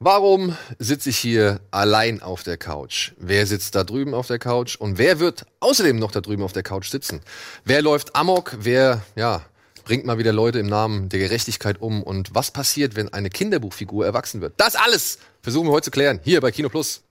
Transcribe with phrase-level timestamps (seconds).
[0.00, 3.14] Warum sitze ich hier allein auf der Couch?
[3.18, 4.76] Wer sitzt da drüben auf der Couch?
[4.76, 7.20] Und wer wird außerdem noch da drüben auf der Couch sitzen?
[7.64, 8.56] Wer läuft amok?
[8.60, 9.44] Wer, ja,
[9.82, 12.04] bringt mal wieder Leute im Namen der Gerechtigkeit um?
[12.04, 14.54] Und was passiert, wenn eine Kinderbuchfigur erwachsen wird?
[14.56, 17.02] Das alles versuchen wir heute zu klären, hier bei Kino Plus.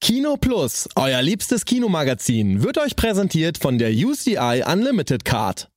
[0.00, 5.68] Kino Plus, euer liebstes Kinomagazin, wird euch präsentiert von der UCI Unlimited Card.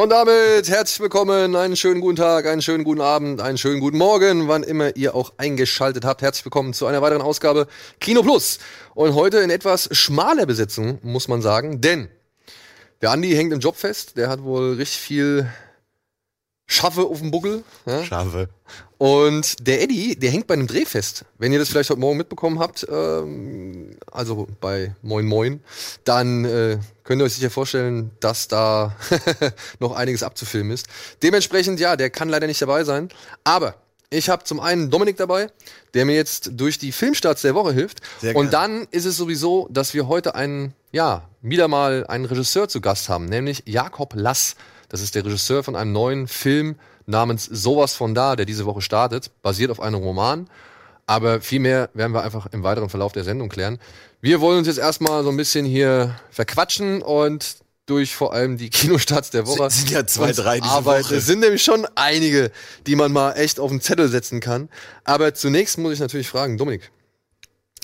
[0.00, 3.98] Und damit herzlich willkommen, einen schönen guten Tag, einen schönen guten Abend, einen schönen guten
[3.98, 6.22] Morgen, wann immer ihr auch eingeschaltet habt.
[6.22, 7.66] Herzlich willkommen zu einer weiteren Ausgabe
[8.00, 8.60] Kino Plus.
[8.94, 12.08] Und heute in etwas schmaler Besetzung, muss man sagen, denn
[13.02, 15.50] der Andi hängt im Job fest, der hat wohl richtig viel
[16.66, 17.62] Schaffe auf dem Buckel.
[17.84, 18.02] Ja?
[18.02, 18.48] Schaffe.
[18.96, 21.26] Und der Eddie, der hängt bei einem Dreh fest.
[21.36, 25.60] Wenn ihr das vielleicht heute Morgen mitbekommen habt, ähm, also bei Moin Moin,
[26.04, 26.78] dann äh,
[27.10, 28.94] könnt ihr euch sicher vorstellen, dass da
[29.80, 30.86] noch einiges abzufilmen ist.
[31.24, 33.08] Dementsprechend, ja, der kann leider nicht dabei sein.
[33.42, 33.74] Aber
[34.10, 35.48] ich habe zum einen Dominik dabei,
[35.92, 37.98] der mir jetzt durch die Filmstarts der Woche hilft.
[38.20, 42.68] Sehr Und dann ist es sowieso, dass wir heute einen, ja, wieder mal einen Regisseur
[42.68, 44.54] zu Gast haben, nämlich Jakob Lass.
[44.88, 48.82] Das ist der Regisseur von einem neuen Film namens Sowas von da, der diese Woche
[48.82, 50.48] startet, basiert auf einem Roman.
[51.10, 53.80] Aber viel mehr werden wir einfach im weiteren Verlauf der Sendung klären.
[54.20, 58.70] Wir wollen uns jetzt erstmal so ein bisschen hier verquatschen und durch vor allem die
[58.70, 59.64] Kinostarts der Woche.
[59.64, 61.06] Es sind ja zwei, drei diese arbeiten.
[61.06, 61.16] Woche.
[61.16, 62.52] Es sind nämlich schon einige,
[62.86, 64.68] die man mal echt auf den Zettel setzen kann.
[65.02, 66.92] Aber zunächst muss ich natürlich fragen, Dominik,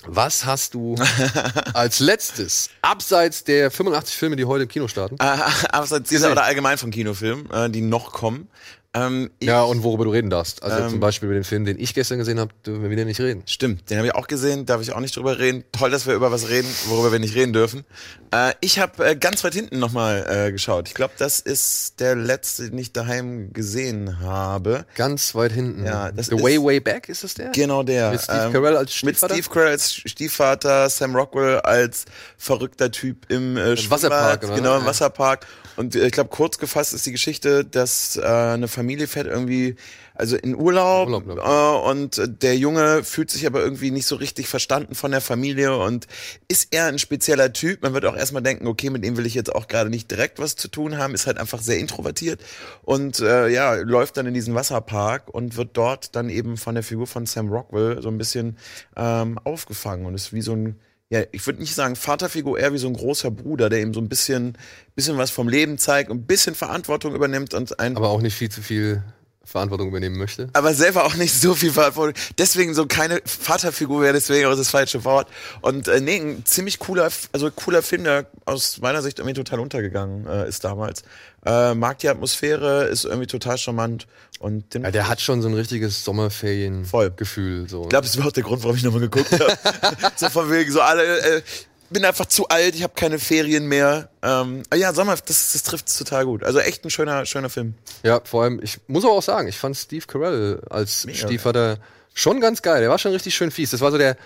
[0.07, 0.95] was hast du
[1.75, 5.17] als letztes, abseits der 85 Filme, die heute im Kino starten?
[5.19, 5.37] Äh,
[5.71, 8.49] abseits dieser oder allgemein von Kinofilmen, äh, die noch kommen.
[8.97, 10.63] Ähm, ich, Ja, und worüber du reden darfst.
[10.63, 13.05] Also Ähm, zum Beispiel über den Film, den ich gestern gesehen habe, dürfen wir wieder
[13.05, 13.43] nicht reden.
[13.47, 15.65] Stimmt, den habe ich auch gesehen, darf ich auch nicht drüber reden.
[15.73, 17.85] Toll, dass wir über was reden, worüber wir nicht reden dürfen.
[18.33, 20.89] Äh, ich habe äh, ganz weit hinten nochmal äh, geschaut.
[20.89, 24.87] Ich glaube, das ist der letzte, den ich daheim gesehen habe.
[24.95, 25.85] Ganz weit hinten.
[25.85, 27.51] Ja, das The ist- Way, Way Back, ist das der?
[27.51, 28.11] Genau der.
[28.13, 29.35] Mit Steve ähm, Carell als Mit Stiefvater?
[29.35, 32.05] Steve Carell als Stiefvater, Sam Rockwell als
[32.39, 34.55] verrückter Typ im, äh, Wasserpark, oder?
[34.57, 34.87] Genau, im Ja.
[34.89, 35.47] Wasserpark.
[35.77, 39.77] Und äh, ich glaube, kurz gefasst ist die Geschichte, dass äh, eine Familie fährt irgendwie,
[40.15, 44.49] also in Urlaub, Urlaub, äh, und der Junge fühlt sich aber irgendwie nicht so richtig
[44.49, 46.07] verstanden von der Familie und
[46.49, 47.83] ist eher ein spezieller Typ.
[47.83, 50.39] Man wird auch erstmal denken, okay, mit dem will ich jetzt auch gerade nicht direkt
[50.39, 52.41] was zu tun haben, ist halt einfach sehr introvertiert
[52.83, 56.85] und äh, ja, läuft dann in diesen Wasserpark und wird dort dann eben von der
[56.85, 58.57] Figur von Sam Rockwell so ein bisschen
[58.97, 60.77] ähm, aufgefangen und ist wie so ein
[61.11, 64.01] ja, ich würde nicht sagen Vaterfigur, eher wie so ein großer Bruder, der ihm so
[64.01, 64.59] ein bisschen,
[64.95, 68.35] bisschen was vom Leben zeigt und ein bisschen Verantwortung übernimmt und ein Aber auch nicht
[68.35, 69.03] viel zu viel
[69.47, 70.49] Verantwortung übernehmen möchte.
[70.53, 72.15] aber selber auch nicht so viel Verantwortung.
[72.37, 75.29] Deswegen so keine Vaterfigur wäre deswegen auch das falsche Wort.
[75.61, 79.61] Und äh, nee, ein ziemlich cooler, also cooler Film, der aus meiner Sicht irgendwie total
[79.61, 81.03] untergegangen äh, ist damals.
[81.45, 84.07] Äh, mag die Atmosphäre, ist irgendwie total charmant.
[84.39, 87.69] Und Ja, der hat schon so ein richtiges Sommerferien-Gefühl.
[87.69, 87.85] So.
[87.85, 89.57] ich glaube, das war auch der Grund, warum ich nochmal geguckt habe.
[90.17, 91.43] so von wegen, so alle, äh,
[91.91, 94.09] bin einfach zu alt, ich habe keine Ferien mehr.
[94.23, 96.43] Ähm, ja, Sommer, das, das trifft es total gut.
[96.45, 97.75] Also echt ein schöner, schöner Film.
[98.03, 101.79] Ja, vor allem, ich muss aber auch sagen, ich fand Steve Carell als Mega Stiefvater
[102.15, 102.81] schon ganz geil.
[102.81, 103.71] Der war schon richtig schön fies.
[103.71, 104.17] Das war so der,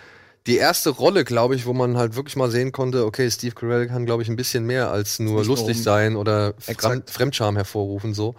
[0.46, 3.88] die erste Rolle, glaube ich, wo man halt wirklich mal sehen konnte, okay, Steve Carell
[3.88, 6.80] kann, glaube ich, ein bisschen mehr als nur nur lustig um- sein oder Exakt.
[6.82, 8.34] Fremd, Fremdscham hervorrufen, so.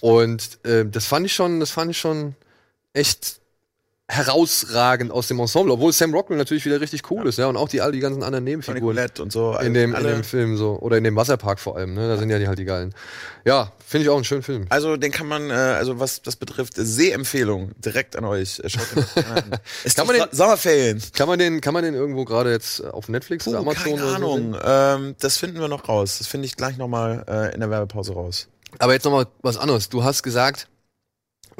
[0.00, 2.34] Und äh, das fand ich schon, das fand ich schon
[2.92, 3.39] echt
[4.10, 7.68] herausragend aus dem Ensemble, obwohl Sam Rockwell natürlich wieder richtig cool ist, ja, und auch
[7.68, 9.56] die all die ganzen anderen Nebenfiguren und so.
[9.58, 12.08] in dem, in dem Film so oder in dem Wasserpark vor allem, ne?
[12.08, 12.92] Da sind ja die halt die geilen.
[13.44, 14.66] Ja, finde ich auch einen schönen Film.
[14.68, 18.58] Also den kann man, äh, also was das betrifft, Sehempfehlung direkt an euch.
[18.58, 19.50] Äh, Schaut den mal an.
[19.84, 21.00] Es Kann man man Sommerferien.
[21.14, 24.02] Kann man den, kann man den irgendwo gerade jetzt auf Netflix oder Puh, Amazon keine
[24.02, 24.56] oder so Ahnung.
[24.62, 26.18] ähm, das finden wir noch raus.
[26.18, 28.48] Das finde ich gleich nochmal äh, in der Werbepause raus.
[28.78, 29.88] Aber jetzt nochmal was anderes.
[29.88, 30.68] Du hast gesagt,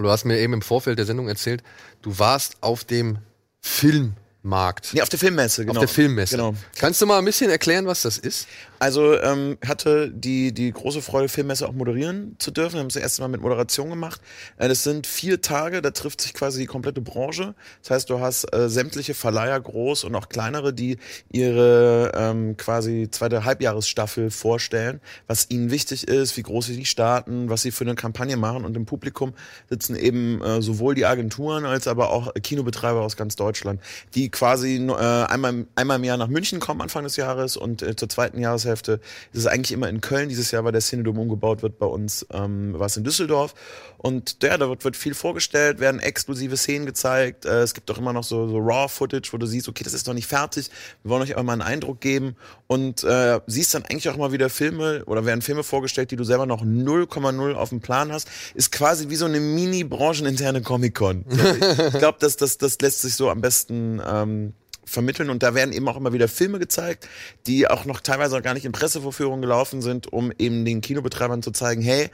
[0.01, 1.63] oder du hast mir eben im Vorfeld der Sendung erzählt,
[2.03, 3.19] du warst auf dem
[3.61, 4.95] Filmmarkt.
[4.95, 5.79] Nee, auf der Filmmesse, genau.
[5.79, 6.37] Auf der Filmmesse.
[6.37, 6.55] Genau.
[6.79, 8.49] Kannst du mal ein bisschen erklären, was das ist?
[8.81, 12.77] Also ähm, hatte die, die große Freude, Filmmesse auch moderieren zu dürfen.
[12.77, 14.23] Wir haben es das erste Mal mit Moderation gemacht.
[14.57, 17.55] Äh, das sind vier Tage, da trifft sich quasi die komplette Branche.
[17.83, 20.97] Das heißt, du hast äh, sämtliche Verleiher, groß und auch kleinere, die
[21.31, 27.51] ihre ähm, quasi zweite Halbjahresstaffel vorstellen, was ihnen wichtig ist, wie groß sie die starten,
[27.51, 28.65] was sie für eine Kampagne machen.
[28.65, 29.35] Und im Publikum
[29.69, 33.83] sitzen eben äh, sowohl die Agenturen als aber auch Kinobetreiber aus ganz Deutschland,
[34.15, 37.95] die quasi äh, einmal, einmal im Jahr nach München kommen Anfang des Jahres und äh,
[37.95, 39.01] zur zweiten Jahreshälfte ist
[39.33, 40.29] es eigentlich immer in Köln.
[40.29, 43.55] Dieses Jahr, weil der Cinedom umgebaut wird bei uns, ähm, war es in Düsseldorf.
[43.99, 47.45] Und ja, da wird, wird viel vorgestellt, werden exklusive Szenen gezeigt.
[47.45, 50.07] Äh, es gibt auch immer noch so, so Raw-Footage, wo du siehst, okay, das ist
[50.07, 50.71] noch nicht fertig.
[51.03, 52.37] Wir wollen euch auch mal einen Eindruck geben.
[52.67, 56.25] Und äh, siehst dann eigentlich auch mal wieder Filme oder werden Filme vorgestellt, die du
[56.25, 58.29] selber noch 0,0 auf dem Plan hast.
[58.55, 61.25] Ist quasi wie so eine mini-brancheninterne Comic-Con.
[61.29, 64.55] ich glaube, das, das, das lässt sich so am besten ähm,
[64.91, 67.09] vermitteln und da werden eben auch immer wieder Filme gezeigt,
[67.47, 71.43] die auch noch teilweise auch gar nicht in Pressevorführungen gelaufen sind, um eben den Kinobetreibern
[71.43, 72.11] zu zeigen, hey,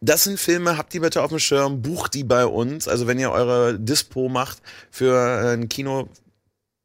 [0.00, 2.88] das sind Filme, habt die bitte auf dem Schirm, bucht die bei uns.
[2.88, 4.60] Also wenn ihr eure Dispo macht
[4.90, 6.08] für äh, ein Kino,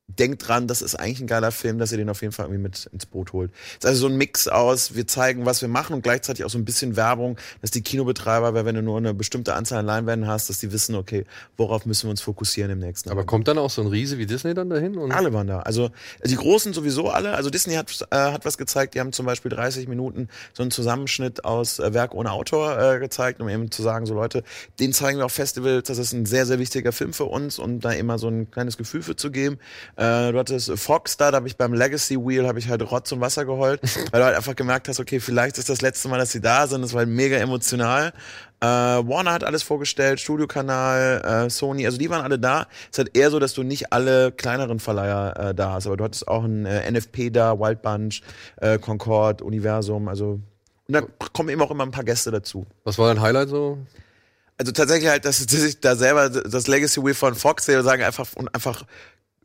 [0.07, 2.61] denkt dran, das ist eigentlich ein geiler Film, dass ihr den auf jeden Fall irgendwie
[2.61, 3.51] mit ins Boot holt.
[3.71, 6.49] Es ist also so ein Mix aus, wir zeigen, was wir machen und gleichzeitig auch
[6.49, 9.85] so ein bisschen Werbung, dass die Kinobetreiber, weil wenn du nur eine bestimmte Anzahl an
[9.85, 11.25] Leinwänden hast, dass die wissen, okay,
[11.57, 14.25] worauf müssen wir uns fokussieren im nächsten Aber kommt dann auch so ein Riese wie
[14.25, 14.97] Disney dann dahin?
[14.97, 15.59] Und alle waren da.
[15.59, 15.89] Also
[16.23, 17.33] die Großen sowieso alle.
[17.33, 20.71] Also Disney hat, äh, hat was gezeigt, die haben zum Beispiel 30 Minuten so einen
[20.71, 24.43] Zusammenschnitt aus äh, Werk ohne Autor äh, gezeigt, um eben zu sagen, so Leute,
[24.79, 27.81] den zeigen wir auf Festivals, das ist ein sehr, sehr wichtiger Film für uns und
[27.81, 29.59] da immer so ein kleines Gefühl für zu geben.
[29.97, 33.11] Äh, du hattest Fox da, da habe ich beim Legacy Wheel habe ich halt Rotz
[33.11, 36.19] und Wasser geheult, weil du halt einfach gemerkt hast, okay, vielleicht ist das letzte Mal,
[36.19, 36.83] dass sie da sind.
[36.83, 38.13] Das war halt mega emotional.
[38.59, 42.67] Äh, Warner hat alles vorgestellt, Studiokanal, äh, Sony, also die waren alle da.
[42.91, 45.97] Es ist halt eher so, dass du nicht alle kleineren Verleiher äh, da hast, aber
[45.97, 48.21] du hattest auch ein äh, NFP da, Wild Bunch,
[48.57, 50.39] äh, Concord, Universum, also
[50.87, 51.01] und da
[51.33, 52.65] kommen eben auch immer ein paar Gäste dazu.
[52.85, 53.77] Was war dein Highlight so?
[54.57, 58.03] Also tatsächlich halt, dass, dass ich da selber das Legacy Wheel von Fox sehe, sagen
[58.03, 58.85] einfach und einfach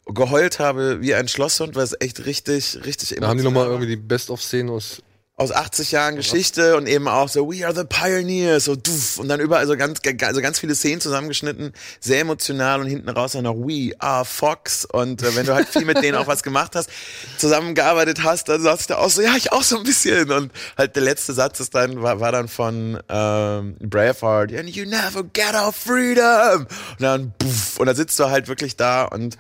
[0.07, 3.89] geheult habe wie ein Schlosshund, weil es echt richtig, richtig Da haben die nochmal irgendwie
[3.89, 5.03] die Best-of-Szenen aus
[5.43, 9.19] aus 80 Jahren Geschichte und eben auch so We are the pioneers so duff.
[9.19, 13.33] Und dann überall so ganz also ganz viele Szenen zusammengeschnitten, sehr emotional und hinten raus
[13.33, 16.43] dann noch We are Fox und äh, wenn du halt viel mit denen auch was
[16.43, 16.91] gemacht hast,
[17.39, 20.95] zusammengearbeitet hast, dann sagst du auch so ja, ich auch so ein bisschen und halt
[20.97, 25.55] der letzte Satz ist dann war, war dann von ähm, Braveheart and you never get
[25.55, 29.39] our freedom und dann puff, und dann sitzt du halt wirklich da und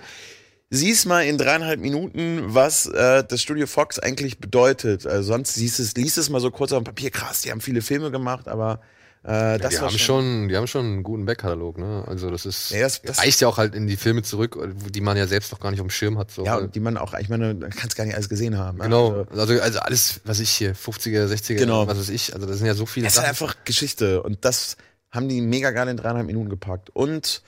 [0.75, 5.07] siehst mal in dreieinhalb Minuten, was äh, das Studio Fox eigentlich bedeutet.
[5.07, 7.61] Also sonst siehst es, liest es mal so kurz auf dem Papier, krass, die haben
[7.61, 8.81] viele Filme gemacht, aber
[9.25, 12.03] äh, das ja, die war haben schon, die haben schon einen guten Backkatalog, ne?
[12.09, 14.59] Also das ist Ja, das- das- reicht ja auch halt in die Filme zurück,
[14.91, 16.31] die man ja selbst noch gar nicht auf dem Schirm hat.
[16.33, 16.45] So.
[16.45, 18.79] ja, und die man auch, ich meine, man kann es gar nicht alles gesehen haben.
[18.79, 18.85] ne?
[18.85, 19.27] genau.
[19.31, 21.87] Also, Also, also alles, was ich hier, 50er, 60er, Genau.
[21.87, 23.29] was weiß ich, also das sind ja so viele ist Sachen.
[23.29, 24.77] einfach Geschichte und das
[25.13, 26.89] haben die mega geil in dreieinhalb Minuten gepackt.
[26.93, 27.43] Und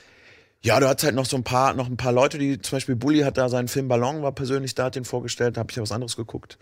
[0.64, 2.96] ja, du hattest halt noch so ein paar, noch ein paar Leute, die zum Beispiel
[2.96, 5.76] Bully hat da seinen Film Ballon, war persönlich da, hat den vorgestellt, da habe ich
[5.76, 6.58] ja was anderes geguckt.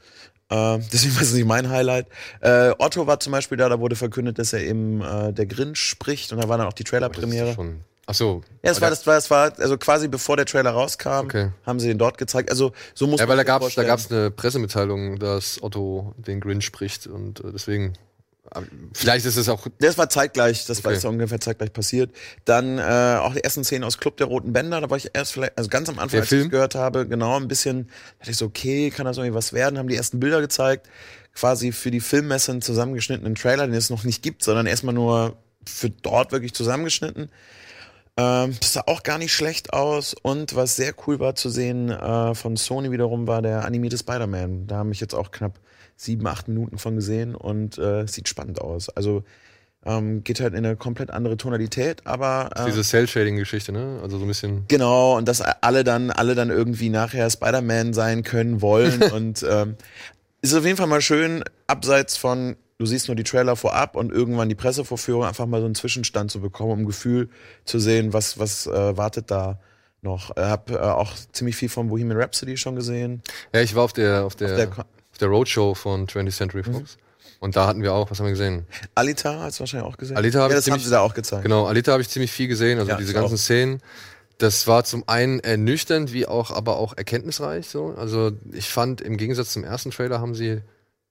[0.50, 2.06] Äh, deswegen war es nicht mein Highlight.
[2.40, 5.78] Äh, Otto war zum Beispiel da, da wurde verkündet, dass er eben äh, der Grinch
[5.78, 7.54] spricht und da war dann auch die Trailerpremiere.
[7.54, 8.42] schon- Ach so.
[8.64, 11.50] Ja, das war, das war, das war, also quasi bevor der Trailer rauskam, Okay.
[11.64, 12.50] haben sie den dort gezeigt.
[12.50, 13.86] Also so muss Ja, weil da vorstellen.
[13.86, 17.92] gab's eine Pressemitteilung, dass Otto den Grinch spricht und äh, deswegen.
[18.92, 19.66] Vielleicht ist es auch.
[19.78, 20.96] Das war zeitgleich, das war Okay.
[20.96, 22.14] jetzt ungefähr zeitgleich passiert.
[22.44, 25.32] Dann äh, auch die ersten Szenen aus Club der Roten Bänder, da war ich erst
[25.32, 27.88] vielleicht, also ganz am Anfang, Der als ich gehört habe, genau, ein bisschen,
[28.18, 29.78] dachte ich so, okay, kann das irgendwie was werden?
[29.78, 30.88] Haben die ersten Bilder gezeigt,
[31.34, 35.36] quasi für die Filmmesse einen zusammengeschnittenen Trailer, den es noch nicht gibt, sondern erstmal nur
[35.66, 37.30] für dort wirklich zusammengeschnitten.
[38.16, 40.14] Ähm, das sah auch gar nicht schlecht aus.
[40.20, 44.66] Und was sehr cool war zu sehen äh, von Sony wiederum, war der animierte Spider-Man.
[44.66, 45.58] Da haben ich jetzt auch knapp
[45.96, 48.88] sieben, acht Minuten von gesehen und äh, sieht spannend aus.
[48.88, 49.24] Also
[49.84, 53.98] ähm, geht halt in eine komplett andere Tonalität, aber äh, Diese Cell-Shading-Geschichte, ne?
[54.02, 54.64] Also so ein bisschen.
[54.68, 59.02] Genau, und dass alle dann, alle dann irgendwie nachher Spider-Man sein können wollen.
[59.12, 59.76] und ähm,
[60.40, 64.12] ist auf jeden Fall mal schön, abseits von, du siehst nur die Trailer vorab und
[64.12, 67.28] irgendwann die Pressevorführung, einfach mal so einen Zwischenstand zu bekommen, um ein Gefühl
[67.64, 69.60] zu sehen, was, was äh, wartet da
[70.00, 70.30] noch.
[70.36, 73.22] Ich habe äh, auch ziemlich viel von Bohemian Rhapsody schon gesehen.
[73.52, 74.86] Ja, ich war auf der, auf der, Auf der
[75.22, 76.98] der Roadshow von 20th Century Fox.
[77.40, 78.66] Und da hatten wir auch, was haben wir gesehen?
[78.94, 80.16] Alita hast du wahrscheinlich auch gesehen.
[80.16, 81.42] Alita hab ja, ich das haben ziemlich- sie da auch gezeigt.
[81.42, 83.38] Genau, Alita habe ich ziemlich viel gesehen, also Ja, diese ganzen auch.
[83.38, 83.80] Szenen.
[84.38, 87.68] Das war zum einen ernüchternd, wie auch, aber auch erkenntnisreich.
[87.68, 87.94] So.
[87.96, 90.60] Also ich fand, im Gegensatz zum ersten Trailer haben sie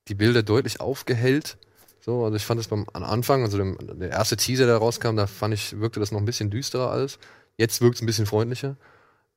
[0.08, 1.56] die Bilder deutlich aufgehellt.
[2.00, 5.16] So, also ich fand es beim am Anfang, also dem, der erste Teaser, der rauskam,
[5.16, 7.18] da fand ich, wirkte das noch ein bisschen düsterer alles.
[7.56, 8.76] Jetzt wirkt es ein bisschen freundlicher.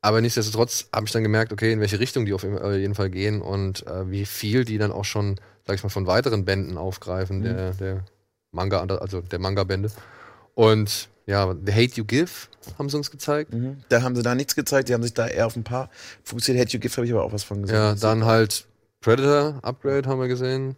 [0.05, 3.41] Aber nichtsdestotrotz habe ich dann gemerkt, okay, in welche Richtung die auf jeden Fall gehen
[3.41, 7.39] und äh, wie viel die dann auch schon sag ich mal, von weiteren Bänden aufgreifen,
[7.39, 7.43] Mhm.
[7.43, 8.03] der, der
[8.51, 9.89] Manga, also der Manga-Bände.
[10.53, 12.29] Und ja, The Hate You Give
[12.77, 13.51] haben sie uns gezeigt.
[13.53, 13.77] Mhm.
[13.89, 15.89] Da haben sie da nichts gezeigt, die haben sich da eher auf ein paar
[16.23, 16.57] fokussiert.
[16.59, 17.75] Hate You Give habe ich aber auch was von gesehen.
[17.75, 18.67] Ja, dann halt
[19.01, 20.77] Predator Upgrade haben wir gesehen.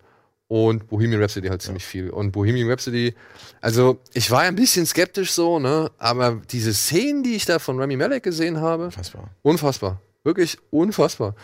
[0.50, 2.10] Und Bohemian Rhapsody halt ziemlich viel.
[2.10, 3.14] Und Bohemian Rhapsody,
[3.60, 5.92] also ich war ja ein bisschen skeptisch so, ne?
[5.98, 9.30] Aber diese Szenen, die ich da von Rami Malek gesehen habe, Unfassbar.
[9.42, 10.02] unfassbar.
[10.24, 11.36] Wirklich unfassbar.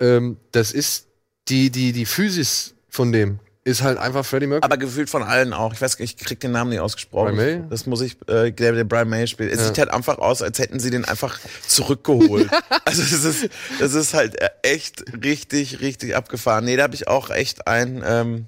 [0.00, 1.06] Ähm, das ist
[1.48, 4.64] die, die, die Physis von dem ist halt einfach Freddie Mercury.
[4.64, 5.72] Aber gefühlt von allen auch.
[5.72, 7.36] Ich weiß, ich krieg den Namen nicht ausgesprochen.
[7.36, 7.68] Brian May?
[7.70, 9.52] Das muss ich, äh, der, der Brian May spielt.
[9.52, 9.66] Es Ja.
[9.66, 12.48] sieht halt einfach aus, als hätten sie den einfach zurückgeholt.
[12.84, 13.48] also das ist,
[13.78, 16.64] das ist halt echt richtig, richtig abgefahren.
[16.64, 18.46] Nee, da habe ich auch echt ein, ähm,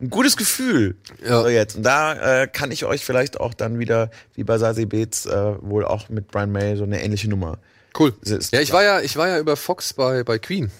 [0.00, 0.96] ein gutes Gefühl.
[1.24, 1.42] Ja.
[1.42, 1.76] So jetzt.
[1.76, 5.54] Und da äh, kann ich euch vielleicht auch dann wieder, wie bei Sasi Beetz, äh,
[5.62, 7.58] wohl auch mit Brian May so eine ähnliche Nummer.
[7.98, 8.12] cool.
[8.24, 10.70] Ja, ich war ja, ich war ja über Fox bei, bei Queen.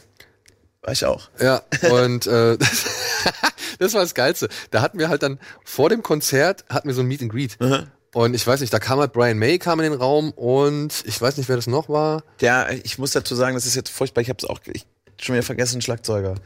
[0.84, 1.30] War ich auch.
[1.40, 2.58] Ja, und äh,
[3.78, 4.48] das, war das Geilste.
[4.70, 7.56] Da hatten wir halt dann vor dem Konzert hatten wir so ein Meet and Greet.
[8.12, 11.20] Und ich weiß nicht, da kam halt Brian May kam in den Raum und ich
[11.20, 12.22] weiß nicht, wer das noch war.
[12.40, 14.20] Der, ich muss dazu sagen, das ist jetzt furchtbar.
[14.20, 14.86] Ich habe es auch ich,
[15.20, 16.36] schon wieder vergessen, Schlagzeuger.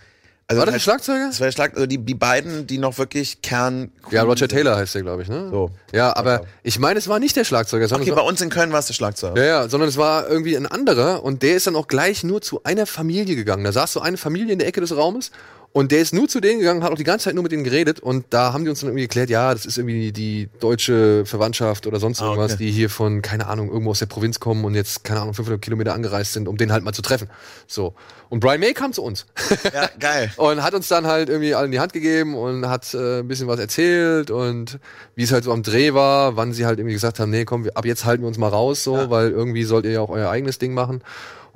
[0.51, 1.27] Also War das ein halt- Schlagzeuger?
[1.27, 3.93] Das war der Schlag, also die, die beiden, die noch wirklich Kern.
[4.11, 5.51] Ja, Roger Taylor heißt der, glaube ich, ne?
[5.51, 5.71] So.
[5.93, 8.73] Ja, aber ich meine, es war nicht der Schlagzeuger, sondern Okay, bei uns in Köln
[8.73, 9.39] war es der Schlagzeuger.
[9.39, 12.41] ja, ja, sondern es war irgendwie ein anderer und der ist dann auch gleich nur
[12.41, 13.63] zu einer Familie gegangen.
[13.63, 15.33] Da saß so eine Familie in der Ecke des Raumes
[15.73, 17.63] und der ist nur zu denen gegangen, hat auch die ganze Zeit nur mit denen
[17.63, 21.25] geredet und da haben die uns dann irgendwie erklärt, ja, das ist irgendwie die deutsche
[21.27, 22.65] Verwandtschaft oder sonst Ah, irgendwas, okay.
[22.65, 25.61] die hier von, keine Ahnung, irgendwo aus der Provinz kommen und jetzt, keine Ahnung, 500
[25.61, 27.29] Kilometer angereist sind, um den halt mal zu treffen.
[27.67, 27.95] So.
[28.31, 29.27] Und Brian May kam zu uns.
[29.73, 30.33] Ja, geil.
[30.37, 33.49] Und hat uns dann halt irgendwie allen die Hand gegeben und hat äh, ein bisschen
[33.49, 34.79] was erzählt und
[35.15, 37.65] wie es halt so am Dreh war, wann sie halt irgendwie gesagt haben, nee, komm,
[37.65, 40.09] wir, ab jetzt halten wir uns mal raus, so, weil irgendwie sollt ihr ja auch
[40.11, 41.03] euer eigenes Ding machen.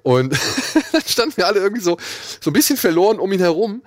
[0.03, 0.33] Und
[0.93, 1.97] dann standen wir alle irgendwie so,
[2.41, 3.83] so ein bisschen verloren um ihn herum.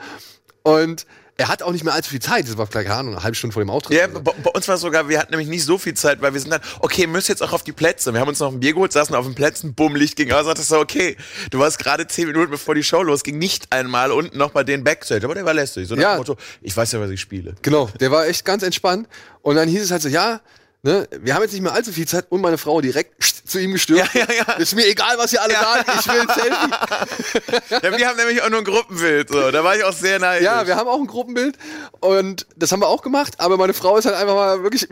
[0.63, 1.05] Und
[1.38, 2.48] er hat auch nicht mehr allzu viel Zeit.
[2.48, 3.98] Das war vielleicht, keine Ahnung, eine halbe Stunde vor dem Auftritt.
[3.98, 6.34] Ja, bei, bei uns war es sogar, wir hatten nämlich nicht so viel Zeit, weil
[6.34, 8.13] wir sind dann, okay, müsst jetzt auch auf die Plätze.
[8.13, 10.45] Wir haben uns noch ein Bier geholt, saßen auf den Plätzen, bumm, Licht ging aus,
[10.45, 11.17] sagtest so, okay,
[11.51, 14.86] du warst gerade zehn Minuten bevor die Show losging, nicht einmal unten noch bei den
[14.86, 15.89] Backstage, aber der war lästig.
[15.89, 16.13] So nach Ja.
[16.15, 17.55] dem Motto, ich weiß ja, was ich spiele.
[17.62, 19.10] Genau, der war echt ganz entspannt.
[19.41, 20.39] Und dann hieß es halt so, ja,
[20.86, 23.74] ne, wir haben jetzt nicht mehr allzu viel Zeit und meine Frau direkt zu ihm
[23.74, 24.10] gestürmt.
[24.13, 24.54] Ja, ja, ja.
[24.54, 27.75] Ist mir egal, was ihr alle sagt, ich will ein Selfie.
[27.82, 29.51] Ja, wir haben nämlich auch nur ein Gruppenbild, so.
[29.51, 30.46] Da war ich auch sehr neidisch.
[30.46, 31.58] Ja, wir haben auch ein Gruppenbild
[32.00, 34.88] und das haben wir auch gemacht, aber meine Frau ist halt einfach mal wirklich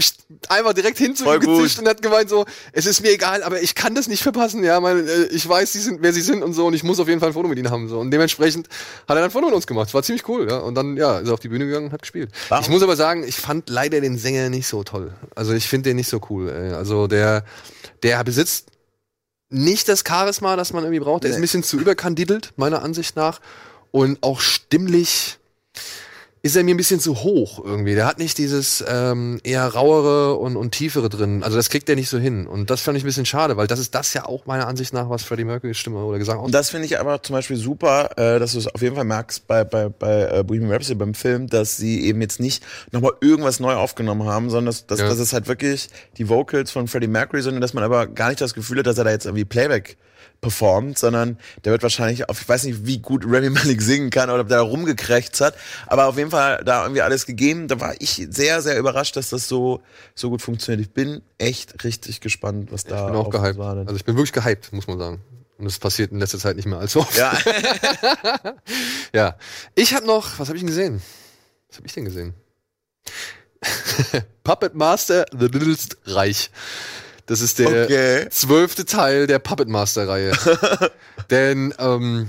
[0.50, 3.62] einfach direkt hin zu ihm gezischt und hat gemeint so, es ist mir egal, aber
[3.62, 6.44] ich kann das nicht verpassen, ja, mein, äh, ich weiß, sie sind, wer sie sind
[6.44, 8.12] und so und ich muss auf jeden Fall ein Foto mit ihnen haben so und
[8.12, 10.76] dementsprechend hat er dann ein Foto mit uns gemacht, das war ziemlich cool, ja, und
[10.76, 12.32] dann ja, ist er auf die Bühne gegangen und hat gespielt.
[12.50, 12.62] Wow.
[12.62, 15.14] Ich muss aber sagen, ich fand leider den Sänger nicht so toll.
[15.36, 16.72] Also ich finde den nicht so cool, ey.
[16.74, 17.44] also der
[18.02, 18.68] der besitzt
[19.50, 21.24] nicht das Charisma, das man irgendwie braucht.
[21.24, 21.44] Der ist ein Nee.
[21.44, 23.40] bisschen zu überkandidelt, meiner Ansicht nach.
[23.92, 25.38] Und auch stimmlich
[26.46, 27.96] ist er mir ein bisschen zu hoch irgendwie.
[27.96, 31.42] Der hat nicht dieses ähm, eher rauere und, und tiefere drin.
[31.42, 32.48] Also das kriegt er nicht so hin.
[32.48, 34.92] Und das fand ich ein bisschen schade, weil das ist das ja auch meiner Ansicht
[34.94, 36.54] nach, was Freddie Mercury Stimme oder Gesang Und ausmacht.
[36.56, 39.48] das finde ich aber zum Beispiel super, äh, dass du es auf jeden Fall merkst
[39.48, 43.62] bei, bei, bei äh, Bohemian Rhapsody beim Film, dass sie eben jetzt nicht nochmal irgendwas
[43.62, 45.08] neu aufgenommen haben, sondern dass, dass, Ja.
[45.08, 48.28] dass es halt wirklich die Vocals von Freddie Mercury sind und dass man aber gar
[48.28, 49.96] nicht das Gefühl hat, dass er da jetzt irgendwie Playback
[50.44, 54.30] performt, sondern der wird wahrscheinlich auf, ich weiß nicht, wie gut Remy Malik singen kann
[54.30, 55.56] oder ob der da rumgekrächzt hat,
[55.88, 57.68] aber auf jeden Fall da irgendwie alles gegeben.
[57.68, 59.82] Da war ich sehr, sehr überrascht, dass das so,
[60.14, 60.86] so gut funktioniert.
[60.86, 63.60] Ich bin echt richtig gespannt, was da Ich bin auch gehypt.
[63.60, 65.22] Also ich bin wirklich gehypt, muss man sagen.
[65.58, 67.18] Und das passiert in letzter Zeit nicht mehr allzu oft.
[67.18, 67.32] ja,
[69.14, 69.36] Ja.
[69.76, 71.02] Ich habe noch, was habe ich denn gesehen?
[71.70, 72.34] Was habe ich denn gesehen?
[74.44, 76.52] Puppet Master The Littlest Reich.
[77.26, 78.28] Das ist der Okay.
[78.30, 80.34] zwölfte Teil der Puppet Master Reihe.
[81.30, 82.28] Denn ähm,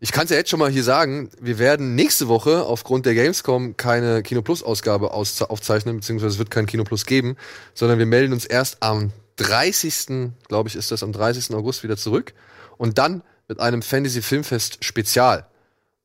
[0.00, 3.14] ich kann es ja jetzt schon mal hier sagen, wir werden nächste Woche aufgrund der
[3.14, 7.36] Gamescom keine Kino Plus Ausgabe aus aufzeichnen, beziehungsweise es wird kein Kino Plus geben,
[7.74, 10.30] sondern wir melden uns erst am 30.
[10.48, 11.54] glaube ich, ist das am 30.
[11.54, 12.32] August wieder zurück
[12.78, 15.46] und dann mit einem Fantasy Filmfest Spezial.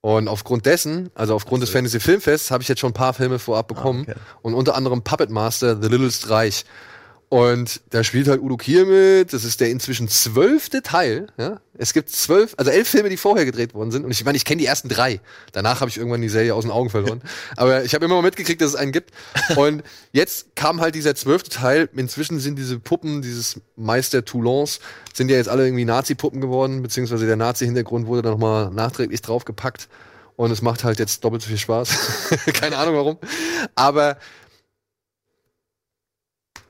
[0.01, 3.39] Und aufgrund dessen, also aufgrund des Fantasy Filmfests, habe ich jetzt schon ein paar Filme
[3.39, 4.05] vorab bekommen.
[4.07, 4.19] Ah, okay.
[4.43, 6.63] Und unter anderem Puppet Master, The Littlest Reich.
[7.27, 9.33] Und da spielt halt Udo Kier mit.
[9.33, 11.27] Das ist der inzwischen zwölfte Teil.
[11.37, 11.59] Ja?
[11.77, 14.05] Es gibt zwölf, also elf Filme, die vorher gedreht worden sind.
[14.05, 15.19] Und ich meine, ich kenne die ersten drei.
[15.51, 17.21] Danach habe ich irgendwann die Serie aus den Augen verloren.
[17.57, 19.11] Aber ich habe immer mal mitgekriegt, dass es einen gibt.
[19.55, 21.89] Und jetzt kam halt dieser zwölfte Teil.
[21.95, 24.79] Inzwischen sind diese Puppen, dieses Meister Toulons,
[25.13, 26.83] sind ja jetzt alle irgendwie Nazi-Puppen geworden.
[26.83, 29.89] Beziehungsweise der Nazi-Hintergrund wurde dann nochmal nachträglich draufgepackt.
[30.35, 31.89] Und es macht halt jetzt doppelt so viel Spaß.
[32.53, 33.17] Keine Ahnung warum.
[33.73, 34.17] Aber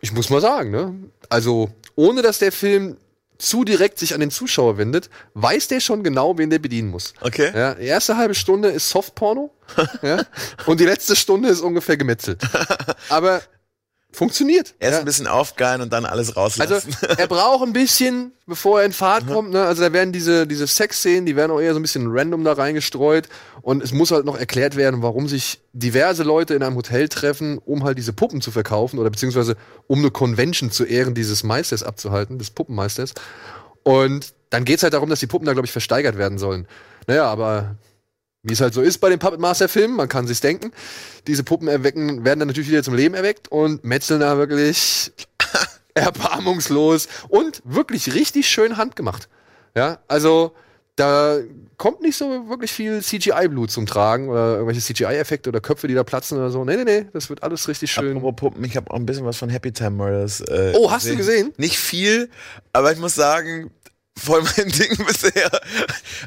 [0.06, 0.94] ich muss mal sagen, ne?
[1.30, 2.98] Also, ohne dass der Film
[3.40, 7.16] zu direkt sich an den Zuschauer wendet, weiß der schon genau, wen der bedienen muss.
[7.22, 7.52] Okay.
[7.56, 9.52] Ja, die erste halbe Stunde ist Softporno
[10.04, 10.24] ja,
[10.68, 12.40] und die letzte Stunde ist ungefähr gemetzelt.
[13.10, 13.42] Aber
[14.16, 14.74] funktioniert.
[14.80, 15.00] Erst ja.
[15.00, 16.96] ein bisschen aufgeilen und dann alles Also rauslassen.
[17.18, 19.52] er braucht ein bisschen, bevor er in Fahrt kommt.
[19.52, 19.64] Ne?
[19.64, 22.54] Also da werden diese, diese Sexszenen, die werden auch eher so ein bisschen random da
[22.54, 23.28] reingestreut.
[23.62, 27.58] Und es muss halt noch erklärt werden, warum sich diverse Leute in einem Hotel treffen,
[27.58, 29.56] um halt diese Puppen zu verkaufen oder beziehungsweise
[29.88, 33.14] um eine Convention zu Ehren dieses Meisters abzuhalten, des Puppenmeisters.
[33.84, 36.68] Und dann geht's halt darum, dass die Puppen da, glaube ich, versteigert werden sollen.
[37.08, 37.76] Naja, aber
[38.46, 40.72] wie es halt so ist bei den Puppet Master Filmen, man kann sich's denken.
[41.28, 45.12] Diese Puppen erwecken, werden dann natürlich wieder zum Leben erweckt und metzeln da wirklich
[45.96, 49.28] erbarmungslos und wirklich richtig schön handgemacht.
[49.76, 50.54] Ja, also
[50.96, 51.40] da
[51.78, 56.04] kommt nicht so wirklich viel CGI-Blut zum Tragen oder irgendwelche CGI-Effekte oder Köpfe, die da
[56.06, 56.64] platzen oder so.
[56.64, 58.16] Nee, nee, nee, das wird alles richtig schön.
[58.16, 60.40] Apropos Puppen, ich habe auch ein bisschen was von Happy Time Murders.
[60.42, 61.52] Äh, Oh, hast du gesehen?
[61.58, 62.30] Nicht viel,
[62.72, 63.72] aber ich muss sagen,
[64.18, 65.50] voll mein Ding bisher.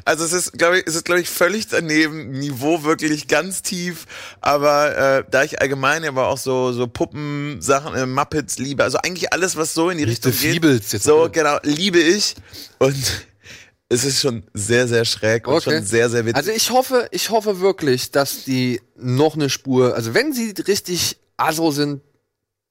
[0.05, 4.05] Also es ist, glaube ich, es ist, glaube ich, völlig daneben, Niveau wirklich ganz tief.
[4.41, 9.33] Aber äh, da ich allgemein aber auch so so Puppensachen, äh, Muppets liebe, also eigentlich
[9.33, 12.35] alles, was so in die Richtung geht, jetzt so genau liebe ich
[12.77, 12.95] und
[13.89, 15.77] es ist schon sehr sehr schräg und Okay.
[15.77, 16.35] schon sehr sehr witzig.
[16.37, 21.17] Also ich hoffe, ich hoffe wirklich, dass die noch eine Spur, also wenn sie richtig
[21.37, 22.01] aso sind,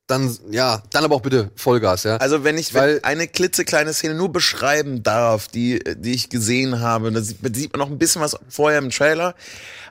[0.09, 2.17] dann ja, dann aber auch bitte Vollgas, ja.
[2.17, 6.81] Also wenn ich Weil- wenn eine klitzekleine Szene nur beschreiben darf, die, die ich gesehen
[6.81, 9.35] habe, da sieht, sieht man noch ein bisschen was vorher im Trailer.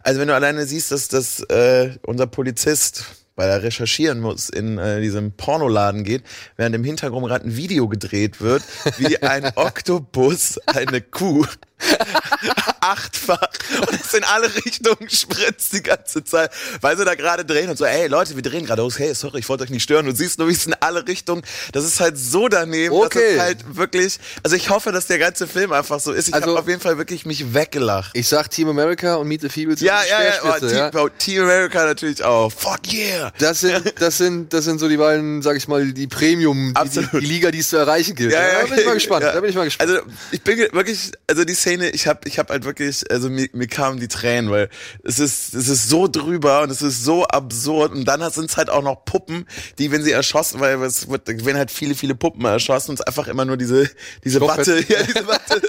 [0.04, 3.06] Also wenn du alleine siehst, dass, dass äh, unser Polizist,
[3.36, 6.24] weil er recherchieren muss, in äh, diesem Pornoladen geht,
[6.56, 8.64] während im Hintergrund gerade ein Video gedreht wird,
[8.98, 11.46] wie ein Oktopus eine Kuh
[12.82, 13.48] achtfach
[13.90, 17.78] und es in alle Richtungen spritzt die ganze Zeit, weil sie da gerade drehen und
[17.78, 20.06] so, ey Leute, wir drehen gerade aus, hey, sorry, ich wollte euch nicht stören.
[20.06, 21.44] Du siehst nur, wie es in alle Richtungen,
[21.74, 23.20] das ist halt so daneben, Okay.
[23.20, 26.28] dass es halt wirklich, also ich hoffe, dass der ganze Film einfach so ist.
[26.28, 28.12] Ich Also- habe auf jeden Fall wirklich mich weggelacht.
[28.14, 29.82] Ich sag Team America und Meet the Feebles.
[29.82, 32.52] Ja, ja, ja, oh, Team, oh, Team America natürlich auch.
[32.52, 33.32] Fuck yeah!
[33.40, 36.90] Das sind, das sind, das sind so die beiden, sag ich mal, die Premium, die,
[36.90, 38.34] die, die Liga, die es zu erreichen gilt.
[38.34, 39.24] da bin ich mal gespannt.
[39.24, 39.34] ja.
[39.34, 39.90] Da bin ich mal gespannt.
[39.90, 43.50] Also ich bin wirklich, also die Szene, ich habe, ich habe halt wirklich, also mir,
[43.54, 44.70] mir kamen die Tränen, weil
[45.04, 48.58] es ist, es ist so drüber und es ist so absurd und dann sind es
[48.58, 49.46] halt auch noch Puppen,
[49.78, 53.02] die, wenn sie erschossen, weil es wird, werden halt viele, viele Puppen erschossen und es
[53.02, 53.90] ist einfach immer nur diese,
[54.24, 54.42] diese.
[54.42, 55.62] Watte, ja, diese Watte.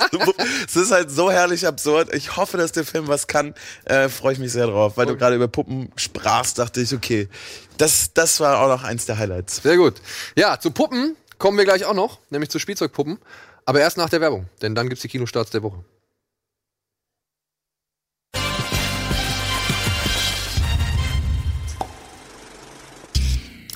[0.67, 2.15] es ist halt so herrlich absurd.
[2.15, 3.55] Ich hoffe, dass der Film was kann.
[3.85, 7.29] Äh, Freue ich mich sehr drauf, weil du gerade über Puppen sprachst, dachte ich, okay,
[7.77, 9.63] das, das war auch noch eins der Highlights.
[9.63, 9.95] Sehr gut.
[10.37, 13.19] Ja, zu Puppen kommen wir gleich auch noch, nämlich zu Spielzeugpuppen.
[13.69, 15.85] Aber erst nach der Werbung, denn dann gibt's die Kinostarts der Woche.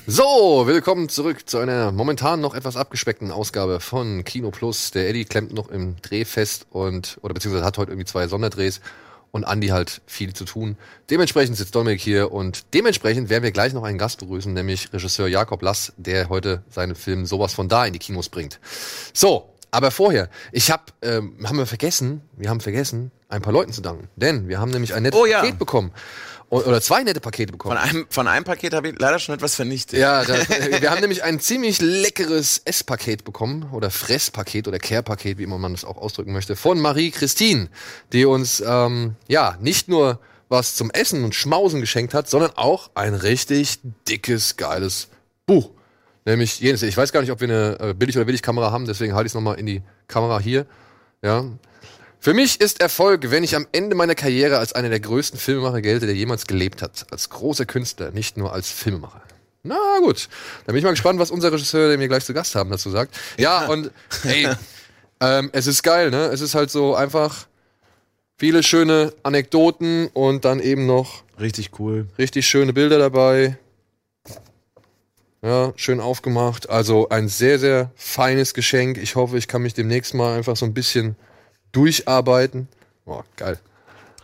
[0.07, 4.89] So, willkommen zurück zu einer momentan noch etwas abgespeckten Ausgabe von Kino Plus.
[4.89, 8.81] Der Eddie klemmt noch im Dreh fest und, oder beziehungsweise hat heute irgendwie zwei Sonderdrehs
[9.29, 10.75] und Andi halt viel zu tun.
[11.11, 15.27] Dementsprechend sitzt Dominik hier und dementsprechend werden wir gleich noch einen Gast begrüßen, nämlich Regisseur
[15.27, 18.59] Jakob Lass, der heute seinen Film sowas von da in die Kinos bringt.
[19.13, 23.73] So, aber vorher, ich habe, ähm, haben wir vergessen, wir haben vergessen, ein paar Leuten
[23.73, 25.39] zu danken, denn wir haben nämlich ein nettes Oh ja.
[25.39, 25.91] Paket bekommen
[26.49, 27.75] oder zwei nette Pakete bekommen.
[27.75, 29.97] Von einem, von einem Paket habe ich leider schon etwas vernichtet.
[29.97, 35.43] Ja, da, wir haben nämlich ein ziemlich leckeres Esspaket bekommen oder Fresspaket oder Care-Paket, wie
[35.43, 37.69] immer man das auch ausdrücken möchte, von Marie-Christine,
[38.11, 42.91] die uns ähm, ja nicht nur was zum Essen und Schmausen geschenkt hat, sondern auch
[42.93, 45.07] ein richtig dickes, geiles
[45.47, 45.71] Buch.
[46.25, 46.81] Nämlich jenes.
[46.83, 49.31] Ich weiß gar nicht, ob wir eine äh, Billig- oder Billig-Kamera haben, deswegen halte ich
[49.31, 50.65] es nochmal in die Kamera hier.
[51.21, 51.45] Ja.
[52.19, 55.81] Für mich ist Erfolg, wenn ich am Ende meiner Karriere als einer der größten Filmemacher
[55.81, 57.05] gelte, der jemals gelebt hat.
[57.11, 59.21] Als großer Künstler, nicht nur als Filmemacher.
[59.63, 60.29] Na gut,
[60.65, 62.89] da bin ich mal gespannt, was unser Regisseur, den wir gleich zu Gast haben, dazu
[62.89, 63.15] sagt.
[63.37, 63.91] Ja, und
[64.23, 64.47] hey,
[65.19, 66.27] ähm, es ist geil, ne?
[66.27, 67.47] Es ist halt so einfach
[68.37, 72.07] viele schöne Anekdoten und dann eben noch Richtig cool.
[72.17, 73.57] richtig schöne Bilder dabei.
[75.43, 76.69] Ja, schön aufgemacht.
[76.69, 78.97] Also ein sehr, sehr feines Geschenk.
[78.97, 81.17] Ich hoffe, ich kann mich demnächst mal einfach so ein bisschen
[81.73, 82.69] durcharbeiten.
[83.05, 83.59] Boah, geil.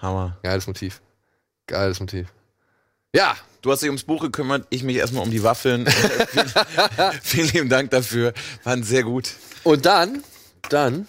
[0.02, 0.38] Hammer.
[0.44, 1.02] Geiles Motiv.
[1.68, 2.30] Geiles Motiv.
[3.14, 5.86] Ja, Du hast dich ums Buch gekümmert, ich mich erstmal um die Waffeln.
[5.86, 6.52] vielen,
[7.22, 8.34] vielen lieben Dank dafür.
[8.64, 9.32] Waren sehr gut.
[9.64, 10.24] und dann,
[10.70, 11.08] dann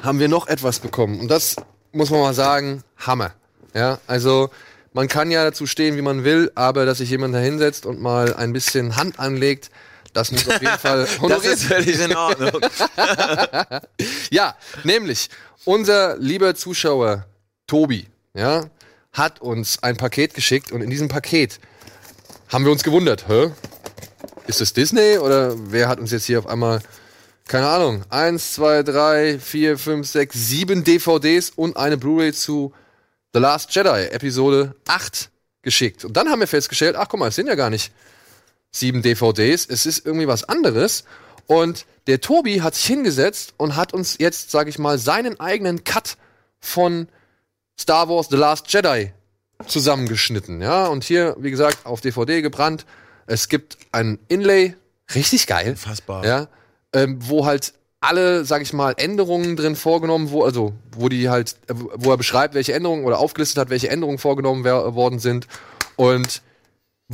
[0.00, 1.18] haben wir noch etwas bekommen.
[1.18, 1.56] Und das
[1.90, 3.32] muss man mal sagen, Hammer.
[3.74, 4.50] Ja, also
[4.92, 8.00] man kann ja dazu stehen, wie man will, aber dass sich jemand da hinsetzt und
[8.00, 9.70] mal ein bisschen Hand anlegt,
[10.12, 12.60] das muss auf jeden Fall Das honoriert ist völlig in Ordnung.
[14.30, 15.28] Ja, nämlich
[15.64, 17.26] unser lieber Zuschauer
[17.66, 18.64] Tobi, ja,
[19.12, 21.60] hat uns ein Paket geschickt und in diesem Paket
[22.48, 23.50] haben wir uns gewundert, hä?
[24.46, 26.80] Ist es Disney oder wer hat uns jetzt hier auf einmal
[27.48, 32.72] keine Ahnung, eins, zwei, drei, vier, fünf, sechs, sieben DVDs und eine Blu-ray zu
[33.34, 35.30] The Last Jedi, Episode 8,
[35.62, 36.04] geschickt.
[36.04, 37.92] Und dann haben wir festgestellt, ach guck mal, es sind ja gar nicht
[38.70, 41.04] sieben DVDs, es ist irgendwie was anderes.
[41.46, 45.84] Und der Tobi hat sich hingesetzt und hat uns jetzt, sag ich mal, seinen eigenen
[45.84, 46.16] Cut
[46.60, 47.08] von
[47.78, 49.12] Star Wars The Last Jedi
[49.66, 50.60] zusammengeschnitten.
[50.60, 52.84] Ja, und hier, wie gesagt, auf DVD gebrannt.
[53.26, 54.74] Es gibt ein Inlay,
[55.14, 55.76] richtig geil.
[55.76, 56.24] Fassbar.
[56.24, 56.48] Ja,
[56.92, 61.56] ähm, wo halt alle, sag ich mal, Änderungen drin vorgenommen, wo, also, wo die halt,
[61.68, 65.46] wo er beschreibt, welche Änderungen oder aufgelistet hat, welche Änderungen vorgenommen worden sind.
[65.96, 66.42] Und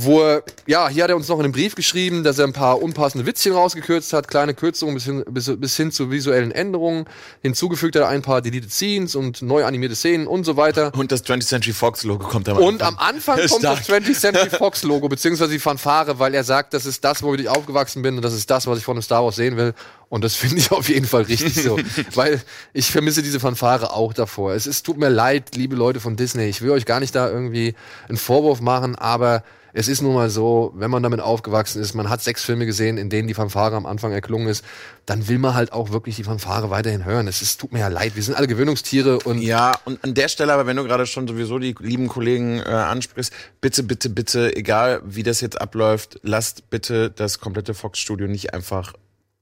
[0.01, 2.53] wo er, ja, hier hat er uns noch in einem Brief geschrieben, dass er ein
[2.53, 7.05] paar unpassende Witzchen rausgekürzt hat, kleine Kürzungen bis hin, bis, bis hin zu visuellen Änderungen.
[7.41, 10.93] Hinzugefügt hat er ein paar Deleted Scenes und neu animierte Szenen und so weiter.
[10.95, 13.85] Und das 20th Century Fox Logo kommt am Und am Anfang kommt Stark.
[13.85, 17.41] das 20th Century Fox Logo, beziehungsweise die Fanfare, weil er sagt, das ist das, womit
[17.41, 19.73] ich aufgewachsen bin und das ist das, was ich von einem Star Wars sehen will.
[20.07, 21.77] Und das finde ich auf jeden Fall richtig so.
[22.15, 24.53] weil ich vermisse diese Fanfare auch davor.
[24.53, 26.45] Es ist, tut mir leid, liebe Leute von Disney.
[26.45, 27.75] Ich will euch gar nicht da irgendwie
[28.07, 32.09] einen Vorwurf machen, aber es ist nun mal so, wenn man damit aufgewachsen ist, man
[32.09, 34.63] hat sechs Filme gesehen, in denen die Fanfare am Anfang erklungen ist,
[35.05, 37.27] dann will man halt auch wirklich die Fanfare weiterhin hören.
[37.27, 38.15] Es ist, tut mir ja leid.
[38.15, 41.27] Wir sind alle Gewöhnungstiere und Ja, und an der Stelle, aber wenn du gerade schon
[41.27, 46.69] sowieso die lieben Kollegen äh, ansprichst, bitte, bitte, bitte, egal wie das jetzt abläuft, lasst
[46.69, 48.93] bitte das komplette Fox-Studio nicht einfach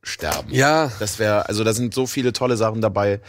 [0.04, 0.54] sterben.
[0.54, 3.20] ja, Das wäre, also da sind so viele tolle Sachen dabei.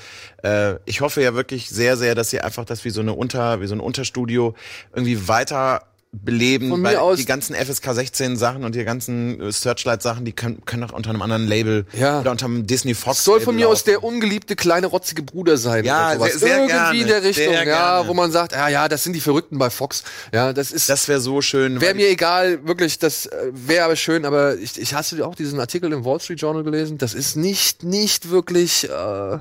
[0.42, 3.60] Äh, ich hoffe ja wirklich sehr, sehr, dass ihr einfach das wie so eine Unter,
[3.60, 4.54] wie so ein Unterstudio
[4.94, 10.02] irgendwie weiter beleben, weil aus- die ganzen FSK 16 Sachen und die ganzen äh, Searchlight
[10.02, 12.20] Sachen, die können, können auch unter einem anderen Label Ja.
[12.20, 13.90] oder unter einem Disney Fox soll von Label mir aus laufen.
[13.90, 15.84] der ungeliebte kleine rotzige Bruder sein.
[15.84, 16.30] Ja, oder sowas.
[16.32, 18.08] sehr- sehr Irgendwie gerne, in der Richtung, ja, gerne.
[18.08, 20.02] wo man sagt, ja, ja, das sind die Verrückten bei Fox.
[20.32, 20.88] Ja, das ist.
[20.88, 21.80] Das wäre so schön.
[21.80, 25.60] Wäre mir egal, wirklich, das wäre aber schön, aber ich, ich hast du auch diesen
[25.60, 26.96] Artikel im Wall Street Journal gelesen?
[26.96, 29.38] Das ist nicht, nicht wirklich, äh,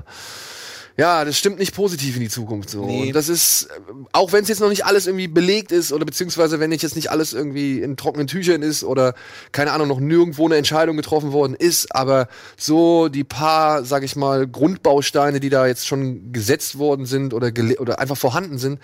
[0.98, 2.84] ja, das stimmt nicht positiv in die Zukunft so.
[2.84, 3.06] Nee.
[3.06, 6.04] Und das ist, äh, auch wenn es jetzt noch nicht alles irgendwie belegt ist oder
[6.04, 9.14] beziehungsweise wenn jetzt nicht alles irgendwie in trockenen Tüchern ist oder
[9.52, 14.16] keine Ahnung, noch nirgendwo eine Entscheidung getroffen worden ist, aber so die paar, sag ich
[14.16, 18.80] mal, Grundbausteine, die da jetzt schon gesetzt worden sind oder, oder einfach vorhanden sind,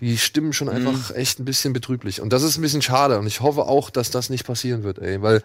[0.00, 2.22] die stimmen schon einfach echt ein bisschen betrüblich.
[2.22, 3.18] Und das ist ein bisschen schade.
[3.18, 5.42] Und ich hoffe auch, dass das nicht passieren wird, ey, weil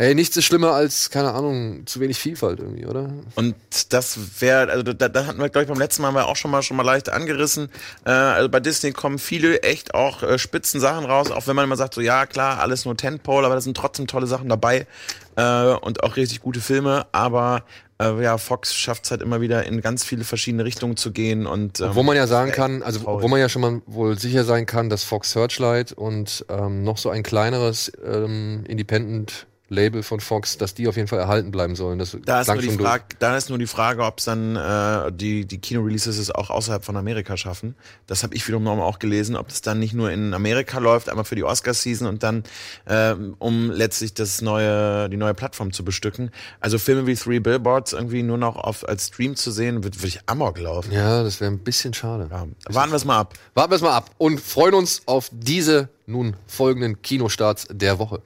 [0.00, 3.10] Ey, nichts ist schlimmer als, keine Ahnung, zu wenig Vielfalt irgendwie, oder?
[3.34, 3.56] Und
[3.88, 6.52] das wäre, also da, da hatten wir, glaube ich, beim letzten Mal mal auch schon
[6.52, 7.68] mal schon mal leicht angerissen.
[8.06, 11.64] Äh, also bei Disney kommen viele echt auch äh, spitzen Sachen raus, auch wenn man
[11.64, 14.86] immer sagt, so ja klar, alles nur Tentpole, aber da sind trotzdem tolle Sachen dabei
[15.34, 17.06] äh, und auch richtig gute Filme.
[17.10, 17.64] Aber
[18.00, 21.44] äh, ja, Fox schafft es halt immer wieder in ganz viele verschiedene Richtungen zu gehen
[21.44, 23.24] und ähm, Wo man ja sagen kann, also traurig.
[23.24, 26.98] wo man ja schon mal wohl sicher sein kann, dass Fox Searchlight und ähm, noch
[26.98, 31.76] so ein kleineres ähm, Independent Label von Fox, dass die auf jeden Fall erhalten bleiben
[31.76, 31.98] sollen.
[31.98, 32.70] Das Da ist, nur die.
[32.70, 36.48] Frage, da ist nur die Frage, ob es dann äh, die, die Kino-Releases es auch
[36.48, 37.74] außerhalb von Amerika schaffen.
[38.06, 40.78] Das habe ich wiederum noch mal auch gelesen, ob es dann nicht nur in Amerika
[40.78, 42.44] läuft, einmal für die Oscar-Season und dann,
[42.86, 46.30] ähm, um letztlich das neue, die neue Plattform zu bestücken.
[46.60, 50.08] Also Filme wie Three Billboards irgendwie nur noch auf, als Stream zu sehen, wird würde
[50.08, 50.92] ich Amok laufen.
[50.92, 52.28] Ja, das wäre ein bisschen schade.
[52.30, 52.46] Ja.
[52.74, 53.34] Warten wir es mal ab.
[53.54, 58.22] Warten wir es mal ab und freuen uns auf diese nun folgenden Kinostarts der Woche.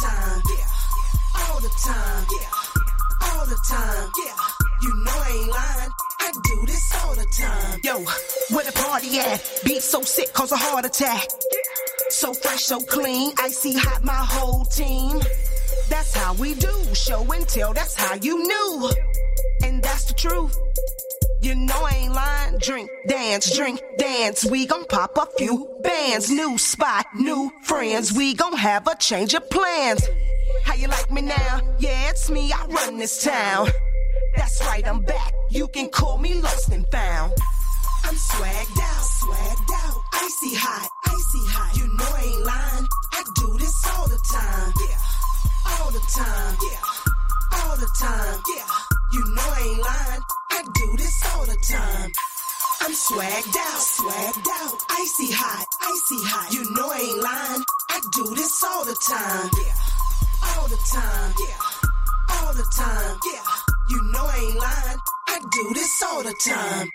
[0.00, 0.42] Time.
[0.48, 0.66] Yeah,
[1.36, 2.26] all the time.
[2.32, 4.10] Yeah, all the time.
[4.24, 4.36] Yeah,
[4.82, 5.90] you know I ain't lying.
[6.20, 7.80] I do this all the time.
[7.84, 8.04] Yo,
[8.54, 9.60] where the party at?
[9.64, 11.28] Beat so sick, cause a heart attack.
[12.10, 15.20] So fresh, so clean, icy hot, my whole team.
[15.88, 16.72] That's how we do.
[16.94, 18.90] Show and tell, that's how you knew.
[19.64, 20.56] And that's the truth.
[21.44, 22.56] You know I ain't lying.
[22.56, 24.46] Drink, dance, drink, dance.
[24.46, 26.30] We gon' pop a few bands.
[26.30, 28.14] New spot, new friends.
[28.14, 30.08] We gon' have a change of plans.
[30.64, 31.60] How you like me now?
[31.78, 32.50] Yeah, it's me.
[32.50, 33.68] I run this town.
[34.36, 35.34] That's right, I'm back.
[35.50, 37.34] You can call me lost and found.
[38.04, 40.02] I'm swagged out, swagged out.
[40.14, 41.76] Icy hot, icy hot.
[41.76, 42.88] You know I ain't lying.
[43.12, 44.72] I do this all the time.
[44.80, 46.56] Yeah, all the time.
[46.62, 48.40] Yeah, all the time.
[48.48, 48.66] Yeah,
[49.12, 50.22] you know I ain't lying.
[50.56, 52.10] I do this all the time.
[52.82, 54.74] I'm swagged out, swagged out.
[55.02, 56.52] Icy hot, icy hot.
[56.52, 57.62] You know I ain't lying.
[57.90, 59.50] I do this all the time.
[59.58, 61.34] Yeah, all the time.
[61.40, 63.16] Yeah, all the time.
[63.32, 63.42] Yeah,
[63.90, 64.98] you know I ain't lying.
[65.28, 66.88] I do this all the time.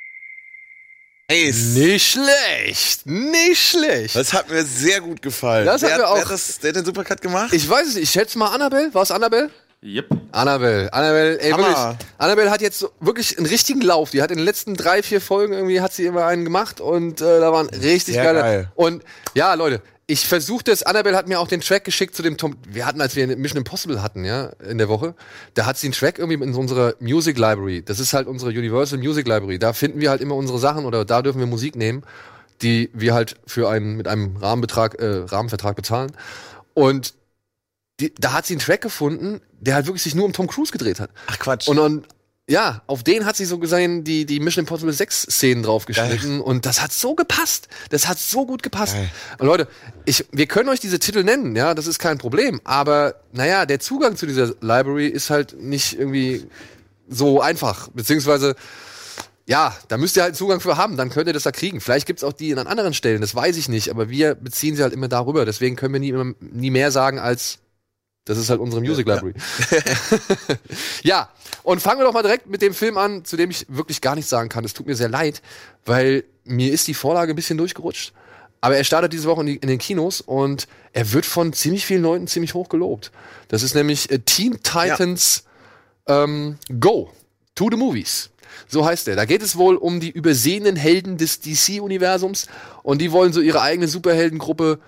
[1.31, 1.75] Ace.
[1.75, 4.15] Nicht schlecht, nicht schlecht.
[4.15, 5.65] Das hat mir sehr gut gefallen.
[5.65, 7.53] Das hat wer, mir auch- Wer hat, das, der hat den Supercut gemacht?
[7.53, 8.91] Ich weiß es nicht, ich schätze mal Annabelle.
[8.95, 9.51] War es Annabelle?
[9.81, 10.07] Yep.
[10.33, 11.67] Annabelle, Annabelle, ey, Hammer.
[11.67, 12.07] wirklich.
[12.17, 14.09] Annabelle hat jetzt wirklich einen richtigen Lauf.
[14.11, 17.21] Die hat in den letzten drei, vier Folgen irgendwie hat sie immer einen gemacht und
[17.21, 18.39] äh, da waren richtig Sehr geile.
[18.39, 18.71] geil.
[18.75, 19.03] Und
[19.35, 20.83] ja, Leute, ich versuche das.
[20.83, 22.57] Annabelle hat mir auch den Track geschickt zu dem Tom.
[22.67, 25.15] Wir hatten, als wir Mission Impossible hatten, ja, in der Woche,
[25.53, 27.81] da hat sie einen Track irgendwie in unserer Music Library.
[27.83, 29.59] Das ist halt unsere Universal Music Library.
[29.59, 32.03] Da finden wir halt immer unsere Sachen oder da dürfen wir Musik nehmen,
[32.61, 36.11] die wir halt für einen mit einem Rahmenbetrag, äh, Rahmenvertrag bezahlen.
[36.73, 37.13] Und
[37.99, 40.71] die, da hat sie einen Track gefunden, der halt wirklich sich nur um Tom Cruise
[40.71, 41.11] gedreht hat.
[41.27, 41.67] Ach Quatsch.
[41.67, 42.05] Und dann,
[42.49, 46.41] ja, auf den hat sie so gesehen, die, die Mission Impossible 6 Szenen draufgeschnitten.
[46.41, 47.67] Und das hat so gepasst.
[47.89, 48.95] Das hat so gut gepasst.
[48.95, 49.09] Geil.
[49.37, 49.67] Und Leute,
[50.05, 52.59] ich, wir können euch diese Titel nennen, ja, das ist kein Problem.
[52.63, 56.47] Aber, naja, der Zugang zu dieser Library ist halt nicht irgendwie
[57.07, 57.89] so einfach.
[57.89, 58.55] Beziehungsweise,
[59.45, 61.81] ja, da müsst ihr halt Zugang für haben, dann könnt ihr das da kriegen.
[61.81, 64.83] Vielleicht gibt's auch die an anderen Stellen, das weiß ich nicht, aber wir beziehen sie
[64.83, 65.45] halt immer darüber.
[65.45, 67.59] Deswegen können wir nie, nie mehr sagen als,
[68.29, 69.33] das ist halt unsere Music Library.
[71.03, 71.29] ja,
[71.63, 74.13] und fangen wir doch mal direkt mit dem Film an, zu dem ich wirklich gar
[74.13, 74.63] nichts sagen kann.
[74.63, 75.41] Es tut mir sehr leid,
[75.83, 78.13] weil mir ist die Vorlage ein bisschen durchgerutscht.
[78.61, 81.87] Aber er startet diese Woche in, die, in den Kinos und er wird von ziemlich
[81.87, 83.11] vielen Leuten ziemlich hoch gelobt.
[83.47, 85.45] Das ist nämlich äh, Teen Titans
[86.05, 87.11] ähm, Go
[87.55, 88.29] to the Movies.
[88.67, 89.15] So heißt er.
[89.15, 92.45] Da geht es wohl um die übersehenen Helden des DC-Universums
[92.83, 94.79] und die wollen so ihre eigene Superheldengruppe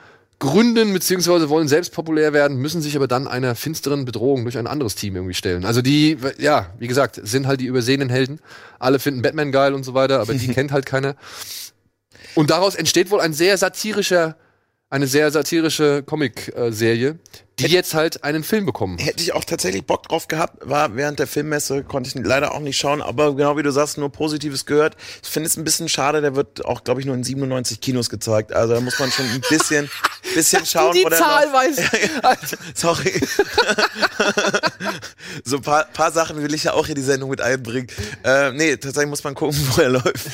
[0.42, 4.66] gründen, beziehungsweise wollen selbst populär werden, müssen sich aber dann einer finsteren Bedrohung durch ein
[4.66, 5.66] anderes Team irgendwie stellen.
[5.66, 8.40] Also die, ja, wie gesagt, sind halt die übersehenen Helden.
[8.80, 11.16] Alle finden Batman geil und so weiter, aber die kennt halt keiner.
[12.34, 14.36] Und daraus entsteht wohl ein sehr satirischer,
[14.92, 17.18] eine sehr satirische Comic-Serie,
[17.60, 18.98] die jetzt halt einen Film bekommen.
[18.98, 22.60] Hätte ich auch tatsächlich Bock drauf gehabt, war während der Filmmesse, konnte ich leider auch
[22.60, 24.98] nicht schauen, aber genau wie du sagst, nur Positives gehört.
[25.24, 28.10] Ich finde es ein bisschen schade, der wird auch, glaube ich, nur in 97 Kinos
[28.10, 28.52] gezeigt.
[28.52, 29.90] Also da muss man schon ein bisschen,
[30.36, 32.58] bisschen schauen, die wo der Zahl noch- weißt.
[32.76, 33.14] Sorry.
[35.46, 37.88] so ein paar, paar Sachen will ich ja auch in die Sendung mit einbringen.
[38.26, 40.32] Äh, nee, tatsächlich muss man gucken, wo er läuft.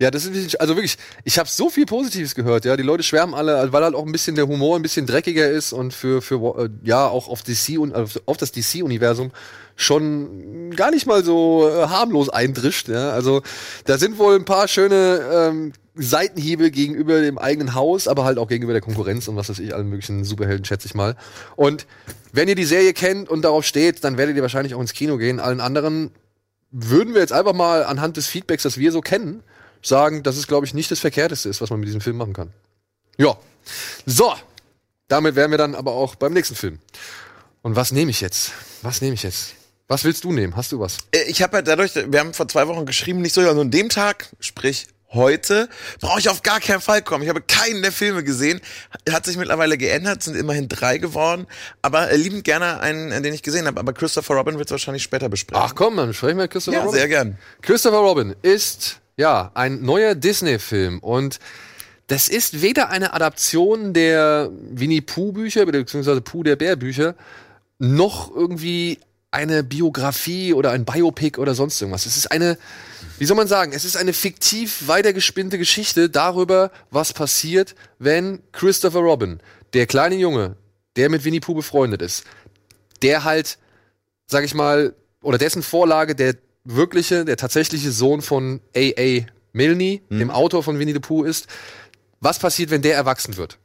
[0.00, 2.76] Ja, das ist also wirklich, ich habe so viel Positives gehört, ja.
[2.76, 5.72] Die Leute schwärmen alle, weil halt auch ein bisschen der Humor ein bisschen dreckiger ist
[5.72, 9.32] und für, für äh, ja, auch auf DC und auf, auf das DC-Universum
[9.74, 13.10] schon gar nicht mal so äh, harmlos eindrischt, ja.
[13.10, 13.42] Also
[13.86, 18.46] da sind wohl ein paar schöne ähm, Seitenhiebe gegenüber dem eigenen Haus, aber halt auch
[18.46, 21.16] gegenüber der Konkurrenz und was weiß ich, allen möglichen Superhelden, schätze ich mal.
[21.56, 21.88] Und
[22.32, 25.16] wenn ihr die Serie kennt und darauf steht, dann werdet ihr wahrscheinlich auch ins Kino
[25.16, 25.40] gehen.
[25.40, 26.12] Allen anderen
[26.70, 29.42] würden wir jetzt einfach mal anhand des Feedbacks, das wir so kennen,
[29.82, 32.32] sagen, dass es, glaube ich, nicht das Verkehrteste ist, was man mit diesem Film machen
[32.32, 32.52] kann.
[33.16, 33.36] Ja.
[34.06, 34.34] So.
[35.08, 36.78] Damit wären wir dann aber auch beim nächsten Film.
[37.62, 38.52] Und was nehme ich jetzt?
[38.82, 39.54] Was nehme ich jetzt?
[39.88, 40.54] Was willst du nehmen?
[40.54, 40.98] Hast du was?
[41.12, 43.70] Äh, Ich habe ja dadurch, wir haben vor zwei Wochen geschrieben, nicht so, also an
[43.70, 47.22] dem Tag, sprich heute, brauche ich auf gar keinen Fall kommen.
[47.22, 48.60] Ich habe keinen der Filme gesehen.
[49.10, 51.46] Hat sich mittlerweile geändert, sind immerhin drei geworden.
[51.80, 53.80] Aber äh, liebend gerne einen, äh, den ich gesehen habe.
[53.80, 55.64] Aber Christopher Robin wird es wahrscheinlich später besprechen.
[55.66, 56.98] Ach komm, dann sprechen wir Christopher ja, Robin.
[56.98, 57.38] sehr gern.
[57.62, 61.38] Christopher Robin ist ja ein neuer Disney-Film und
[62.06, 67.14] das ist weder eine Adaption der Winnie Pooh-Bücher, beziehungsweise Pooh der Bär-Bücher,
[67.78, 68.98] noch irgendwie
[69.30, 72.06] eine Biografie oder ein Biopic oder sonst irgendwas.
[72.06, 72.56] Es ist eine,
[73.18, 79.00] wie soll man sagen, es ist eine fiktiv weitergespinnte Geschichte darüber, was passiert, wenn Christopher
[79.00, 79.40] Robin,
[79.74, 80.56] der kleine Junge,
[80.96, 82.24] der mit Winnie Pooh befreundet ist,
[83.02, 83.58] der halt,
[84.26, 86.36] sag ich mal, oder dessen Vorlage der
[86.68, 89.26] wirkliche, der tatsächliche Sohn von A.A.
[89.52, 91.46] Milne, dem Autor von Winnie the Pooh ist.
[92.20, 93.58] Was passiert, wenn der erwachsen wird?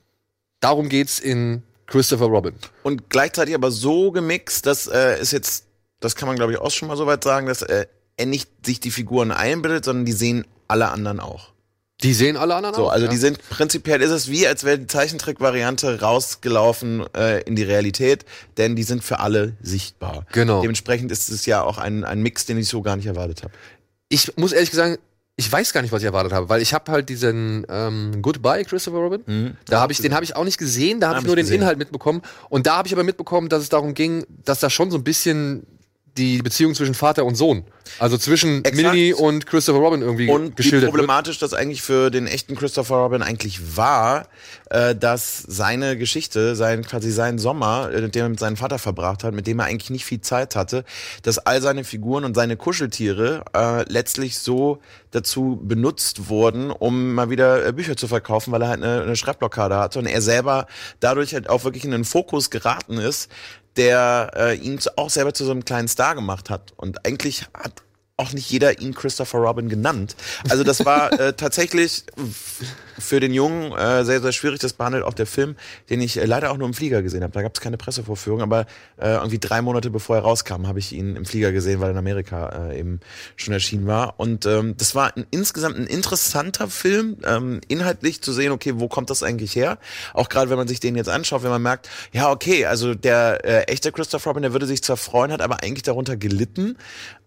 [0.60, 2.56] Darum geht's in Christopher Robin.
[2.84, 5.66] Und gleichzeitig aber so gemixt, dass äh, ist jetzt,
[6.00, 7.86] das kann man glaube ich auch schon mal so weit sagen, dass äh,
[8.16, 11.53] er nicht sich die Figuren einbildet, sondern die sehen alle anderen auch.
[12.04, 13.12] Die sehen alle anderen So, aus, also ja?
[13.12, 18.26] die sind prinzipiell ist es wie, als wäre die Zeichentrick-Variante rausgelaufen äh, in die Realität,
[18.58, 20.26] denn die sind für alle sichtbar.
[20.32, 20.62] Genau.
[20.62, 23.54] Dementsprechend ist es ja auch ein, ein Mix, den ich so gar nicht erwartet habe.
[24.10, 24.98] Ich muss ehrlich sagen,
[25.36, 28.66] ich weiß gar nicht, was ich erwartet habe, weil ich habe halt diesen ähm, Goodbye
[28.66, 29.58] Christopher Robin.
[29.66, 31.48] Da habe ich, den habe ich auch nicht gesehen, da habe Hab ich nur den.
[31.48, 32.22] Inhalt mitbekommen.
[32.50, 35.04] Und da habe ich aber mitbekommen, dass es darum ging, dass da schon so ein
[35.04, 35.66] bisschen
[36.18, 37.66] die Beziehung zwischen Vater und Sohn,
[38.00, 38.76] also zwischen Exakt.
[38.76, 40.92] Millie und Christopher Robin irgendwie Und wie geschildert wird.
[40.92, 44.28] problematisch das eigentlich für den echten Christopher Robin eigentlich war,
[44.70, 49.24] äh, dass seine Geschichte, sein quasi sein Sommer, äh, den er mit seinem Vater verbracht
[49.24, 50.84] hat, mit dem er eigentlich nicht viel Zeit hatte,
[51.24, 54.80] dass all seine Figuren und seine Kuscheltiere äh, letztlich so
[55.12, 59.16] dazu benutzt wurden, um mal wieder äh, Bücher zu verkaufen, weil er halt eine, eine
[59.16, 60.68] Schreibblockade hatte und er selber
[61.00, 63.30] dadurch halt auch wirklich in den Fokus geraten ist,
[63.78, 66.74] der äh, ihn auch selber zu so einem kleinen Star gemacht hat.
[66.78, 67.84] Und eigentlich hat
[68.16, 70.16] auch nicht jeder ihn Christopher Robin genannt.
[70.48, 72.04] Also das war äh, tatsächlich
[73.00, 74.60] für den Jungen äh, sehr, sehr schwierig.
[74.60, 75.56] Das behandelt auch der Film,
[75.90, 77.34] den ich äh, leider auch nur im Flieger gesehen habe.
[77.34, 80.94] Da gab es keine Pressevorführung, aber äh, irgendwie drei Monate bevor er rauskam, habe ich
[80.94, 83.00] ihn im Flieger gesehen, weil er in Amerika äh, eben
[83.36, 84.20] schon erschienen war.
[84.20, 88.88] Und ähm, das war ein, insgesamt ein interessanter Film, ähm, inhaltlich zu sehen, okay, wo
[88.88, 89.80] kommt das eigentlich her?
[90.14, 93.44] Auch gerade wenn man sich den jetzt anschaut, wenn man merkt, ja, okay, also der
[93.44, 96.78] äh, echte Christopher Robin, der würde sich zwar freuen, hat aber eigentlich darunter gelitten.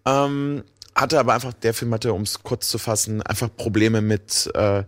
[0.05, 0.63] Ähm,
[0.97, 4.83] hatte aber einfach, der Film hatte, um es kurz zu fassen, einfach Probleme mit äh,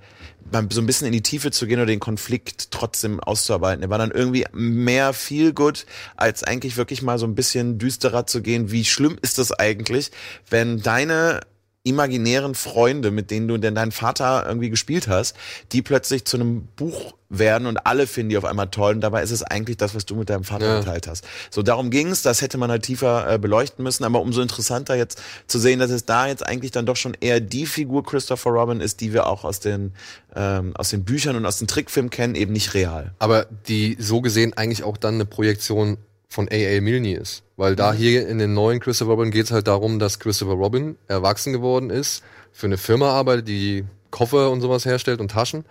[0.71, 3.83] so ein bisschen in die Tiefe zu gehen oder den Konflikt trotzdem auszuarbeiten.
[3.83, 5.85] Er war dann irgendwie mehr viel gut,
[6.17, 8.71] als eigentlich wirklich mal so ein bisschen düsterer zu gehen.
[8.71, 10.11] Wie schlimm ist das eigentlich,
[10.49, 11.41] wenn deine
[11.83, 15.35] imaginären Freunde, mit denen du denn deinen Vater irgendwie gespielt hast,
[15.71, 19.21] die plötzlich zu einem Buch werden und alle finden die auf einmal toll und dabei
[19.21, 20.79] ist es eigentlich das, was du mit deinem Vater Ja.
[20.79, 21.23] geteilt hast.
[21.51, 25.21] So darum ging's, das hätte man halt tiefer äh, beleuchten müssen, aber umso interessanter jetzt
[25.47, 28.81] zu sehen, dass es da jetzt eigentlich dann doch schon eher die Figur Christopher Robin
[28.81, 29.93] ist, die wir auch aus den
[30.35, 33.13] ähm, aus den Büchern und aus den Trickfilmen kennen, eben nicht real.
[33.19, 35.97] Aber die so gesehen eigentlich auch dann eine Projektion
[36.29, 36.79] von A.A.
[36.81, 37.43] Milne ist.
[37.57, 40.95] Weil da hier in den neuen Christopher Robin geht es halt darum, dass Christopher Robin
[41.07, 45.65] erwachsen geworden ist, für eine Firma arbeitet, die Koffer und sowas herstellt und Taschen.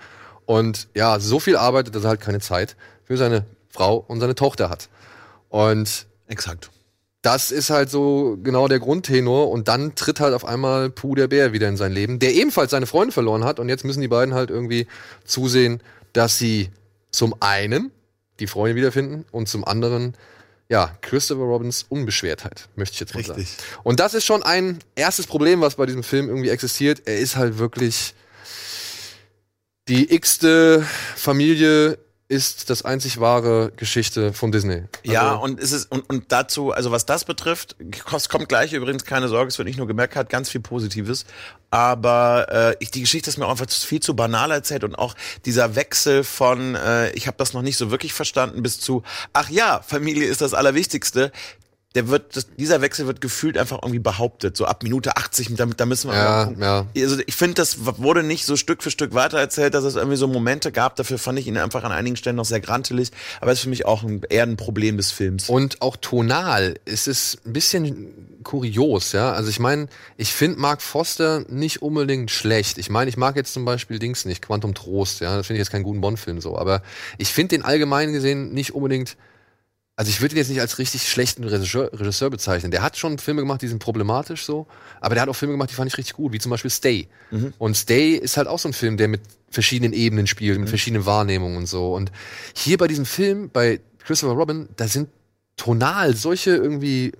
[0.46, 4.34] Und ja, so viel arbeitet, dass er halt keine Zeit für seine Frau und seine
[4.34, 4.88] Tochter hat.
[5.48, 6.70] Und Exakt.
[7.22, 11.28] das ist halt so genau der Grundtenor und dann tritt halt auf einmal Puh der
[11.28, 14.08] Bär wieder in sein Leben, der ebenfalls seine Freunde verloren hat und jetzt müssen die
[14.08, 14.86] beiden halt irgendwie
[15.24, 15.80] zusehen,
[16.12, 16.70] dass sie
[17.10, 17.90] zum einen
[18.40, 20.14] die Freunde wiederfinden und zum anderen
[20.68, 23.48] ja, Christopher Robins Unbeschwertheit, möchte ich jetzt mal Richtig.
[23.50, 23.62] sagen.
[23.84, 27.02] Und das ist schon ein erstes Problem, was bei diesem Film irgendwie existiert.
[27.06, 28.14] Er ist halt wirklich
[29.88, 31.98] die x-te Familie
[32.30, 34.82] ist das einzig wahre Geschichte von Disney.
[35.02, 37.74] Ja, Also- und es ist und, und dazu, also was das betrifft,
[38.14, 41.24] es kommt gleich übrigens keine Sorge, es wird nicht nur gemerkt, hat ganz viel Positives,
[41.70, 45.14] aber äh, ich, die Geschichte ist mir auch einfach viel zu banal erzählt und auch
[45.44, 49.02] dieser Wechsel von, äh, ich habe das noch nicht so wirklich verstanden, bis zu,
[49.32, 51.30] ach ja, Familie ist das Allerwichtigste.
[51.94, 55.80] Der wird, das, dieser Wechsel wird gefühlt einfach irgendwie behauptet, so ab Minute 80, damit,
[55.80, 57.02] da müssen wir Ja, ja.
[57.02, 60.28] Also ich finde, das wurde nicht so Stück für Stück weitererzählt, dass es irgendwie so
[60.28, 60.96] Momente gab.
[60.96, 63.10] Dafür fand ich ihn einfach an einigen Stellen noch sehr grantelig.
[63.40, 65.48] Aber ist für mich auch ein, eher ein Problem des Films.
[65.48, 69.32] Und auch tonal ist es ein bisschen kurios, ja.
[69.32, 72.78] Also ich meine, ich finde Mark Foster nicht unbedingt schlecht.
[72.78, 75.36] Ich meine, ich mag jetzt zum Beispiel Dings nicht, Quantum Trost, ja.
[75.36, 76.56] Das finde ich jetzt keinen guten Bond-Film so.
[76.56, 76.82] Aber
[77.18, 79.18] ich finde den allgemein gesehen nicht unbedingt.
[79.96, 82.70] Also ich würde ihn jetzt nicht als richtig schlechten Regisseur, Regisseur bezeichnen.
[82.70, 84.66] Der hat schon Filme gemacht, die sind problematisch so,
[85.02, 87.08] aber der hat auch Filme gemacht, die fand ich richtig gut, wie zum Beispiel Stay.
[87.58, 91.04] Und Stay ist halt auch so ein Film, der mit verschiedenen Ebenen spielt, mit verschiedenen
[91.04, 91.94] Wahrnehmungen und so.
[91.94, 92.12] Und
[92.54, 95.10] hier bei diesem Film, bei Christopher Robin, da sind
[95.56, 97.12] tonal solche irgendwie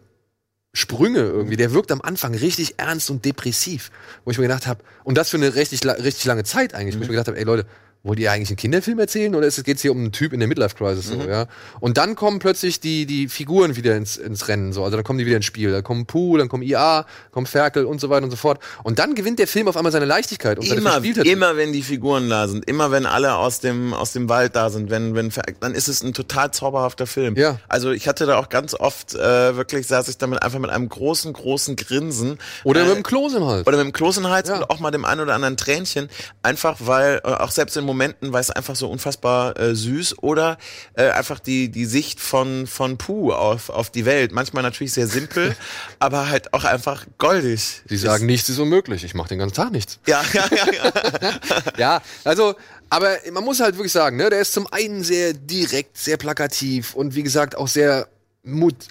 [0.78, 1.56] Sprünge irgendwie.
[1.56, 3.90] Der wirkt am Anfang richtig ernst und depressiv,
[4.24, 7.02] wo ich mir gedacht habe, und das für eine richtig, richtig lange Zeit eigentlich, wo
[7.02, 7.66] ich mir gedacht habe, ey Leute,
[8.09, 10.49] wollt ihr eigentlich einen Kinderfilm erzählen oder ist es hier um einen Typ in der
[10.49, 11.47] Midlife Crisis so, ja?
[11.81, 15.18] Und dann kommen plötzlich die die Figuren wieder ins, ins Rennen so, also dann kommen
[15.18, 18.25] die wieder ins Spiel, dann kommen Pooh, dann kommen IA, kommt Ferkel und so weiter
[18.25, 18.61] und so fort.
[18.83, 20.81] Und dann gewinnt der Film auf einmal seine Leichtigkeit und seine
[21.27, 24.71] Immer, wenn die Figuren da sind, immer wenn alle aus dem, aus dem Wald da
[24.71, 27.37] sind, wenn, wenn, dann ist es ein total zauberhafter Film.
[27.37, 27.61] Ja.
[27.68, 30.88] Also ich hatte da auch ganz oft, äh, wirklich saß ich damit einfach mit einem
[30.88, 32.38] großen, großen Grinsen.
[32.64, 33.66] Oder äh, mit dem Kloß im Hals.
[33.66, 34.57] Oder mit dem Kloß im Hals Ja.
[34.57, 36.09] und auch mal dem einen oder anderen Tränchen.
[36.42, 40.56] Einfach weil, äh, auch selbst in Momenten, weil es einfach so unfassbar äh, süß oder
[40.94, 44.30] äh, einfach die, die Sicht von, von Puh auf, auf die Welt.
[44.30, 45.56] Manchmal natürlich sehr simpel,
[45.98, 47.82] aber halt auch einfach goldig.
[47.87, 49.02] Sie sagen, nichts ist unmöglich.
[49.02, 49.98] Ich mache den ganzen Tag nichts.
[50.06, 50.92] Ja, ja, ja, ja.
[51.78, 52.54] Ja, also,
[52.88, 56.94] aber man muss halt wirklich sagen, ne, der ist zum einen sehr direkt, sehr plakativ
[56.94, 58.08] und wie gesagt auch sehr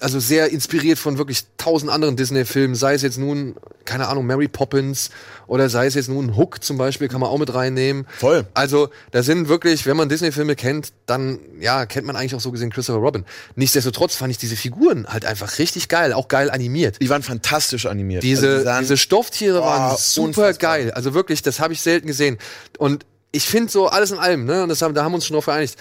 [0.01, 4.47] also sehr inspiriert von wirklich tausend anderen Disney-Filmen, sei es jetzt nun, keine Ahnung, Mary
[4.47, 5.09] Poppins
[5.47, 8.05] oder sei es jetzt nun Hook zum Beispiel, kann man auch mit reinnehmen.
[8.19, 8.45] Voll.
[8.53, 12.51] Also, da sind wirklich, wenn man Disney-Filme kennt, dann, ja, kennt man eigentlich auch so
[12.51, 13.25] gesehen Christopher Robin.
[13.55, 17.01] Nichtsdestotrotz fand ich diese Figuren halt einfach richtig geil, auch geil animiert.
[17.01, 18.23] Die waren fantastisch animiert.
[18.23, 20.53] Diese, Also die sahen- diese Stofftiere Oh, waren super unfassbar.
[20.77, 20.91] geil.
[20.91, 22.37] Also wirklich, das habe ich selten gesehen.
[22.77, 25.25] Und ich finde so alles in allem, ne, und das haben, da haben wir uns
[25.25, 25.75] schon drauf vereinigt.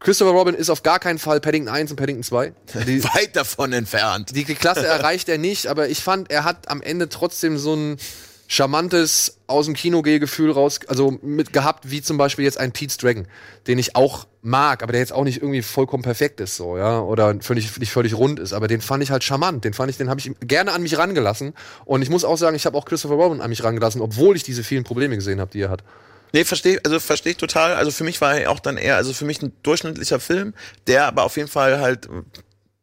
[0.00, 2.52] Christopher Robin ist auf gar keinen Fall Paddington 1 und Paddington 2.
[2.86, 4.34] Die, weit davon entfernt.
[4.34, 7.96] die Klasse erreicht er nicht, aber ich fand, er hat am Ende trotzdem so ein
[8.48, 13.26] charmantes aus dem Kino-Gefühl raus, also mit gehabt, wie zum Beispiel jetzt ein Pete's Dragon,
[13.66, 17.00] den ich auch mag, aber der jetzt auch nicht irgendwie vollkommen perfekt ist, so, ja,
[17.00, 19.96] oder völlig, nicht völlig rund ist, aber den fand ich halt charmant, den fand ich,
[19.96, 21.54] den habe ich gerne an mich rangelassen
[21.84, 24.44] und ich muss auch sagen, ich habe auch Christopher Robin an mich rangelassen, obwohl ich
[24.44, 25.82] diese vielen Probleme gesehen habe, die er hat.
[26.32, 27.74] Nee, verstehe, also verstehe ich total.
[27.74, 30.54] Also für mich war er auch dann eher, also für mich ein durchschnittlicher Film,
[30.86, 32.08] der aber auf jeden Fall halt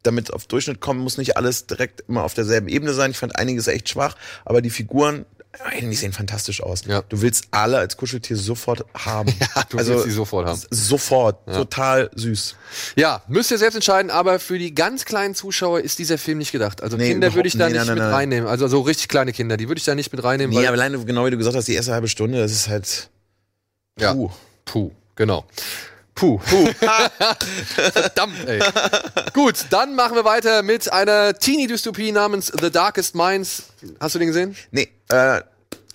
[0.03, 3.12] damit auf Durchschnitt kommen, muss nicht alles direkt immer auf derselben Ebene sein.
[3.12, 4.15] Ich fand einiges echt schwach,
[4.46, 5.25] aber die Figuren,
[5.71, 6.83] ey, die sehen fantastisch aus.
[6.85, 7.04] Ja.
[7.08, 9.33] Du willst alle als Kuscheltier sofort haben.
[9.56, 10.62] Ja, du willst sie sofort haben.
[10.71, 11.46] Sofort.
[11.46, 12.56] Total süß.
[12.96, 16.52] Ja, müsst ihr selbst entscheiden, aber für die ganz kleinen Zuschauer ist dieser Film nicht
[16.52, 16.81] gedacht.
[16.81, 18.13] Also Nee, Kinder würde ich da nee, nicht nein, mit nein, nein.
[18.13, 18.50] reinnehmen.
[18.50, 20.56] Also so richtig kleine Kinder, die würde ich da nicht mit reinnehmen.
[20.56, 23.10] Nee, aber alleine, genau wie du gesagt hast, die erste halbe Stunde, das ist halt.
[24.00, 24.13] Ja.
[24.13, 24.29] Puh.
[24.65, 25.46] Puh, genau.
[26.15, 26.37] Puh.
[26.37, 26.67] Puh.
[27.91, 28.60] Verdammt, ey.
[29.33, 33.63] Gut, dann machen wir weiter mit einer Teenie-Dystopie namens The Darkest Minds.
[34.00, 34.56] Hast du den gesehen?
[34.71, 35.41] Nee, äh,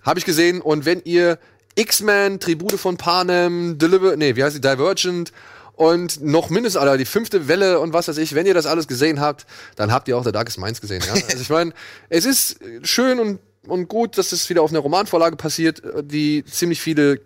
[0.05, 0.61] Habe ich gesehen.
[0.61, 1.39] Und wenn ihr
[1.77, 5.33] X-Men, Tribute von Panem, Deliver, nee, wie heißt die, Divergent
[5.75, 8.89] und noch mindestens, Alter, die fünfte Welle und was weiß ich, wenn ihr das alles
[8.89, 9.47] gesehen habt,
[9.77, 11.13] dann habt ihr auch The Darkest Minds gesehen, ja?
[11.13, 11.73] Also ich meine,
[12.09, 13.39] es ist schön und,
[13.69, 17.21] und gut, dass es wieder auf einer Romanvorlage passiert, die ziemlich viele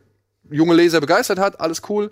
[0.53, 2.11] junge Leser begeistert hat, alles cool.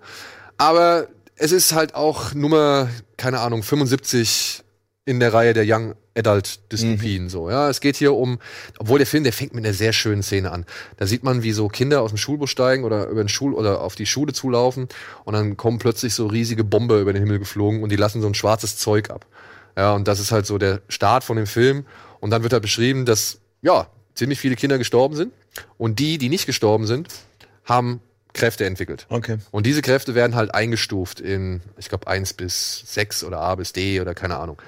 [0.59, 4.63] Aber es ist halt auch Nummer, keine Ahnung, 75
[5.07, 7.71] in der Reihe der Young Adult Dystopien so, ja.
[7.71, 8.39] Es geht hier um,
[8.79, 10.67] obwohl der Film, der fängt mit einer sehr schönen Szene an.
[10.97, 13.81] Da sieht man, wie so Kinder aus dem Schulbus steigen oder über den Schul oder
[13.81, 14.89] auf die Schule zulaufen
[15.25, 18.27] und dann kommen plötzlich so riesige Bomber über den Himmel geflogen und die lassen so
[18.27, 19.27] ein schwarzes Zeug ab.
[19.77, 21.87] Ja, und das ist halt so der Start von dem Film
[22.19, 25.33] und dann wird halt beschrieben, dass ja, ziemlich viele Kinder gestorben sind
[25.79, 27.09] und die, die nicht gestorben sind,
[27.65, 28.01] haben
[28.33, 29.07] Kräfte entwickelt.
[29.09, 29.39] okay.
[29.51, 33.73] Und diese Kräfte werden halt eingestuft in, ich glaube, 1 bis 6 oder A bis
[33.73, 34.61] D oder keine Ahnung.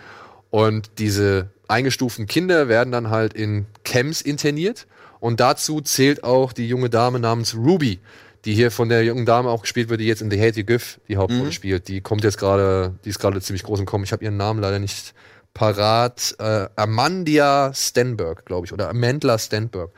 [0.50, 4.86] Und diese eingestuften Kinder werden dann halt in Camps interniert.
[5.20, 8.00] Und dazu zählt auch die junge Dame namens Ruby,
[8.44, 10.66] die hier von der jungen Dame auch gespielt wird, die jetzt in The Hate You
[10.66, 11.88] Give die Hauptrolle spielt.
[11.88, 14.04] Die kommt jetzt gerade, die ist gerade ziemlich groß im Kommen.
[14.04, 15.14] Ich habe ihren Namen leider nicht
[15.54, 16.34] parat.
[16.38, 19.90] Äh, Amandia Stenberg, glaube ich, oder Amandla Stenberg.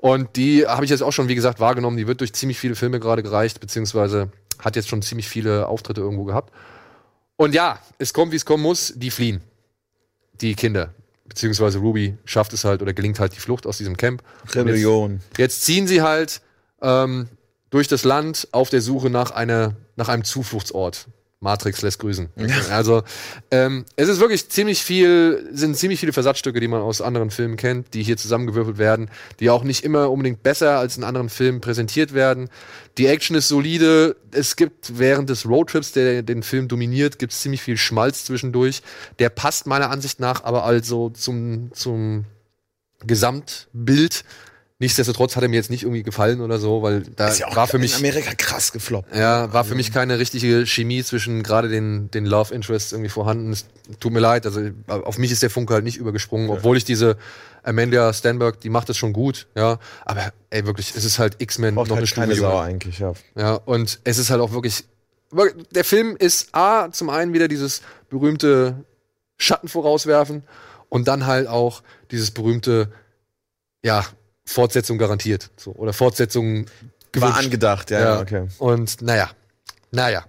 [0.00, 1.98] Und die habe ich jetzt auch schon, wie gesagt, wahrgenommen.
[1.98, 6.00] Die wird durch ziemlich viele Filme gerade gereicht, beziehungsweise hat jetzt schon ziemlich viele Auftritte
[6.00, 6.52] irgendwo gehabt.
[7.36, 8.94] Und ja, es kommt, wie es kommen muss.
[8.96, 9.42] Die fliehen.
[10.40, 10.94] Die Kinder.
[11.26, 14.22] Beziehungsweise Ruby schafft es halt oder gelingt halt die Flucht aus diesem Camp.
[14.54, 15.20] Rebellion.
[15.30, 16.40] Jetzt, jetzt ziehen sie halt
[16.80, 17.28] ähm,
[17.68, 21.08] durch das Land auf der Suche nach, einer, nach einem Zufluchtsort.
[21.42, 22.28] Matrix lässt grüßen.
[22.70, 23.02] Also
[23.50, 27.56] ähm, es ist wirklich ziemlich viel, sind ziemlich viele Versatzstücke, die man aus anderen Filmen
[27.56, 29.08] kennt, die hier zusammengewürfelt werden,
[29.40, 32.50] die auch nicht immer unbedingt besser als in anderen Filmen präsentiert werden.
[32.98, 34.16] Die Action ist solide.
[34.32, 38.82] Es gibt während des Roadtrips, der den Film dominiert, gibt es ziemlich viel Schmalz zwischendurch.
[39.18, 42.26] Der passt meiner Ansicht nach aber also zum, zum
[43.06, 44.24] Gesamtbild.
[44.80, 47.54] Nichtsdestotrotz hat er mir jetzt nicht irgendwie gefallen oder so, weil da Ist ja auch
[47.54, 49.14] war für mich in Amerika krass gefloppt.
[49.14, 53.52] ja, war für mich keine richtige Chemie zwischen gerade den, den Love Interests irgendwie vorhanden.
[53.52, 53.66] Es
[54.00, 57.18] tut mir leid, also auf mich ist der Funke halt nicht übergesprungen, obwohl ich diese
[57.62, 59.78] Amanda Stanberg, die macht das schon gut, ja.
[60.06, 62.50] Aber ey, wirklich, es ist halt X-Men noch Braucht eine halt Stufe keine jünger.
[62.50, 63.12] Sau eigentlich, ja.
[63.36, 64.84] Ja, und es ist halt auch wirklich,
[65.30, 68.82] wirklich- der Film ist A, zum einen wieder dieses berühmte
[69.36, 70.42] Schatten vorauswerfen
[70.88, 72.90] und dann halt auch dieses berühmte,
[73.84, 74.06] ja,
[74.50, 76.72] Fortsetzung garantiert, so, oder Fortsetzung War
[77.12, 77.38] gewünscht.
[77.38, 78.48] angedacht, ja, ja, okay.
[78.58, 79.30] Und naja,
[79.90, 80.24] naja.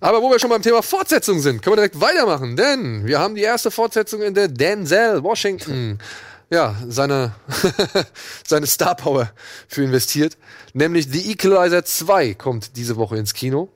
[0.00, 3.34] Aber wo wir schon beim Thema Fortsetzung sind, können wir direkt weitermachen, denn wir haben
[3.34, 5.98] die erste Fortsetzung in der Denzel Washington.
[6.50, 7.34] Ja, seine,
[8.46, 9.30] seine Star Power
[9.66, 10.36] für investiert.
[10.72, 13.70] Nämlich The Equalizer 2 kommt diese Woche ins Kino.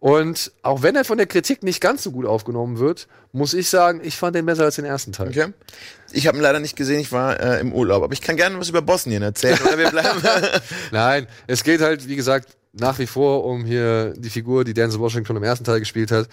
[0.00, 3.68] Und auch wenn er von der Kritik nicht ganz so gut aufgenommen wird, muss ich
[3.68, 5.28] sagen, ich fand den besser als den ersten Teil.
[5.28, 5.52] Okay.
[6.10, 8.02] Ich habe ihn leider nicht gesehen, ich war äh, im Urlaub.
[8.02, 9.58] Aber ich kann gerne was über Bosnien erzählen.
[9.60, 10.22] Oder wir bleiben.
[10.90, 15.00] Nein, es geht halt, wie gesagt, nach wie vor um hier die Figur, die Denzel
[15.00, 16.28] Washington im ersten Teil gespielt hat.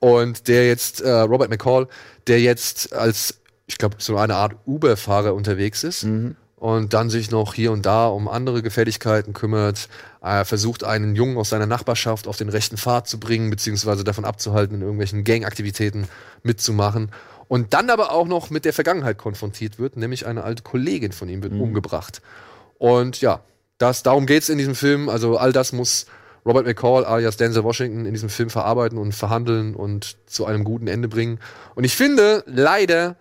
[0.00, 1.86] Und der jetzt, äh, Robert McCall,
[2.26, 6.02] der jetzt als, ich glaube, so eine Art Uber-Fahrer unterwegs ist.
[6.56, 9.88] Und dann sich noch hier und da um andere Gefälligkeiten kümmert,
[10.22, 14.24] äh, versucht einen Jungen aus seiner Nachbarschaft auf den rechten Pfad zu bringen, beziehungsweise davon
[14.24, 16.06] abzuhalten, in irgendwelchen Gangaktivitäten
[16.42, 17.10] mitzumachen.
[17.48, 21.28] Und dann aber auch noch mit der Vergangenheit konfrontiert wird, nämlich eine alte Kollegin von
[21.28, 22.22] ihm wird umgebracht.
[22.78, 23.40] Und ja,
[23.78, 25.08] das, darum geht's in diesem Film.
[25.08, 26.06] Also all das muss
[26.46, 30.86] Robert McCall alias Denzel Washington in diesem Film verarbeiten und verhandeln und zu einem guten
[30.86, 31.40] Ende bringen.
[31.74, 33.16] Und ich finde, leider,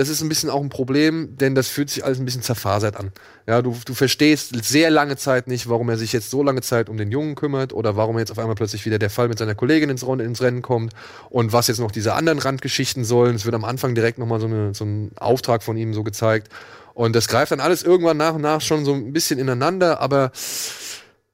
[0.00, 2.96] das ist ein bisschen auch ein Problem, denn das fühlt sich alles ein bisschen zerfasert
[2.96, 3.12] an.
[3.46, 6.88] Ja, du, du verstehst sehr lange Zeit nicht, warum er sich jetzt so lange Zeit
[6.88, 9.54] um den Jungen kümmert oder warum jetzt auf einmal plötzlich wieder der Fall mit seiner
[9.54, 10.94] Kollegin ins, ins Rennen kommt
[11.28, 13.36] und was jetzt noch diese anderen Randgeschichten sollen.
[13.36, 16.48] Es wird am Anfang direkt nochmal so, eine, so ein Auftrag von ihm so gezeigt.
[16.94, 20.32] Und das greift dann alles irgendwann nach und nach schon so ein bisschen ineinander, aber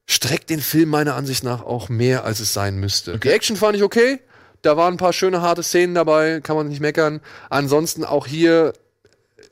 [0.08, 3.16] streckt den Film meiner Ansicht nach auch mehr, als es sein müsste.
[3.18, 4.18] Die Action fand ich okay.
[4.66, 7.20] Da waren ein paar schöne, harte Szenen dabei, kann man nicht meckern.
[7.50, 8.72] Ansonsten auch hier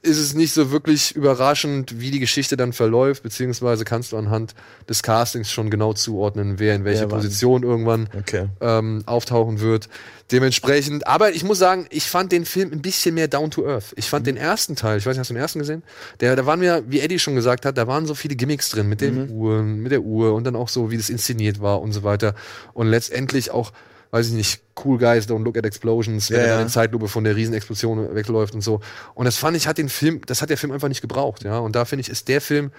[0.02, 4.54] ist es nicht so wirklich überraschend, wie die Geschichte dann verläuft, beziehungsweise kannst du anhand
[4.88, 7.18] des Castings schon genau zuordnen, wer in welche Wer wann.
[7.20, 8.48] Position irgendwann Okay.
[8.60, 9.88] ähm, auftauchen wird.
[10.32, 13.94] Dementsprechend, aber ich muss sagen, ich fand den Film ein bisschen mehr down to earth.
[13.96, 15.82] Ich fand den ersten Teil, ich weiß nicht, hast du den ersten gesehen?
[16.20, 18.88] Der, da waren mir, wie Eddie schon gesagt hat, da waren so viele Gimmicks drin
[18.88, 21.92] mit den Uhren, mit der Uhr und dann auch so, wie das inszeniert war und
[21.92, 22.34] so weiter.
[22.74, 23.72] Und letztendlich auch,
[24.14, 27.08] weiß ich nicht, Cool Guys Don't Look at Explosions, wenn Ja, er dann in Zeitlupe
[27.08, 28.80] von der Riesenexplosion wegläuft und so.
[29.14, 31.58] Und das fand ich, hat den Film, das hat der Film einfach nicht gebraucht, ja.
[31.58, 32.70] Und da finde ich, ist der Film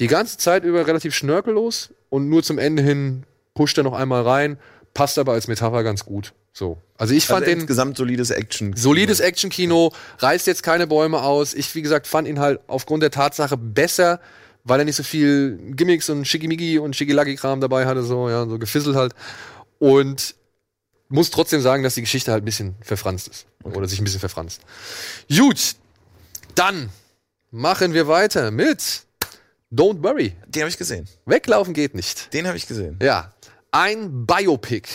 [0.00, 4.22] die ganze Zeit über relativ schnörkellos und nur zum Ende hin pusht er noch einmal
[4.22, 4.58] rein,
[4.92, 6.34] passt aber als Metapher ganz gut.
[6.52, 6.76] So.
[6.98, 8.76] Also ich fand Also den insgesamt solides Action.
[8.76, 11.54] solides Actionkino, reißt jetzt keine Bäume aus.
[11.54, 14.20] Ich, wie gesagt, fand ihn halt aufgrund der Tatsache besser,
[14.64, 18.58] weil er nicht so viel Gimmicks und Schickimicki und Schickilacki-Kram dabei hatte, so, ja, so
[18.58, 19.14] gefisselt halt.
[19.78, 20.34] Und
[21.10, 23.46] muss trotzdem sagen, dass die Geschichte halt ein bisschen verfranst ist.
[23.64, 24.62] Oder sich ein bisschen verfranst.
[25.28, 25.74] Gut,
[26.54, 26.88] dann
[27.50, 29.02] machen wir weiter mit
[29.72, 30.34] Don't Worry.
[30.46, 31.08] Den habe ich gesehen.
[31.26, 32.32] Weglaufen geht nicht.
[32.32, 32.98] Den habe ich gesehen.
[33.02, 33.32] Ja,
[33.72, 34.88] ein Biopic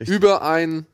[0.00, 0.16] Richtig.
[0.16, 0.86] über einen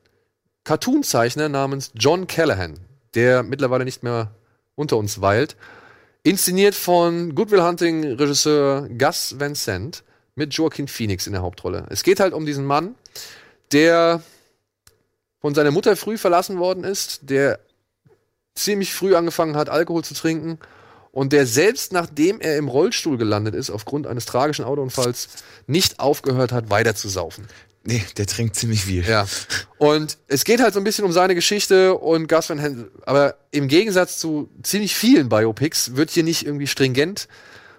[0.65, 2.81] Cartoonzeichner namens John Callahan,
[3.15, 4.35] der mittlerweile nicht mehr
[4.75, 5.57] unter uns weilt.
[6.23, 10.05] Inszeniert von Goodwill Hunting Regisseur Gus Van Sant
[10.35, 11.87] mit Joaquin Phoenix in der Hauptrolle.
[11.91, 12.95] Es geht halt um diesen Mann,
[13.73, 14.23] der
[15.45, 17.61] von seiner Mutter früh verlassen worden ist, der
[18.55, 20.59] ziemlich früh angefangen hat, Alkohol zu trinken
[21.13, 25.29] und der selbst nachdem er im Rollstuhl gelandet ist, aufgrund eines tragischen Autounfalls,
[25.67, 27.47] nicht aufgehört hat, weiter zu saufen.
[27.83, 29.07] Nee, der trinkt ziemlich viel.
[29.07, 29.27] Ja.
[29.77, 33.37] Und es geht halt so ein bisschen um seine Geschichte und Gus Van Sant, aber
[33.51, 37.29] im Gegensatz zu ziemlich vielen Biopics wird hier nicht irgendwie stringent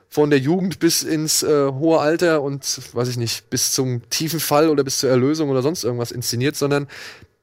[0.07, 4.39] von der Jugend bis ins äh, hohe Alter und weiß ich nicht, bis zum tiefen
[4.39, 6.88] Fall oder bis zur Erlösung oder sonst irgendwas inszeniert, sondern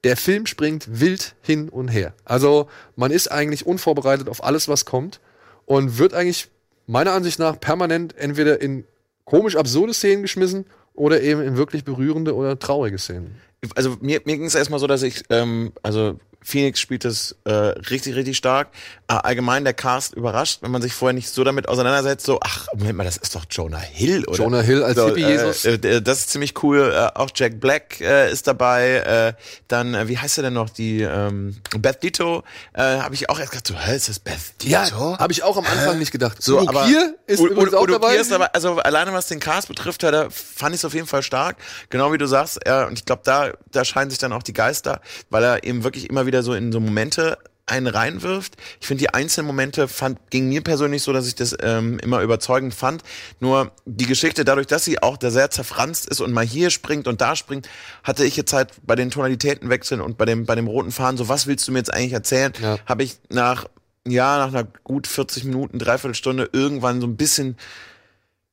[0.04, 2.14] der Film springt wild hin und her.
[2.24, 5.20] Also man ist eigentlich unvorbereitet auf alles, was kommt
[5.64, 6.48] und wird eigentlich
[6.86, 8.84] meiner Ansicht nach permanent entweder in
[9.24, 13.36] komisch absurde Szenen geschmissen oder eben in wirklich berührende oder traurige Szenen.
[13.76, 17.50] Also mir, mir ging es erstmal so, dass ich, ähm, also Phoenix spielt es äh,
[17.52, 18.68] richtig, richtig stark.
[19.08, 22.66] Äh, allgemein der Cast überrascht, wenn man sich vorher nicht so damit auseinandersetzt, so, ach,
[22.74, 24.38] Moment mal, das ist doch Jonah Hill, oder?
[24.38, 25.64] Jonah Hill als Hippie-Jesus.
[25.64, 26.92] Äh, äh, das ist ziemlich cool.
[26.94, 29.34] Äh, auch Jack Black äh, ist dabei.
[29.36, 30.70] Äh, dann, äh, wie heißt er denn noch?
[30.70, 32.42] Die ähm, Beth Ditto.
[32.72, 34.72] Äh, Habe ich auch erst gedacht, so, hä, ist das Beth Ditto?
[34.72, 36.42] Ja, habe ich auch am Anfang nicht gedacht.
[36.42, 38.12] So, Udo aber Kier ist Udo- übrigens auch Udo dabei.
[38.12, 38.46] Kier ist dabei.
[38.52, 41.56] Also alleine was den Cast betrifft, da fand ich es auf jeden Fall stark.
[41.90, 42.60] Genau wie du sagst.
[42.66, 45.84] Ja, und ich glaube, da, da scheinen sich dann auch die Geister, weil er eben
[45.84, 48.56] wirklich immer wieder so in so Momente einen reinwirft.
[48.80, 52.20] Ich finde, die einzelnen Momente fand, ging mir persönlich so, dass ich das ähm, immer
[52.22, 53.02] überzeugend fand.
[53.38, 57.06] Nur die Geschichte, dadurch, dass sie auch da sehr zerfranst ist und mal hier springt
[57.06, 57.68] und da springt,
[58.02, 61.16] hatte ich jetzt halt bei den Tonalitäten wechseln und bei dem, bei dem roten Faden,
[61.16, 62.78] so was willst du mir jetzt eigentlich erzählen, Ja.
[62.84, 63.66] habe ich nach,
[64.08, 67.56] ja, nach einer gut 40 Minuten, dreiviertel Stunde irgendwann so ein bisschen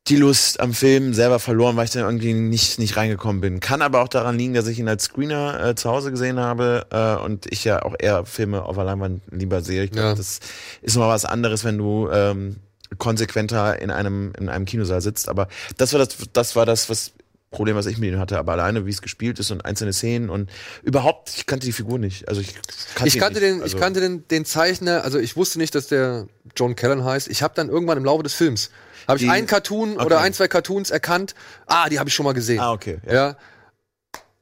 [0.08, 3.60] die Lust am Film selber verloren, weil ich dann irgendwie nicht, nicht reingekommen bin.
[3.60, 6.88] Kann aber auch daran liegen, dass ich ihn als Screener äh, zu Hause gesehen habe
[6.92, 9.84] äh, und ich ja auch eher Filme auf der Leinwand lieber sehe.
[9.84, 10.16] Ich glaub, Ja.
[10.16, 10.40] das
[10.82, 12.56] ist nochmal was anderes, wenn du ähm,
[12.98, 15.30] konsequenter in einem, in einem Kinosaal sitzt.
[15.30, 15.48] Aber
[15.78, 17.12] das war das, das war das, was
[17.52, 20.30] Problem, was ich mit ihm hatte, aber alleine, wie es gespielt ist und einzelne Szenen
[20.30, 20.52] und
[20.84, 22.28] überhaupt, ich kannte die Figur nicht.
[22.28, 22.54] Also ich
[22.94, 23.52] kannte, ich kannte nicht.
[23.52, 27.04] den, also, ich kannte den, den Zeichner, also ich wusste nicht, dass der John Callan
[27.04, 27.28] heißt.
[27.28, 28.70] Ich habe dann irgendwann im Laufe des Films
[29.10, 30.06] habe ich einen Cartoon okay.
[30.06, 31.36] oder ein, zwei Cartoons erkannt.
[31.66, 32.60] Ah, die habe ich schon mal gesehen.
[32.60, 33.00] Ah, okay.
[33.06, 33.14] Ja.
[33.14, 33.38] Ja.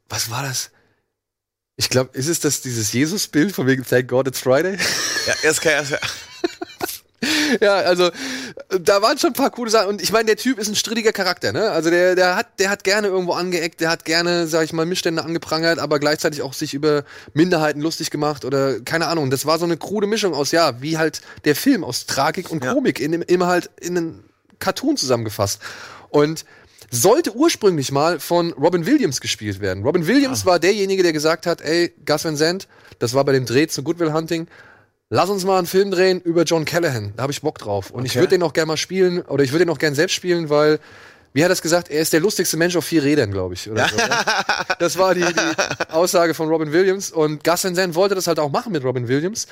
[0.09, 0.71] Was war das?
[1.75, 4.77] Ich glaube, ist es das dieses Jesus-Bild von wegen Thank God It's Friday?
[5.27, 5.91] Ja, erst kann erst,
[7.61, 8.09] ja, also
[8.81, 9.89] da waren schon ein paar coole Sachen.
[9.89, 11.71] Und ich meine, der Typ ist ein strittiger Charakter, ne?
[11.71, 14.85] Also der, der hat, der hat gerne irgendwo angeeckt, der hat gerne, sag ich mal,
[14.85, 17.03] Missstände angeprangert, aber gleichzeitig auch sich über
[17.33, 19.29] Minderheiten lustig gemacht oder keine Ahnung.
[19.29, 22.63] Das war so eine krude Mischung aus, ja, wie halt der Film aus Tragik und
[22.63, 22.73] Ja.
[22.73, 24.23] Komik in, immer halt in
[24.59, 25.61] Cartoon zusammengefasst.
[26.09, 26.45] Und
[26.89, 29.83] sollte ursprünglich mal von Robin Williams gespielt werden.
[29.83, 32.67] Robin Williams war derjenige, der gesagt hat, ey, Gus Van Sant,
[32.99, 34.47] das war bei dem Dreh zu Goodwill Hunting,
[35.09, 37.11] lass uns mal einen Film drehen über John Callahan.
[37.17, 37.91] Da habe ich Bock drauf.
[37.91, 38.19] Und ich Okay.
[38.21, 40.79] würde den auch gerne mal spielen, oder ich würde den auch gerne selbst spielen, weil,
[41.37, 43.69] wie hat er es gesagt, er ist der lustigste Mensch auf vier Rädern, glaube ich.
[43.69, 43.95] Oder so?
[44.79, 47.11] Das war die, die Aussage von Robin Williams.
[47.11, 49.47] Und Gus Van Sant wollte das halt auch machen mit Robin Williams.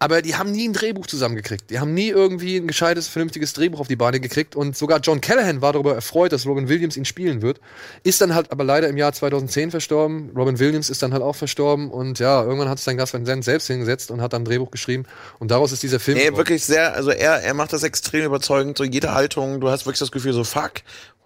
[0.00, 1.70] Aber die haben nie ein Drehbuch zusammengekriegt.
[1.70, 4.54] Die haben nie irgendwie ein gescheites, vernünftiges Drehbuch auf die Beine gekriegt.
[4.54, 7.60] Und sogar John Callahan war darüber erfreut, dass Robin Williams ihn spielen wird.
[8.04, 10.30] Ist dann halt aber leider im Jahr 2010 verstorben.
[10.36, 11.90] Robin Williams ist dann halt auch verstorben.
[11.90, 14.44] Und ja, irgendwann hat sich dann Gus Van Sant selbst hingesetzt und hat dann ein
[14.44, 15.04] Drehbuch geschrieben.
[15.40, 16.16] Und daraus ist dieser Film.
[16.16, 16.38] Nee, geworden.
[16.38, 19.98] wirklich sehr, also er, er macht das extrem überzeugend, so jede Haltung, du hast wirklich
[19.98, 20.74] das Gefühl so, fuck,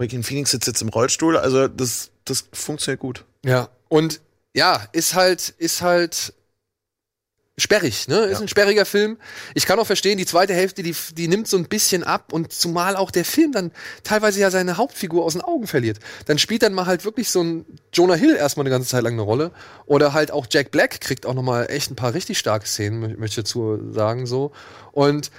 [0.02, 3.24] Joaquin Phoenix sitzt jetzt im Rollstuhl, also das, das funktioniert gut.
[3.44, 4.20] Ja, und
[4.54, 6.34] ja, ist halt, ist halt
[7.58, 8.16] sperrig, ne?
[8.24, 9.18] Ist ein sperriger Film.
[9.54, 12.50] Ich kann auch verstehen, die zweite Hälfte, die, die nimmt so ein bisschen ab und
[12.52, 13.72] zumal auch der Film dann
[14.04, 15.98] teilweise ja seine Hauptfigur aus den Augen verliert.
[16.26, 19.12] Dann spielt dann mal halt wirklich so ein Jonah Hill erstmal eine ganze Zeit lang
[19.12, 19.52] eine Rolle.
[19.86, 23.18] Oder halt auch Jack Black kriegt auch nochmal echt ein paar richtig starke Szenen, mö-
[23.18, 24.52] möchte ich dazu sagen, so.
[24.92, 25.30] Und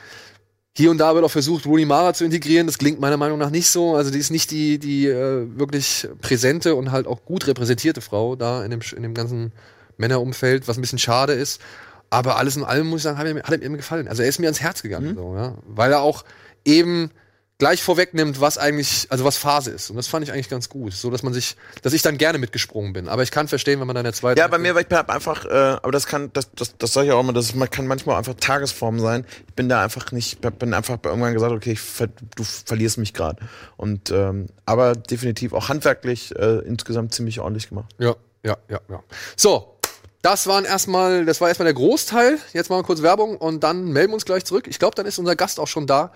[0.76, 2.66] hier und da wird auch versucht, Rooney Mara zu integrieren.
[2.68, 3.96] Das klingt meiner Meinung nach nicht so.
[3.96, 8.36] Also die ist nicht die, die äh, wirklich präsente und halt auch gut repräsentierte Frau
[8.36, 9.52] da in dem, in dem ganzen
[9.98, 11.62] Männerumfeld, was ein bisschen schade ist.
[12.10, 14.08] Aber alles in allem muss ich sagen, hat, er mir- hat mir gefallen.
[14.08, 15.56] Also er ist mir ans Herz gegangen, so, ja?
[15.68, 16.24] weil er auch
[16.66, 17.12] eben
[17.60, 19.90] gleich vorwegnimmt, was eigentlich, also was Phase ist.
[19.90, 22.38] Und das fand ich eigentlich ganz gut, so dass man sich, dass ich dann gerne
[22.38, 23.08] mitgesprungen bin.
[23.08, 24.40] Aber ich kann verstehen, wenn man dann der zweite.
[24.40, 27.06] Ja, bei mir, weil ich hab einfach, äh, aber das kann, das, das, das sag
[27.06, 29.26] ich auch immer, das man kann manchmal einfach Tagesform sein.
[29.48, 32.98] Ich bin da einfach nicht, bin einfach bei irgendwann gesagt, okay, ich ver, du verlierst
[32.98, 33.42] mich gerade.
[33.78, 37.94] Und ähm, aber definitiv auch handwerklich äh, insgesamt ziemlich ordentlich gemacht.
[38.00, 39.04] Ja, ja, ja, ja.
[39.38, 39.78] So,
[40.24, 42.40] das waren erstmal, das war erstmal der Großteil.
[42.54, 44.68] Jetzt machen wir kurz Werbung und dann melden wir uns gleich zurück.
[44.68, 46.12] Ich glaube, dann ist unser Gast auch schon da.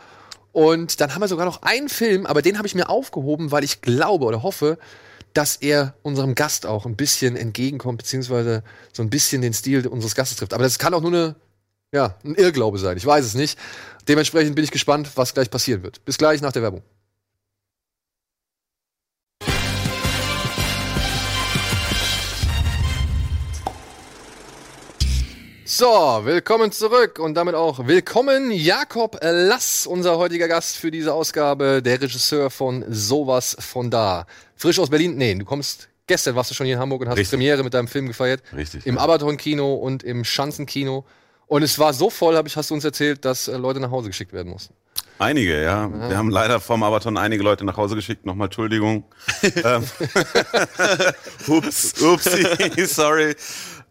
[0.57, 3.63] Und dann haben wir sogar noch einen Film, aber den habe ich mir aufgehoben, weil
[3.63, 4.79] ich glaube oder hoffe,
[5.35, 10.15] dass er unserem Gast auch ein bisschen entgegenkommt, beziehungsweise so ein bisschen den Stil unseres
[10.15, 10.55] Gastes trifft.
[10.55, 11.35] Aber das kann auch nur eine,
[11.93, 12.97] ja, ein Irrglaube sein.
[12.97, 13.59] Ich weiß es nicht.
[14.07, 16.03] Dementsprechend bin ich gespannt, was gleich passieren wird.
[16.05, 16.81] Bis gleich nach der Werbung.
[25.79, 31.83] So, willkommen zurück und damit auch willkommen Jakob Lass, unser heutiger Gast für diese Ausgabe,
[31.83, 34.25] der Regisseur von Sowas von da.
[34.55, 35.17] Frisch aus Berlin?
[35.17, 37.37] Nee, du kommst, gestern warst du schon hier in Hamburg und hast Richtig.
[37.37, 38.41] Premiere mit deinem Film gefeiert.
[38.55, 39.01] Richtig, Im ja.
[39.01, 41.05] Abaton-Kino und im Schanzenkino.
[41.45, 43.91] Und es war so voll, hab ich, hast du uns erzählt, dass äh, Leute nach
[43.91, 44.73] Hause geschickt werden mussten.
[45.19, 45.91] Einige, ja.
[46.09, 48.25] Wir haben leider vom Abaton einige Leute nach Hause geschickt.
[48.25, 49.03] Nochmal Entschuldigung.
[49.63, 49.83] ähm,
[51.47, 53.35] ups, upsie, sorry.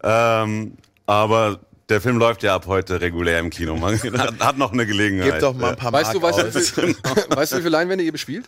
[0.03, 0.73] Ähm,
[1.05, 3.75] aber der Film läuft ja ab heute regulär im Kino.
[3.75, 5.31] Man hat, hat noch eine Gelegenheit.
[5.31, 6.77] Gebt doch mal ein paar Weißt du, Mark weißt du, aus.
[6.77, 6.95] wie viel,
[7.29, 8.45] weißt du, wie viele Leinwände ihr bespielt?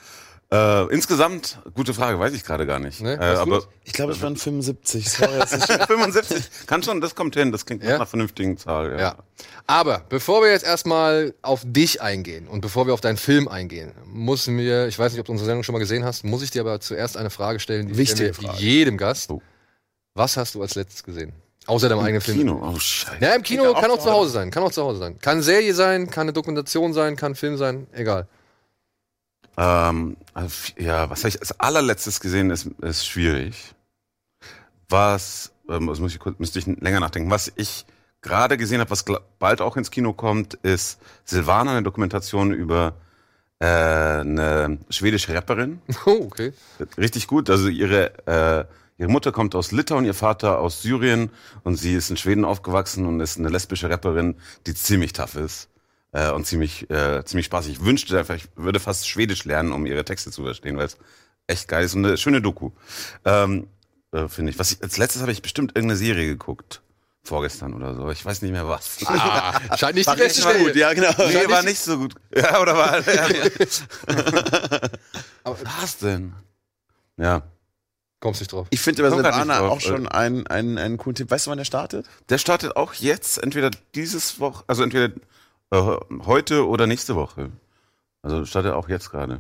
[0.52, 3.02] Äh, insgesamt, gute Frage, weiß ich gerade gar nicht.
[3.02, 3.64] Nee, äh, weißt du aber?
[3.84, 5.08] Ich glaube, es waren 75.
[5.08, 7.52] Sorry, das ist 75, kann schon, das kommt hin.
[7.52, 7.90] Das klingt Ja?
[7.90, 8.94] nach einer vernünftigen Zahl.
[8.94, 8.98] Ja.
[9.00, 9.16] Ja.
[9.68, 13.92] Aber bevor wir jetzt erstmal auf dich eingehen und bevor wir auf deinen Film eingehen,
[14.08, 16.50] muss mir, ich weiß nicht, ob du unsere Sendung schon mal gesehen hast, muss ich
[16.50, 18.58] dir aber zuerst eine Frage stellen, die Wichtige Frage.
[18.58, 19.30] jedem Gast.
[19.30, 19.44] Oh.
[20.16, 21.32] Was hast du als letztes gesehen?
[21.70, 22.38] Außer deinem eigenen Film.
[22.40, 23.24] Kino, oh Scheiße.
[23.24, 24.50] Ja, im Kino auch kann auch zu zu Hause sein.
[24.50, 25.20] Kann auch zu Hause sein.
[25.20, 28.28] Kann Serie sein, kann eine Dokumentation sein, kann Film sein, egal.
[29.56, 33.76] Ähm, also, ja, was habe ich als allerletztes gesehen, ist, ist schwierig.
[34.90, 37.30] Was, ähm, das muss ich kurz, müsste ich länger nachdenken.
[37.30, 37.86] Was ich
[38.22, 39.06] gerade gesehen habe, was
[39.38, 42.96] bald auch ins Kino kommt, ist Silvana, eine Dokumentation über
[43.60, 45.82] äh, eine schwedische Rapperin.
[46.08, 46.52] Oh, okay.
[46.98, 47.48] Richtig gut.
[47.52, 48.66] Also ihre, äh,
[49.00, 51.32] ihre Mutter kommt aus Litauen, ihr Vater aus Syrien
[51.64, 54.36] und sie ist in Schweden aufgewachsen und ist eine lesbische Rapperin,
[54.68, 55.70] die ziemlich tough ist
[56.12, 57.74] äh, und ziemlich, äh, ziemlich spaßig.
[57.74, 60.98] Ich wünschte einfach, ich würde fast Schwedisch lernen, um ihre Texte zu verstehen, weil es
[61.48, 62.72] echt geil ist und eine schöne Doku.
[63.26, 63.68] Ähm,
[64.12, 64.60] äh, Finde ich.
[64.60, 64.84] Was ich.
[64.84, 66.82] Als letztes habe ich bestimmt irgendeine Serie geguckt.
[67.22, 68.10] Vorgestern oder so.
[68.10, 68.98] Ich weiß nicht mehr was.
[69.06, 71.12] Ah, scheint nicht die War beste richtig gut, ja, genau.
[71.18, 72.16] Nee, war nicht so gut.
[72.36, 73.00] Ja, oder war.
[73.08, 73.28] Ja,
[75.82, 76.34] was denn?
[77.18, 77.44] Ja.
[78.20, 78.68] Kommst nicht drauf.
[78.70, 81.32] Ich finde grad Silvana auch schon einen, einen, einen coolen Tipp.
[81.32, 82.06] Weißt du, wann der startet?
[82.30, 85.14] Der startet auch jetzt, entweder dieses Woche, also entweder
[85.72, 87.52] äh, heute oder nächste Woche.
[88.22, 89.40] Also startet auch jetzt gerade.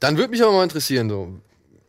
[0.00, 1.40] Dann würde mich aber mal interessieren, so,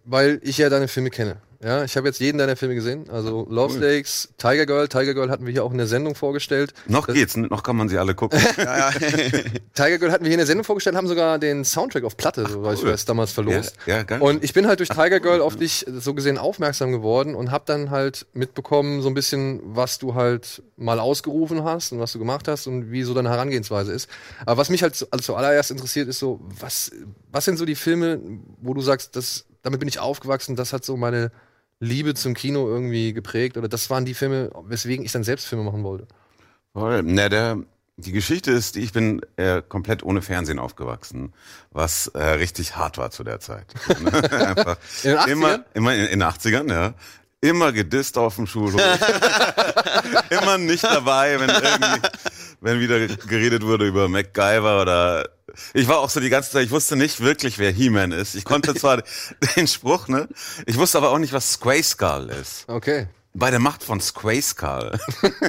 [0.05, 1.37] weil ich ja deine Filme kenne.
[1.63, 3.09] Ja, ich habe jetzt jeden deiner Filme gesehen.
[3.09, 4.87] Also Love Stakes, Tiger Girl.
[4.87, 6.73] Tiger Girl hatten wir hier auch in der Sendung vorgestellt.
[6.87, 8.39] Noch geht's, noch kann man sie alle gucken.
[8.57, 8.91] Ja, ja.
[9.73, 12.45] Tiger Girl hatten wir hier in der Sendung vorgestellt, haben sogar den Soundtrack auf Platte,
[12.49, 12.91] so weiß ich cool.
[12.91, 13.75] weiß, damals verlost.
[13.85, 14.21] Ja, ja, geil.
[14.21, 17.63] Und ich bin halt durch Tiger Girl auf dich so gesehen aufmerksam geworden und habe
[17.65, 22.19] dann halt mitbekommen, so ein bisschen, was du halt mal ausgerufen hast und was du
[22.19, 24.09] gemacht hast und wie so deine Herangehensweise ist.
[24.45, 26.91] Aber was mich halt zu- also zuallererst interessiert, ist so, was,
[27.31, 28.19] was sind so die Filme,
[28.61, 31.31] wo du sagst, das, damit bin ich aufgewachsen, das hat so meine
[31.83, 35.63] Liebe zum Kino irgendwie geprägt oder das waren die Filme, weswegen ich dann selbst Filme
[35.63, 36.07] machen wollte.
[36.73, 37.03] Voll.
[37.03, 37.57] Na, der,
[37.97, 41.33] die Geschichte ist, ich bin äh, komplett ohne Fernsehen aufgewachsen,
[41.71, 43.67] was äh, richtig hart war zu der Zeit.
[44.31, 45.27] Einfach In den 80ern?
[45.27, 46.93] immer, immer in, in den 80ern, ja.
[47.41, 48.81] Immer gedisst auf dem Schulhof.
[50.29, 52.07] immer nicht dabei, wenn irgendwie,
[52.61, 55.29] wenn wieder geredet wurde über MacGyver oder
[55.73, 58.35] ich war auch so die ganze Zeit, ich wusste nicht wirklich, wer He-Man ist.
[58.35, 59.03] Ich konnte zwar
[59.55, 60.27] den Spruch, ne?
[60.65, 62.65] Ich wusste aber auch nicht, was Squayskull ist.
[62.67, 63.07] Okay.
[63.33, 64.99] Bei der Macht von Squayskull.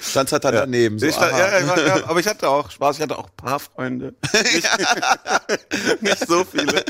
[0.00, 0.98] Stand halt da daneben.
[0.98, 1.38] So, ich aha.
[1.38, 4.14] ja, ich war, ja, aber ich hatte auch Spaß, ich hatte auch ein paar Freunde.
[4.32, 6.84] Nicht, nicht so viele.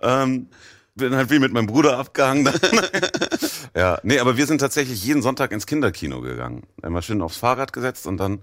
[0.00, 0.48] ähm,
[0.94, 2.52] bin halt wie mit meinem Bruder abgehangen.
[3.74, 6.64] Ja, nee, aber wir sind tatsächlich jeden Sonntag ins Kinderkino gegangen.
[6.82, 8.40] Immer schön aufs Fahrrad gesetzt und dann,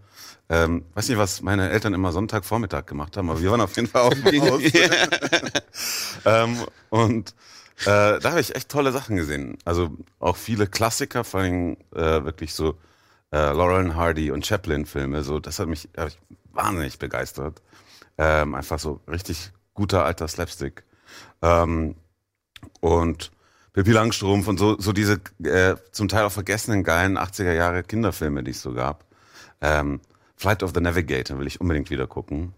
[0.50, 3.88] ähm, weiß nicht, was meine Eltern immer Sonntagvormittag gemacht haben, aber wir waren auf jeden
[3.88, 4.62] Fall auf dem Haus.
[6.26, 6.58] ähm,
[6.90, 7.36] und
[7.82, 9.60] äh, da habe ich echt tolle Sachen gesehen.
[9.66, 12.76] Also auch viele Klassiker, vor allem äh, wirklich so
[13.32, 15.22] äh, Laurel and Hardy und Chaplin-Filme.
[15.22, 16.18] So, das hat mich hat mich
[16.54, 17.62] wahnsinnig begeistert.
[18.18, 20.84] Ähm, einfach so richtig guter alter Slapstick.
[21.44, 21.96] Ähm,
[22.80, 23.32] und
[23.74, 28.44] Pippi Langstrumpf und so, so diese äh, zum Teil auch vergessenen geilen 80er Jahre Kinderfilme,
[28.44, 29.06] die es so gab.
[29.62, 30.00] Ähm,
[30.36, 32.54] Flight of the Navigator will ich unbedingt wieder gucken.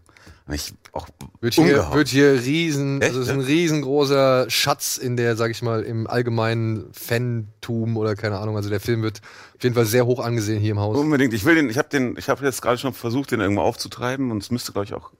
[0.49, 1.07] Ich auch
[1.39, 1.93] Wird hier, umgehauen.
[1.97, 5.83] wird hier riesen, Echt, also es ist ein riesengroßer Schatz in der, sag ich mal,
[5.83, 8.57] im allgemeinen Fantum oder keine Ahnung.
[8.57, 9.21] Also der Film wird
[9.55, 10.97] auf jeden Fall sehr hoch angesehen hier im Haus.
[10.97, 11.33] Unbedingt.
[11.33, 14.31] Ich will den, ich habe den, ich habe jetzt gerade schon versucht, den irgendwo aufzutreiben
[14.31, 15.11] und es müsste, glaube ich, auch.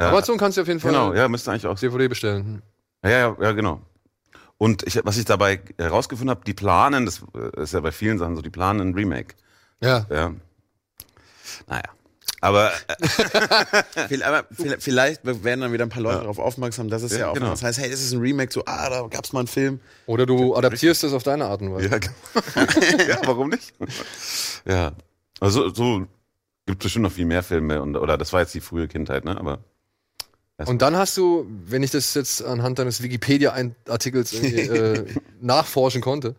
[0.00, 1.78] Ja, Amazon kannst du auf jeden Fall genau, ja, müsste eigentlich auch.
[1.78, 2.62] DVD bestellen.
[3.04, 3.80] Ja, ja, ja, genau.
[4.62, 7.22] Und ich, was ich dabei herausgefunden habe, die planen, das
[7.56, 9.34] ist ja bei vielen Sachen so, die planen ein Remake.
[9.82, 10.04] Ja.
[10.10, 10.34] Ja.
[11.66, 11.82] Naja.
[12.42, 14.44] Aber äh, Aber
[14.78, 17.48] vielleicht- werden dann wieder ein paar Leute darauf aufmerksam, dass es ja, Ja, auch genau.
[17.48, 19.80] das heißt, hey, es ist ein Remake, so, ah, da gab's mal einen Film.
[20.04, 21.88] Oder du adaptierst es auf deine Art und Weise.
[21.88, 23.02] ja, genau.
[23.08, 23.72] ja, warum nicht?
[24.66, 24.92] Ja.
[25.40, 26.06] Also so
[26.66, 29.38] gibt bestimmt noch viel mehr Filme und oder das war jetzt die frühe Kindheit, ne?
[29.38, 29.64] Aber
[30.66, 35.04] Und dann hast du, wenn ich das jetzt anhand deines Wikipedia-Artikels äh,
[35.40, 36.34] nachforschen konnte,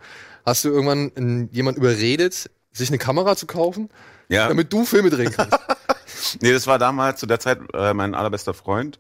[0.46, 3.90] hast du irgendwann einen, jemand überredet, sich eine Kamera zu kaufen,
[4.30, 4.48] ja.
[4.48, 5.58] damit du Filme drehen kannst.
[6.42, 9.00] Nee, das war damals zu der Zeit äh, mein allerbester Freund.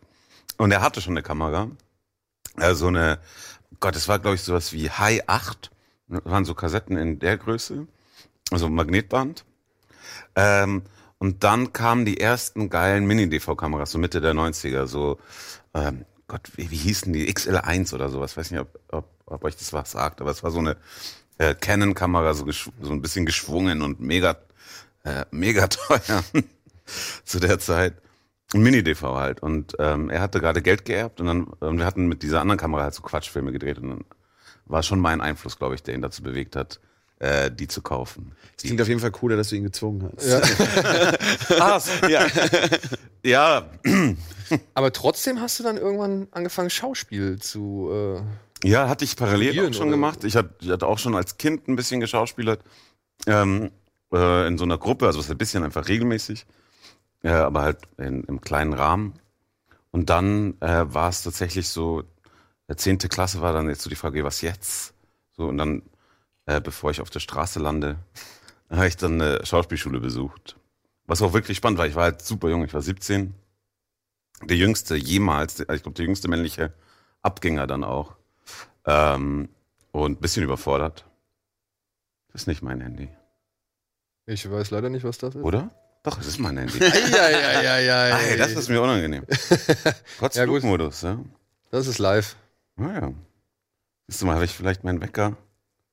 [0.57, 1.69] Und er hatte schon eine Kamera.
[2.57, 3.19] Äh, so eine,
[3.80, 5.72] Gott, das war, glaube ich, sowas wie High 8.
[6.07, 7.88] Das waren so Kassetten in der Größe.
[8.51, 9.45] Also Magnetband.
[10.36, 10.84] Ähm,
[11.22, 14.88] und dann kamen die ersten geilen Mini-DV-Kameras, so Mitte der 90er.
[14.88, 15.19] So,
[15.76, 17.32] ähm, Gott, wie, wie hießen die?
[17.32, 18.36] XL1 oder sowas.
[18.38, 20.19] Weiß nicht, ob, ob, ob euch das was sagt.
[20.19, 20.78] Aber es war so eine
[21.38, 24.36] äh, Canon-Kamera, so, so ein bisschen geschwungen und mega,
[25.03, 26.24] äh, mega teuer
[27.24, 27.93] zu der Zeit.
[28.55, 29.43] Mini-DV halt.
[29.43, 32.59] Und ähm, er hatte gerade Geld geerbt und dann und wir hatten mit dieser anderen
[32.59, 33.78] Kamera halt so Quatschfilme gedreht.
[33.78, 34.05] Und dann
[34.65, 36.80] war schon mein Einfluss, glaube ich, der ihn dazu bewegt hat,
[37.22, 38.32] äh, die zu kaufen.
[38.57, 40.28] Es klingt auf jeden Fall cooler, dass du ihn gezwungen hast.
[40.28, 40.41] Ja.
[41.59, 42.26] Ah, so, ja.
[43.24, 43.69] ja,
[44.74, 47.89] Aber trotzdem hast du dann irgendwann angefangen, Schauspiel zu.
[48.63, 50.24] Äh, Ja, hatte ich parallel auch schon oder- gemacht.
[50.24, 52.61] Ich hatte, auch schon als Kind ein bisschen geschauspielert.
[53.28, 53.72] Ähm,
[54.13, 56.45] äh, in so einer Gruppe, also was ein bisschen einfach regelmäßig.
[57.24, 59.13] Ja, aber halt in, im kleinen Rahmen.
[59.91, 62.03] Und dann äh, war es tatsächlich so,
[62.67, 64.93] der zehnte Klasse war dann jetzt so die Frage, was jetzt?
[65.38, 65.84] So, und dann,
[66.55, 67.97] äh, bevor ich auf der Straße lande,
[68.69, 70.57] habe ich dann eine Schauspielschule besucht.
[71.05, 71.87] Was auch wirklich spannend war.
[71.87, 73.33] Ich war halt super jung, ich war 17.
[74.43, 76.73] Der jüngste jemals, ich glaube, der jüngste männliche
[77.21, 78.15] Abgänger dann auch.
[78.85, 79.49] Ähm,
[79.91, 81.05] und ein bisschen überfordert.
[82.31, 83.09] Das ist nicht mein Handy.
[84.25, 85.43] ich weiß leider nicht, was das ist.
[85.43, 85.69] Oder?
[86.03, 86.79] Doch, es ist mein Handy.
[86.81, 89.25] Ey, das ist mir unangenehm.
[90.17, 90.43] Trotz Ja.
[90.45, 91.19] Flugmodus, ja.
[91.69, 92.35] das ist live.
[92.77, 93.13] Naja.
[94.07, 95.37] Siehst du mal, habe ich vielleicht meinen Wecker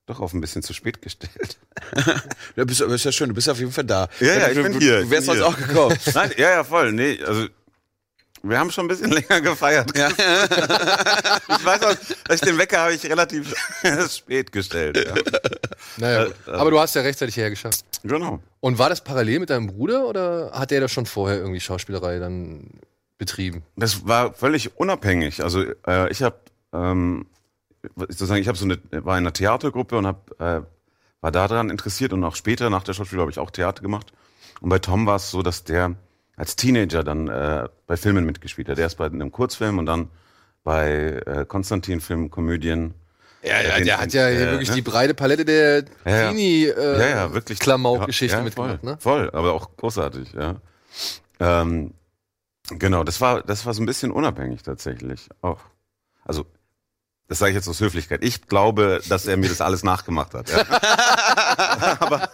[0.09, 1.59] doch auf ein bisschen zu spät gestellt.
[2.57, 4.09] Ja, bist, aber ist ja schön, du bist auf jeden Fall da.
[4.19, 5.97] Ja, ja, ich du, bin du, hier, Du wärst sonst auch gekommen.
[6.15, 6.93] Nein, ja, ja, voll.
[6.93, 7.47] Nee, also
[8.43, 9.97] wir haben schon ein bisschen länger gefeiert.
[9.97, 10.09] Ja.
[10.11, 11.95] Ich weiß auch,
[12.33, 13.55] ich den Wecker habe ich relativ
[14.11, 14.97] spät gestellt.
[14.97, 15.15] Ja.
[15.99, 17.85] Naja, Äh, aber du hast ja rechtzeitig hergeschafft.
[18.03, 18.41] Genau.
[18.61, 22.19] Und war das parallel mit deinem Bruder oder hat der da schon vorher irgendwie Schauspielerei
[22.19, 22.71] dann
[23.19, 23.63] betrieben?
[23.77, 25.43] Das war völlig unabhängig.
[25.43, 26.37] Also äh, ich habe
[26.73, 27.27] ähm,
[27.97, 30.63] sozusagen, ich habe so eine war in einer Theatergruppe und hab, äh,
[31.21, 34.13] war daran interessiert und auch später nach der Schauspiel habe ich auch Theater gemacht.
[34.61, 35.95] Und bei Tom war es so, dass der
[36.37, 38.79] als Teenager dann äh, bei Filmen mitgespielt hat.
[38.79, 40.09] Der ist bei einem Kurzfilm und dann
[40.63, 42.95] bei äh, Konstantin Film Komödien.
[43.43, 44.77] Ja, ja, der hat ja äh, wirklich ne?
[44.77, 46.29] die breite Palette der Ja, ja.
[46.29, 48.99] Teenie äh, ja, ja, wirklich Klamauk-Geschichte ja, mitgemacht, voll, ne?
[49.01, 50.57] Voll, aber auch großartig, ja.
[51.41, 51.95] Ähm,
[52.71, 55.61] genau, das war, das war so ein bisschen unabhängig tatsächlich auch.
[56.25, 56.47] Also,
[57.29, 58.25] das sage ich jetzt aus Höflichkeit.
[58.25, 60.51] Ich glaube, dass er mir das alles nachgemacht hat.
[60.51, 60.65] Ja.
[62.01, 62.29] aber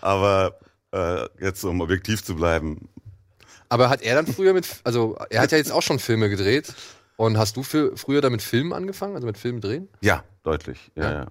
[0.00, 0.58] aber
[0.92, 2.88] äh, jetzt, um objektiv zu bleiben,
[3.68, 6.74] Aber hat er dann früher mit, also er hat ja jetzt auch schon Filme gedreht.
[7.16, 9.88] Und hast du für, früher damit Filmen angefangen, also mit Filmen drehen?
[10.00, 10.90] ja, deutlich.
[10.94, 11.12] Ja, Ja?
[11.12, 11.26] ja.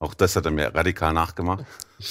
[0.00, 1.64] Auch das hat er mir radikal nachgemacht.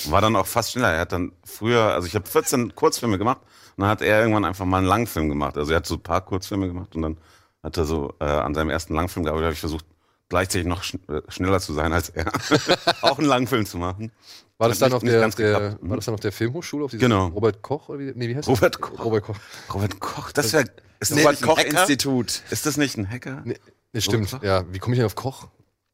[0.08, 0.92] War dann auch fast schneller.
[0.92, 3.40] Er hat dann früher, also ich habe 14 Kurzfilme gemacht
[3.78, 5.58] und dann hat er irgendwann einfach mal einen Langfilm gemacht.
[5.58, 7.18] Also er hat so ein paar Kurzfilme gemacht und dann
[7.64, 9.44] hat er so äh, an seinem ersten Langfilm gearbeitet.
[9.44, 9.86] Da habe ich versucht,
[10.30, 12.32] gleichzeitig noch schn äh, schneller zu sein als er.
[13.02, 14.12] auch einen Langfilm zu machen.
[14.58, 17.28] War das dann nicht- auf der, der war das dann auf der Filmhochschule, auf Genau.
[17.28, 18.82] Robert Koch oder wie, nee, wie heißt Robert das?
[18.82, 19.06] Koch.
[19.06, 19.36] Robert Koch.
[19.74, 21.82] Robert Koch, das das Robert nicht ein Koch Hacker?
[21.82, 22.42] Institut.
[22.50, 23.42] Ist das nicht ein Hacker?
[23.46, 23.58] Nee.
[23.94, 24.66] Das stimmt, ja.
[24.72, 25.48] Wie komme ich denn auf Koch?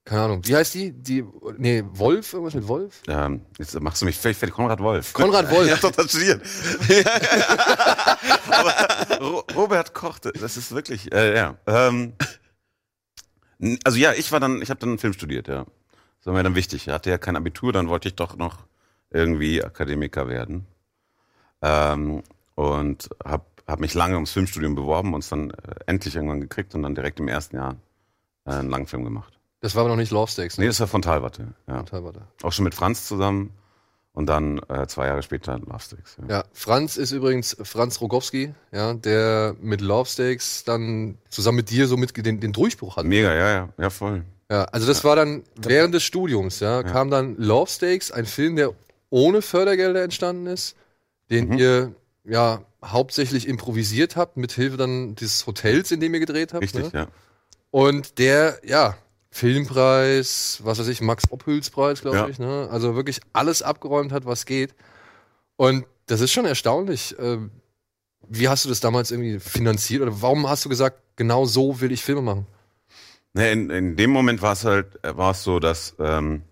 [0.05, 0.41] Keine Ahnung.
[0.43, 0.91] Wie heißt die?
[0.91, 1.23] Die,
[1.57, 2.33] nee, Wolf?
[2.33, 3.01] Irgendwas mit Wolf?
[3.07, 4.53] Ähm, jetzt machst du mich völlig fertig.
[4.53, 5.13] Konrad Wolf.
[5.13, 5.69] Konrad Wolf.
[5.69, 6.41] Ja, doch, das studiert.
[8.49, 11.57] Aber Ro Robert Koch, das ist wirklich, äh, ja.
[11.67, 12.13] Ähm,
[13.85, 15.65] also ja, ich war dann, ich habe dann Film studiert, ja.
[16.17, 16.87] Das war mir dann wichtig.
[16.87, 18.65] Ich hatte ja kein Abitur, dann wollte ich doch noch
[19.09, 20.65] irgendwie Akademiker werden.
[21.61, 22.23] Ähm,
[22.55, 26.75] und habe hab mich lange ums Filmstudium beworben und es dann äh, endlich irgendwann gekriegt
[26.75, 27.77] und dann direkt im ersten Jahr
[28.45, 29.39] äh, einen Langfilm gemacht.
[29.63, 31.83] Das war aber noch nicht Love Stakes, Nee, das war Frontalwatte, ja.
[31.83, 32.21] Teilweise.
[32.41, 33.51] Auch schon mit Franz zusammen
[34.11, 36.17] und dann äh, zwei Jahre später Love Sticks.
[36.21, 36.35] Ja.
[36.39, 41.87] Ja, Franz ist übrigens Franz Rogowski, ja, der mit Love Stakes dann zusammen mit dir
[41.87, 43.07] so mit den, den Durchbruch hatte.
[43.07, 44.25] Mega, ja, ja, ja, voll.
[44.51, 48.57] Ja, also das war dann während des Studiums, ja, kam dann Love Stakes, ein Film,
[48.57, 48.73] der
[49.09, 50.75] ohne Fördergelder entstanden ist,
[51.31, 51.57] den Mhm.
[51.57, 51.95] ihr
[52.25, 56.63] ja hauptsächlich improvisiert habt, mit Hilfe dann dieses Hotels, in dem ihr gedreht habt.
[56.63, 56.99] Richtig, ne?
[56.99, 57.07] ja.
[57.71, 58.97] Und der, ja,
[59.33, 62.27] Filmpreis, was weiß ich, Max Ophüls-Preis, glaube Ja.
[62.27, 62.67] ich, ne?
[62.71, 64.75] Also wirklich alles abgeräumt hat, was geht.
[65.55, 67.15] Und das ist schon erstaunlich.
[67.17, 67.49] Ähm,
[68.29, 70.01] Wie hast du das damals irgendwie finanziert?
[70.03, 72.45] Oder warum hast du gesagt, genau so will ich Filme machen?
[73.33, 76.43] Ne, in, in dem Moment war es halt, war es so, dass ähm,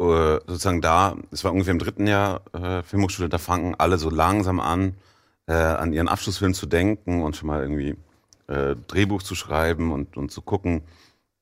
[0.00, 4.08] äh, sozusagen da, es war ungefähr im dritten Jahr äh, Filmhochschule, da fangen alle so
[4.10, 4.94] langsam an,
[5.46, 7.94] äh, an ihren Abschlussfilm zu denken und schon mal irgendwie
[8.48, 10.82] äh, Drehbuch zu schreiben und, und zu gucken,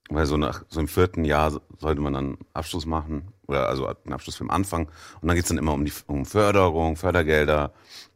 [0.08, 4.12] weil so nach so im vierten Jahr sollte man dann Abschluss machen oder also einen
[4.12, 4.88] Abschlussfilm anfangen
[5.20, 7.72] und dann geht's dann immer um die um Förderung, Fördergelder,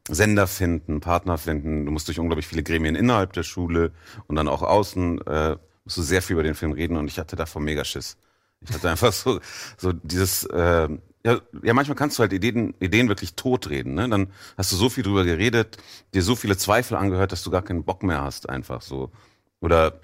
[0.09, 1.87] Sender finden, Partner finden.
[1.87, 3.93] Du musst durch unglaublich viele Gremien innerhalb der Schule
[4.27, 7.19] und dann auch außen äh, musst du sehr viel über den Film reden und ich
[7.19, 8.17] hatte davor mega Schiss.
[8.61, 9.41] Ich hatte einfach so
[9.77, 10.89] so dieses äh,
[11.27, 13.95] ja, ja, manchmal kannst du halt Ideen, Ideen wirklich totreden.
[13.95, 14.09] Ne?
[14.09, 15.77] Dann hast du so viel drüber geredet,
[16.15, 19.11] dir so viele Zweifel angehört, dass du gar keinen Bock mehr hast, einfach so.
[19.61, 20.01] Oder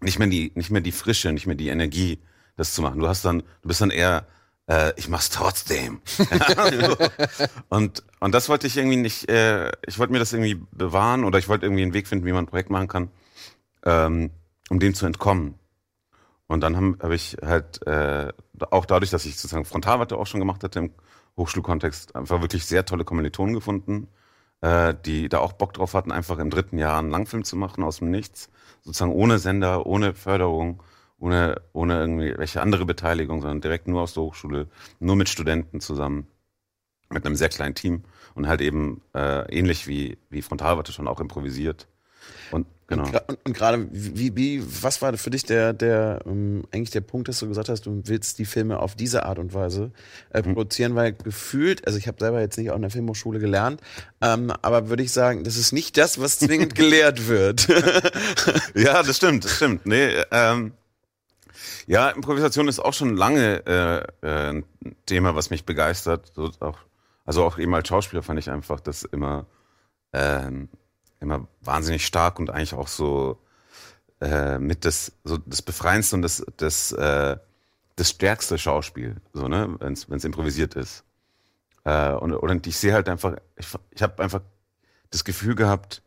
[0.00, 2.18] nicht mehr die, nicht mehr die Frische, nicht mehr die Energie,
[2.56, 2.98] das zu machen.
[2.98, 4.26] Du hast dann, du bist dann eher,
[4.66, 6.00] äh, ich mach's trotzdem.
[7.68, 9.28] und und das wollte ich irgendwie nicht.
[9.28, 12.32] Äh, ich wollte mir das irgendwie bewahren oder ich wollte irgendwie einen Weg finden, wie
[12.32, 13.10] man ein Projekt machen kann,
[13.84, 14.30] ähm,
[14.70, 15.56] um dem zu entkommen.
[16.46, 18.32] Und dann habe hab ich halt äh,
[18.70, 20.90] auch dadurch, dass ich sozusagen Frontalwatte auch schon gemacht hatte im
[21.36, 24.08] Hochschulkontext, einfach wirklich sehr tolle Kommilitonen gefunden,
[24.60, 27.82] äh, die da auch Bock drauf hatten, einfach im dritten Jahr einen Langfilm zu machen
[27.82, 28.50] aus dem Nichts,
[28.82, 30.82] sozusagen ohne Sender, ohne Förderung,
[31.18, 34.68] ohne ohne irgendwie welche andere Beteiligung, sondern direkt nur aus der Hochschule,
[35.00, 36.26] nur mit Studenten zusammen,
[37.10, 41.20] mit einem sehr kleinen Team und halt eben äh, ähnlich wie wie Frontalwatte schon auch
[41.20, 41.88] improvisiert.
[42.50, 43.04] Und genau.
[43.26, 47.28] Und, und gerade, wie, wie, was war für dich der, der, ähm, eigentlich der Punkt,
[47.28, 49.90] dass du gesagt hast, du willst die Filme auf diese Art und Weise
[50.30, 50.54] äh, Mhm.
[50.54, 53.80] produzieren, weil gefühlt, also ich habe selber jetzt nicht auch in der Filmhochschule gelernt,
[54.20, 57.68] ähm, aber würde ich sagen, das ist nicht das, was zwingend gelehrt wird.
[58.74, 59.86] Ja, das stimmt, das stimmt.
[59.86, 60.72] Nee, ähm,
[61.86, 64.64] ja, Improvisation ist auch schon lange äh, äh, ein
[65.06, 66.32] Thema, was mich begeistert.
[66.34, 66.78] So auch,
[67.24, 69.46] also auch eben als Schauspieler fand ich einfach das immer,
[70.12, 70.68] ähm,
[71.20, 73.38] immer wahnsinnig stark und eigentlich auch so
[74.20, 77.36] äh, mit das, so das Befreiendste und das, das, äh,
[77.96, 81.04] das stärkste Schauspiel, so, ne, wenn es improvisiert ist.
[81.84, 84.40] Äh, und, und ich sehe halt einfach, ich, ich habe einfach
[85.10, 86.02] das Gefühl gehabt,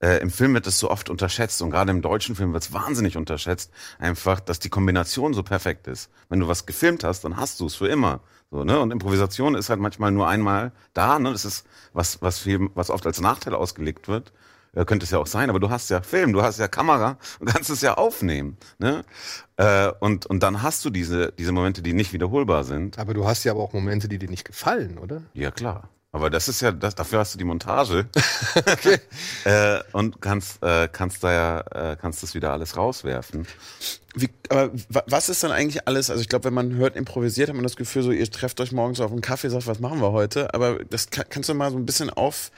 [0.00, 2.72] äh, im Film wird das so oft unterschätzt und gerade im deutschen Film wird es
[2.72, 6.10] wahnsinnig unterschätzt, einfach, dass die Kombination so perfekt ist.
[6.28, 8.20] Wenn du was gefilmt hast, dann hast du es für immer.
[8.50, 8.78] So, ne?
[8.80, 11.18] Und Improvisation ist halt manchmal nur einmal da.
[11.18, 11.32] Ne?
[11.32, 14.32] Das ist was, was viel, was oft als Nachteil ausgelegt wird.
[14.74, 17.18] Äh, könnte es ja auch sein, aber du hast ja Film, du hast ja Kamera
[17.40, 18.56] und kannst es ja aufnehmen.
[18.78, 19.04] Ne?
[19.56, 22.98] Äh, und, und dann hast du diese, diese Momente, die nicht wiederholbar sind.
[22.98, 25.22] Aber du hast ja aber auch Momente, die dir nicht gefallen, oder?
[25.34, 25.88] Ja, klar.
[26.12, 28.06] Aber das ist ja, das, dafür hast du die Montage.
[29.44, 33.46] äh, und kannst, äh, kannst da ja, äh, kannst das wieder alles rauswerfen.
[34.14, 36.10] Wie, aber wa- was ist dann eigentlich alles?
[36.10, 38.70] Also ich glaube, wenn man hört improvisiert, hat man das Gefühl, so ihr trefft euch
[38.70, 40.54] morgens auf einen Kaffee, sagt, was machen wir heute?
[40.54, 42.52] Aber das kann, kannst du mal so ein bisschen auf,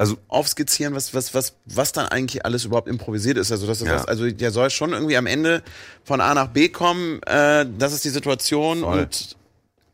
[0.00, 3.52] Also, aufskizzieren, was, was, was, was dann eigentlich alles überhaupt improvisiert ist.
[3.52, 3.96] Also, das ist Ja.
[3.96, 5.62] was, also der soll schon irgendwie am Ende
[6.04, 9.00] von A nach B kommen, äh, das ist die Situation Voll.
[9.00, 9.36] und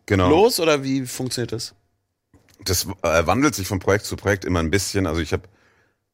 [0.06, 0.28] genau.
[0.30, 1.74] los oder wie funktioniert das?
[2.64, 5.08] Das äh, wandelt sich von Projekt zu Projekt immer ein bisschen.
[5.08, 5.42] Also ich habe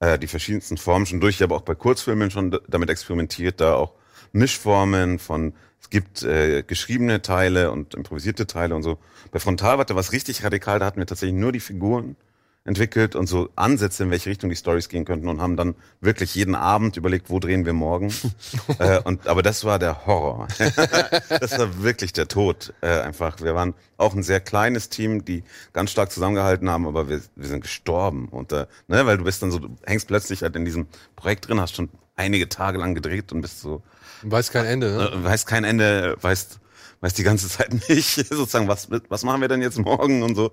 [0.00, 1.34] äh, die verschiedensten Formen schon durch.
[1.34, 3.92] Ich habe auch bei Kurzfilmen schon damit experimentiert, da auch
[4.32, 8.96] Mischformen von, es gibt äh, geschriebene Teile und improvisierte Teile und so.
[9.32, 12.16] Bei Frontalwatte war es richtig radikal, da hatten wir tatsächlich nur die Figuren
[12.64, 16.34] entwickelt und so Ansätze, in welche Richtung die Stories gehen könnten und haben dann wirklich
[16.34, 18.12] jeden Abend überlegt, wo drehen wir morgen.
[18.78, 20.46] äh, und, aber das war der Horror.
[21.28, 22.72] das war wirklich der Tod.
[22.80, 23.40] Äh, einfach.
[23.40, 25.42] Wir waren auch ein sehr kleines Team, die
[25.72, 28.28] ganz stark zusammengehalten haben, aber wir, wir sind gestorben.
[28.28, 30.86] Und, äh, ne, weil du bist dann so, du hängst plötzlich halt in diesem
[31.16, 33.82] Projekt drin, hast schon einige Tage lang gedreht und bist so,
[34.22, 35.10] Weiß kein Ende, ne?
[35.12, 36.60] äh, weißt kein Ende, weißt,
[37.02, 40.52] weißt die ganze Zeit nicht, sozusagen, was, was machen wir denn jetzt morgen und so.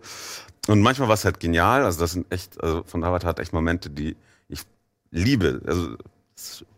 [0.68, 3.54] Und manchmal war es halt genial, also das sind echt, also von Avatar hat echt
[3.54, 4.18] Momente, die
[4.50, 4.64] ich
[5.12, 5.62] liebe.
[5.66, 5.96] Also,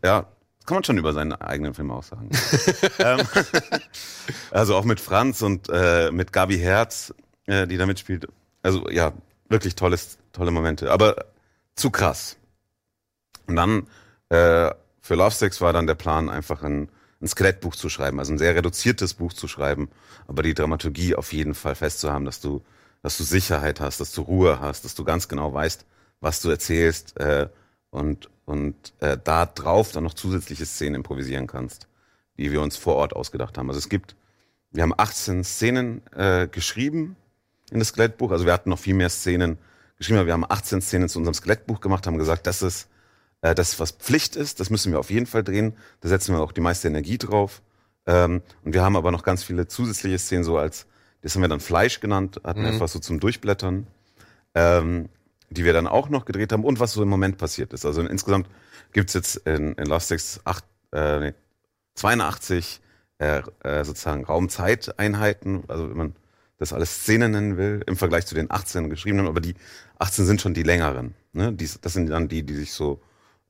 [0.04, 0.28] ja,
[0.62, 2.30] das kann man schon über seinen eigenen Film auch sagen.
[3.00, 3.22] ähm,
[4.52, 7.14] also auch mit Franz und äh, mit Gabi Herz,
[7.48, 8.28] äh, die da mitspielt.
[8.62, 9.12] Also ja,
[9.50, 10.92] wirklich tolles, tolle Momente.
[10.92, 11.26] Aber
[11.76, 12.38] zu krass.
[13.48, 13.88] Und dann
[14.30, 16.90] äh, für Lovesticks war dann der Plan, einfach ein,
[17.22, 19.90] ein Skelettbuch zu schreiben, also ein sehr reduziertes Buch zu schreiben,
[20.28, 22.62] aber die Dramaturgie auf jeden Fall festzuhaben, dass du,
[23.04, 25.86] dass du Sicherheit hast, dass du Ruhe hast, dass du ganz genau weißt,
[26.20, 27.48] was du erzählst äh,
[27.92, 31.88] und, und äh, da drauf dann noch zusätzliche Szenen improvisieren kannst,
[32.38, 33.70] die wir uns vor Ort ausgedacht haben.
[33.70, 34.16] Also es gibt,
[34.72, 37.16] wir haben 18 Szenen äh, geschrieben
[37.72, 39.58] in das Skelettbuch, also wir hatten noch viel mehr Szenen
[39.98, 42.88] geschrieben, aber wir haben 18 Szenen zu unserem Skelettbuch gemacht, haben gesagt, das ist
[43.42, 45.74] äh, das, was Pflicht ist, das müssen wir auf jeden Fall drehen.
[46.02, 47.62] Da setzen wir auch die meiste Energie drauf.
[48.06, 50.88] Ähm, und wir haben aber noch ganz viele zusätzliche Szenen, so als,
[51.22, 53.88] das haben wir dann Fleisch genannt, hatten einfach so zum Durchblättern,
[54.56, 55.10] ähm,
[55.50, 57.86] die wir dann auch noch gedreht haben und was so im Moment passiert ist.
[57.86, 58.48] Also insgesamt
[58.94, 61.34] gibt's jetzt in, in Love Sticks acht, äh, nee,
[61.96, 62.82] 82
[63.20, 66.16] äh, äh, sozusagen Raumzeiteinheiten, also wenn man
[66.58, 69.56] das alles Szenen nennen will, im Vergleich zu den 18 geschriebenen, aber die
[70.00, 71.16] 18 sind schon die längeren.
[71.34, 71.54] Ne?
[71.54, 73.02] Die, das sind dann die, die sich so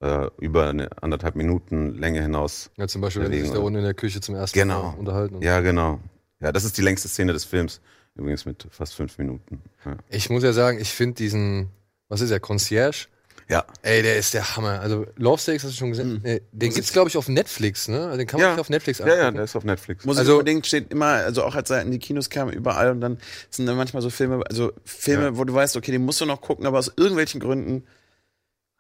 [0.01, 2.71] äh, über eine anderthalb Minuten Länge hinaus.
[2.77, 4.83] Ja, zum Beispiel, wenn sie sich da unten in der Küche zum ersten Genau.
[4.91, 5.35] Mal unterhalten.
[5.35, 5.99] und- Ja, genau.
[6.39, 7.81] Ja, das ist die längste Szene des Films.
[8.15, 9.61] Übrigens mit fast fünf Minuten.
[9.85, 9.95] Ja.
[10.09, 11.69] Ich muss ja sagen, ich finde diesen,
[12.09, 13.07] was ist der, Concierge?
[13.47, 13.63] ja.
[13.83, 14.79] Ey, der ist der Hammer.
[14.81, 16.19] Also Love Stakes hast du schon gesehen?
[16.23, 18.05] Nee, den gibt's glaube ich auf Netflix, ne?
[18.05, 18.53] Also Den kann man Ja.
[18.55, 19.35] sich auf Netflix Ja, ja, angucken.
[19.35, 20.05] der ist auf Netflix.
[20.05, 23.01] Muss Also- unbedingt steht immer, also auch als er in die Kinos kam, überall und
[23.01, 23.17] dann
[23.49, 25.37] sind dann manchmal so Filme, also Filme, Ja.
[25.37, 27.83] wo du weißt, okay, den musst du noch gucken, aber aus irgendwelchen Gründen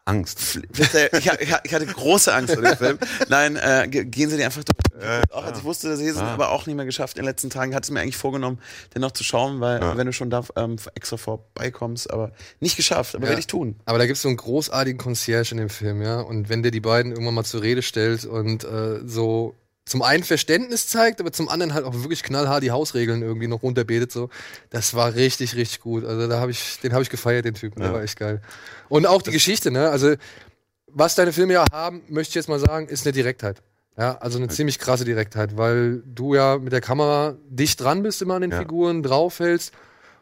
[0.05, 0.59] Angst.
[0.77, 2.97] ich, hatte große Angst vor dem Film.
[3.29, 5.21] Nein, äh, ge- gehen Sie die einfach durch.
[5.31, 6.33] auch als ich wusste, dass Sie hier sind, Ah.
[6.33, 7.73] aber auch nicht mehr geschafft in den letzten Tagen.
[7.75, 8.59] Hatte es mir eigentlich vorgenommen,
[8.95, 9.97] den noch zu schauen, weil Ja.
[9.97, 13.15] wenn du schon da ähm, extra vorbeikommst, aber nicht geschafft.
[13.15, 13.29] Aber Ja.
[13.29, 13.79] werde ich tun.
[13.85, 16.19] Aber da gibt's so einen großartigen Concierge in dem Film, ja.
[16.21, 19.55] Und wenn der die beiden irgendwann mal zur Rede stellt und äh, so
[19.85, 23.63] zum einen Verständnis zeigt, aber zum anderen halt auch wirklich knallhart die Hausregeln irgendwie noch
[23.63, 24.29] runterbetet, so.
[24.69, 26.05] Das war richtig, richtig gut.
[26.05, 27.79] Also da habe ich, den habe ich gefeiert, den Typen.
[27.79, 27.93] Der Ja.
[27.95, 28.41] war echt geil.
[28.89, 29.89] Und auch die Geschichte, ne?
[29.89, 30.13] Also,
[30.87, 33.61] was deine Filme ja haben, möchte ich jetzt mal sagen, ist eine Direktheit.
[33.97, 38.21] Ja, also eine ziemlich krasse Direktheit, weil du ja mit der Kamera dicht dran bist
[38.21, 38.59] immer an den Ja.
[38.59, 39.73] Figuren, draufhältst.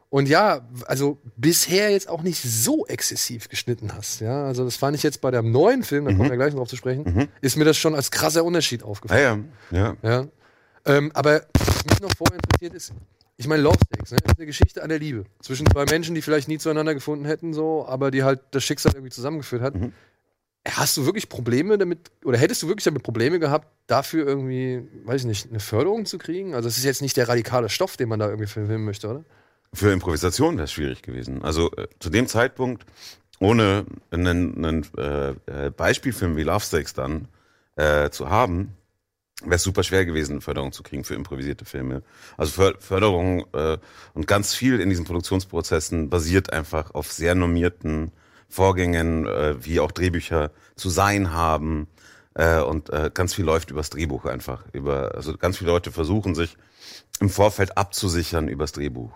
[0.10, 4.22] Und ja, also bisher jetzt auch nicht so exzessiv geschnitten hast.
[4.22, 6.60] Ja, also das fand ich jetzt bei dem neuen Film, da kommen wir gleich noch
[6.60, 9.52] drauf zu sprechen, ist mir das schon als krasser Unterschied aufgefallen.
[9.72, 9.96] ja.
[10.04, 10.10] ja.
[10.10, 10.28] Ja.
[10.86, 12.94] Ähm, aber was mich noch vorher interessiert ist,
[13.38, 14.18] ich meine, Love Stakes, ne?
[14.26, 15.26] ist eine Geschichte an der Liebe.
[15.42, 18.94] Zwischen zwei Menschen, die vielleicht nie zueinander gefunden hätten, so, aber die halt das Schicksal
[18.94, 19.76] irgendwie zusammengeführt hat.
[20.68, 25.22] Hast du wirklich Probleme damit, oder hättest du wirklich damit Probleme gehabt, dafür irgendwie, weiß
[25.22, 26.54] ich nicht, eine Förderung zu kriegen?
[26.54, 29.24] Also, es ist jetzt nicht der radikale Stoff, den man da irgendwie filmen möchte, oder?
[29.74, 31.44] Für Improvisation wäre es schwierig gewesen.
[31.44, 32.86] Also äh, zu dem Zeitpunkt,
[33.40, 35.30] ohne einen, einen äh,
[35.68, 37.28] äh, Beispielfilm wie Love Stakes dann
[37.76, 38.76] äh, zu haben,
[39.42, 42.04] wäre es super schwer gewesen, Förderung zu kriegen für improvisierte Filme.
[42.38, 43.78] Also För Förderung äh,
[44.14, 48.12] und ganz viel in diesen Produktionsprozessen basiert einfach auf sehr normierten
[48.50, 51.88] Vorgängen, äh, wie auch Drehbücher zu sein haben.
[52.34, 54.66] Äh, und äh, ganz viel läuft übers Drehbuch einfach.
[54.74, 56.58] Über, also ganz viele Leute versuchen sich
[57.20, 59.12] im Vorfeld abzusichern übers Drehbuch.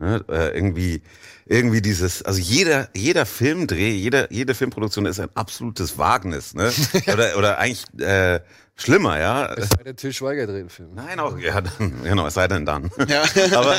[0.00, 1.02] Ne, äh, irgendwie,
[1.44, 6.72] irgendwie dieses, also jeder, jeder Filmdreh, jeder, jede Filmproduktion ist ein absolutes Wagnis, ne?
[7.12, 8.40] oder, oder eigentlich äh,
[8.76, 9.52] schlimmer, ja.
[9.52, 10.94] Es sei denn, Till Schweiger dreht einen Film.
[10.94, 12.90] Nein, auch, ja, dann, genau, es sei denn dann.
[13.08, 13.24] Ja.
[13.58, 13.76] Aber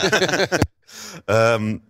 [1.28, 1.82] ähm,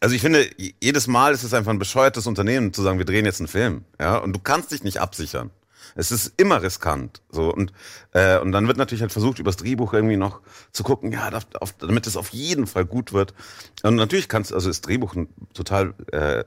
[0.00, 0.50] also ich finde,
[0.82, 3.84] jedes Mal ist es einfach ein bescheuertes Unternehmen zu sagen, wir drehen jetzt einen Film,
[4.00, 5.52] ja, und du kannst dich nicht absichern.
[5.96, 7.72] Es ist immer riskant, so und
[8.12, 11.72] äh, und dann wird natürlich halt versucht übers Drehbuch irgendwie noch zu gucken, ja, auf,
[11.72, 13.34] damit es auf jeden Fall gut wird.
[13.82, 16.44] Und natürlich kannst, also ist Drehbuch ein total äh,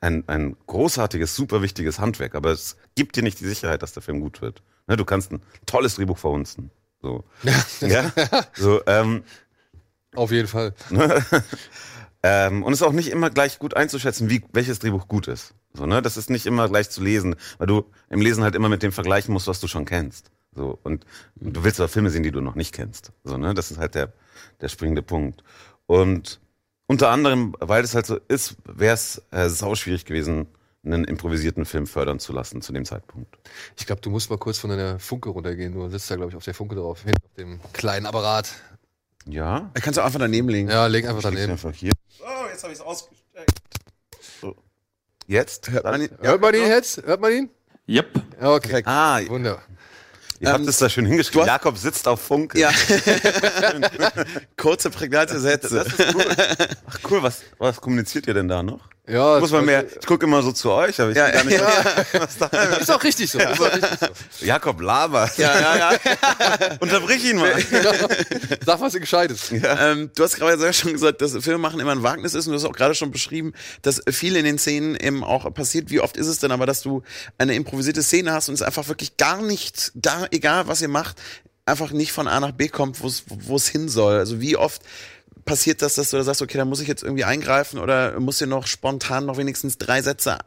[0.00, 4.02] ein, ein großartiges, super wichtiges Handwerk, aber es gibt dir nicht die Sicherheit, dass der
[4.02, 4.62] Film gut wird.
[4.86, 6.70] Ne, du kannst ein tolles Drehbuch verhunzen.
[7.02, 7.24] So.
[7.80, 8.10] ja.
[8.54, 9.24] So, ähm,
[10.14, 10.74] Auf jeden Fall.
[12.22, 15.54] ähm, und es ist auch nicht immer gleich gut einzuschätzen, wie welches Drehbuch gut ist.
[15.72, 16.02] So, ne?
[16.02, 18.92] Das ist nicht immer gleich zu lesen, weil du im Lesen halt immer mit dem
[18.92, 20.30] vergleichen musst, was du schon kennst.
[20.54, 21.06] So, und
[21.36, 23.12] du willst aber Filme sehen, die du noch nicht kennst.
[23.24, 23.54] So, ne?
[23.54, 24.12] Das ist halt der,
[24.60, 25.44] der springende Punkt.
[25.86, 26.40] Und
[26.86, 30.48] unter anderem, weil es halt so ist, wäre es äh, sau schwierig gewesen,
[30.84, 33.38] einen improvisierten Film fördern zu lassen zu dem Zeitpunkt.
[33.76, 35.72] Ich glaube, du musst mal kurz von deiner Funke runtergehen.
[35.74, 38.50] Du sitzt da, glaube ich, auf der Funke drauf, hinten auf dem kleinen Apparat.
[39.26, 39.70] Ja?
[39.74, 40.68] Kannst du einfach daneben legen.
[40.70, 41.52] Ja, leg einfach Ich daneben.
[41.52, 41.92] einfach hier.
[42.20, 43.19] Oh, jetzt habe ich es ausgesteckt.
[45.30, 45.70] Jetzt?
[45.70, 46.10] Hört man ihn?
[46.20, 47.04] Hört man ihn jetzt?
[47.04, 47.50] Hört man ihn?
[47.88, 48.06] Yep.
[48.40, 48.82] Okay.
[48.84, 49.62] Ah, Wunderbar.
[50.40, 51.46] ihr habt Ähm, es da schön hingeschrieben.
[51.46, 52.58] Jakob sitzt auf Funke.
[52.58, 52.72] Ja.
[54.56, 55.68] Kurze, prägnante Sätze.
[55.84, 56.24] Das ist cool.
[56.86, 58.88] Ach cool, was, was kommuniziert ihr denn da noch?
[59.08, 61.44] Ja, Muss man mehr, ich gucke immer so zu euch, aber ich Ja, ja, gar
[61.44, 61.58] nicht,
[62.12, 62.20] ja.
[62.20, 62.46] was da
[62.80, 63.38] Ist auch richtig so.
[63.38, 64.46] Ist auch richtig so.
[64.46, 65.28] Jakob Laber.
[65.36, 65.98] ja, ja, ja.
[66.80, 67.52] Unterbrich ihn mal.
[68.64, 69.50] Sag, was ihr gescheit ist.
[69.52, 72.52] Ähm, du hast gerade selber schon gesagt, dass Filme machen immer ein Wagnis ist und
[72.52, 75.90] du hast auch gerade schon beschrieben, dass viel in den Szenen eben auch passiert.
[75.90, 77.02] Wie oft ist es denn aber, dass du
[77.38, 81.16] eine improvisierte Szene hast und es einfach wirklich gar nicht, gar, egal was ihr macht,
[81.66, 84.18] einfach nicht von A nach B kommt, wo es hin soll.
[84.18, 84.82] Also wie oft
[85.44, 88.38] passiert das, dass du da sagst, okay, da muss ich jetzt irgendwie eingreifen oder muss
[88.38, 90.38] dir noch spontan noch wenigstens drei Sätze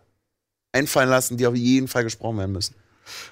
[0.72, 2.76] einfallen lassen, die auf jeden Fall gesprochen werden müssen?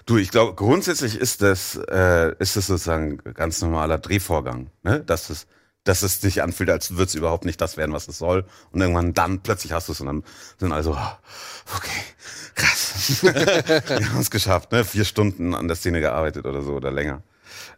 [0.06, 5.02] Du, ich glaube, grundsätzlich ist das, äh, ist das sozusagen ganz normaler Drehvorgang, ne?
[5.02, 5.48] Dass es,
[5.84, 8.46] dass es sich anfühlt, als würde es überhaupt nicht das werden, was es soll.
[8.72, 10.24] Und irgendwann dann plötzlich hast du es und dann
[10.60, 11.20] sind alle so, ah,
[11.76, 12.02] okay,
[12.56, 13.24] krass.
[13.24, 14.84] Wir haben es geschafft, ne?
[14.84, 17.24] Vier Stunden an der Szene gearbeitet oder so oder länger.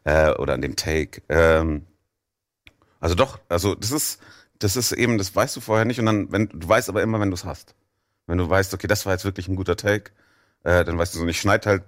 [0.04, 1.22] Äh, oder an dem Take.
[1.30, 1.86] Ähm,
[3.04, 4.22] also doch, also das ist,
[4.60, 7.20] das ist eben, das weißt du vorher nicht und dann, wenn du weißt aber immer,
[7.20, 7.76] wenn du es hast.
[8.28, 10.12] Wenn du weißt, okay, das war jetzt wirklich ein guter Take,
[10.64, 11.84] äh, dann weißt du so, und ich schneide halt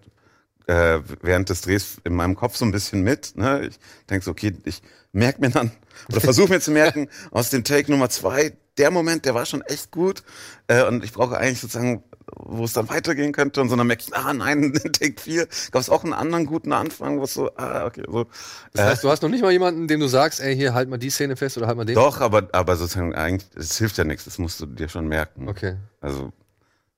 [0.67, 3.37] äh, während des Drehs in meinem Kopf so ein bisschen mit.
[3.37, 3.67] Ne?
[3.69, 4.81] Ich denke so, okay, ich
[5.13, 5.71] merke mir dann,
[6.09, 9.61] oder versuche mir zu merken, aus dem Take Nummer zwei, der Moment, der war schon
[9.61, 10.21] echt gut.
[10.67, 12.03] Äh, und ich brauche eigentlich sozusagen,
[12.35, 13.61] wo es dann weitergehen könnte.
[13.61, 16.45] Und so dann merke ich, ah nein, in Take 4 gab es auch einen anderen
[16.45, 18.25] guten Anfang, wo es so, ah, okay, so.
[18.73, 20.97] Das heißt, du hast noch nicht mal jemanden, dem du sagst, ey, hier, halt mal
[20.97, 21.95] die Szene fest oder halt mal den.
[21.95, 25.47] Doch, aber, aber sozusagen eigentlich, es hilft ja nichts, das musst du dir schon merken.
[25.47, 25.75] Okay.
[26.01, 26.31] Also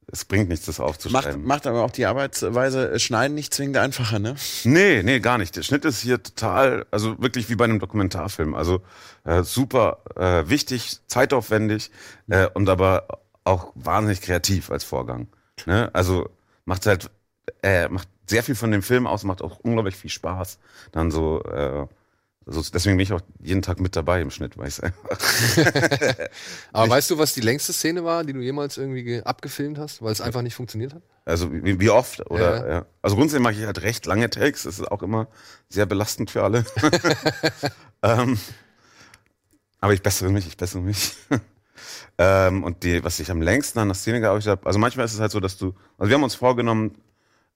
[0.10, 1.44] es bringt nichts, das Macht, aufzuschreiben.
[1.44, 4.36] macht aber auch die Arbeitsweise äh, Schneiden nicht zwingend einfacher, ne?
[4.64, 5.56] Nee, nee, gar nicht.
[5.58, 8.56] Der Schnitt ist hier total, also wirklich wie bei einem Dokumentarfilm.
[8.56, 8.82] Also
[9.26, 11.92] äh, super äh, wichtig, zeitaufwendig
[12.30, 13.08] äh, und aber
[13.48, 15.28] auch wahnsinnig kreativ als Vorgang.
[15.66, 15.90] Ne?
[15.94, 16.30] Also
[16.66, 17.10] macht halt,
[17.64, 20.60] äh, macht sehr viel von dem Film aus, macht auch unglaublich viel Spaß.
[20.92, 21.88] Dann so, äh,
[22.46, 25.20] so deswegen bin ich auch jeden Tag mit dabei im Schnitt, ich einfach.
[26.74, 30.02] Aber weißt du, was die längste Szene war, die du jemals irgendwie ge- abgefilmt hast,
[30.02, 31.02] weil es einfach nicht funktioniert hat?
[31.26, 32.30] Also wie, wie oft?
[32.32, 32.74] Oder Ja.
[32.74, 32.86] ja.
[33.02, 34.64] Also grundsätzlich mache ich halt recht lange Takes.
[34.64, 35.28] Das ist auch immer
[35.70, 36.66] sehr belastend für alle.
[38.04, 38.38] ähm,
[39.80, 41.16] aber ich bessere mich, ich bessere mich.
[42.18, 45.14] Ähm, und die, was ich am längsten an der Szene gearbeitet habe, also manchmal ist
[45.14, 46.96] es halt so, dass du, also wir haben uns vorgenommen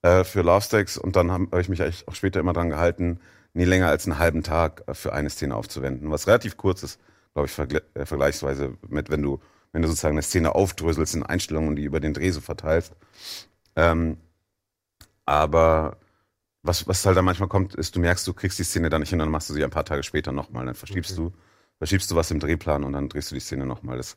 [0.02, 2.70] äh, für Love Stakes und dann habe hab ich mich eigentlich auch später immer dran
[2.70, 3.20] gehalten,
[3.54, 7.00] nie länger als einen halben Tag äh, für eine Szene aufzuwenden, was relativ kurz ist,
[7.34, 9.40] glaube ich, vergle äh, vergleichsweise mit, wenn du,
[9.72, 12.94] wenn du sozusagen eine Szene aufdröselst in Einstellungen und die über den Dreh so verteilst.
[13.76, 14.18] Ähm,
[15.26, 15.98] aber
[16.64, 19.10] was, was halt dann manchmal kommt, ist, du merkst, du kriegst die Szene dann nicht
[19.10, 21.34] hin, dann machst du sie ein paar Tage später nochmal, dann verschiebst du,
[21.82, 23.98] verschiebst du was im Drehplan und dann drehst du die Szene nochmal.
[23.98, 24.16] Das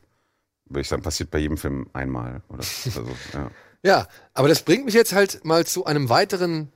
[0.66, 3.50] würde ich sagen, passiert bei jedem Film einmal oder also, ja.
[3.82, 6.72] Ja, aber das bringt mich jetzt halt mal zu einem weiteren,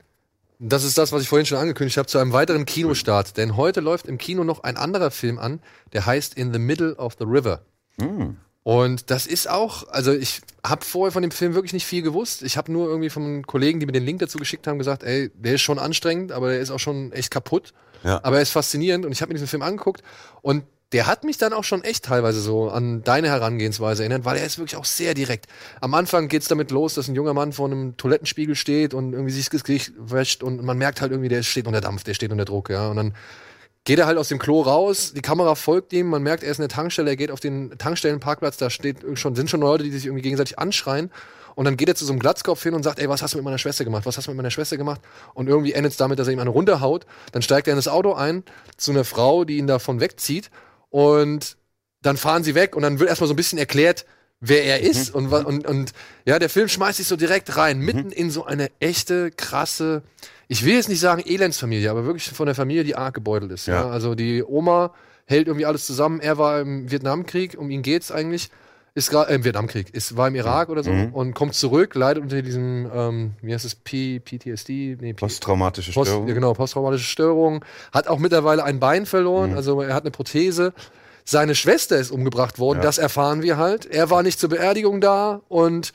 [0.59, 3.37] das ist das, was ich vorhin schon angekündigt habe, zu einem weiteren Kinostart.
[3.37, 5.61] Denn heute läuft im Kino noch ein anderer Film an,
[5.93, 7.61] der heißt In the Middle of the River.
[8.63, 12.43] Und das ist auch, also ich habe vorher von dem Film wirklich nicht viel gewusst.
[12.43, 15.31] Ich habe nur irgendwie von Kollegen, die mir den Link dazu geschickt haben, gesagt, ey,
[15.35, 17.73] der ist schon anstrengend, aber der ist auch schon echt kaputt.
[18.05, 18.21] Ja.
[18.23, 20.03] Aber er ist faszinierend und ich habe mir diesen Film angeguckt
[20.43, 24.39] und der hat mich dann auch schon echt teilweise so an deine Herangehensweise erinnert, weil
[24.39, 25.47] er ist wirklich auch sehr direkt.
[25.81, 29.33] Am Anfang geht's damit los, dass ein junger Mann vor einem Toilettenspiegel steht und irgendwie
[29.33, 32.33] sich das Gesicht wäscht und man merkt halt irgendwie, der steht unter Dampf, der steht
[32.33, 32.89] unter Druck, ja.
[32.89, 33.15] Und dann
[33.85, 36.59] geht er halt aus dem Klo raus, die Kamera folgt ihm, man merkt, er ist
[36.59, 39.91] in der Tankstelle, er geht auf den Tankstellenparkplatz, da steht schon, sind schon Leute, die
[39.91, 41.11] sich irgendwie gegenseitig anschreien.
[41.55, 43.39] Und dann geht er zu so einem Glatzkopf hin und sagt, ey, was hast du
[43.39, 44.07] mit meiner Schwester gemacht?
[44.07, 45.01] Was hast du mit meiner Schwester gemacht?
[45.35, 47.05] Und irgendwie endet es damit, dass er ihm eine runterhaut.
[47.33, 48.45] Dann steigt er in das Auto ein
[48.77, 50.51] zu einer Frau, die ihn davon wegzieht.
[50.91, 51.57] Und
[52.03, 54.07] dann fahren sie weg und dann wird erstmal so ein bisschen erklärt,
[54.41, 55.15] wer er ist.
[55.15, 55.93] Und, wa- und, und
[56.25, 60.03] ja, der Film schmeißt sich so direkt rein, mitten in so eine echte, krasse,
[60.47, 63.67] ich will jetzt nicht sagen Elendsfamilie, aber wirklich von der Familie, die arg gebeutelt ist.
[63.67, 63.83] Ja.
[63.83, 63.91] Ja.
[63.91, 64.95] Also die Oma
[65.27, 66.21] hält irgendwie alles zusammen.
[66.21, 68.51] Er war im Vietnamkrieg, um ihn geht's eigentlich.
[68.99, 72.23] Ist gerade äh, im Vietnamkrieg, ist, war im Irak oder so und kommt zurück, leidet
[72.23, 74.97] unter diesem, ähm, wie heißt es, P, PTSD?
[75.01, 76.29] Nee, P Posttraumatische Post, Störung.
[76.29, 77.65] ja, genau, posttraumatische Störung.
[77.93, 79.07] Hat auch mittlerweile ein Bein Mhm.
[79.07, 80.73] verloren, also er hat eine Prothese.
[81.25, 82.83] Seine Schwester ist umgebracht worden, Ja.
[82.83, 83.87] das erfahren wir halt.
[83.87, 85.93] Er war nicht zur Beerdigung da und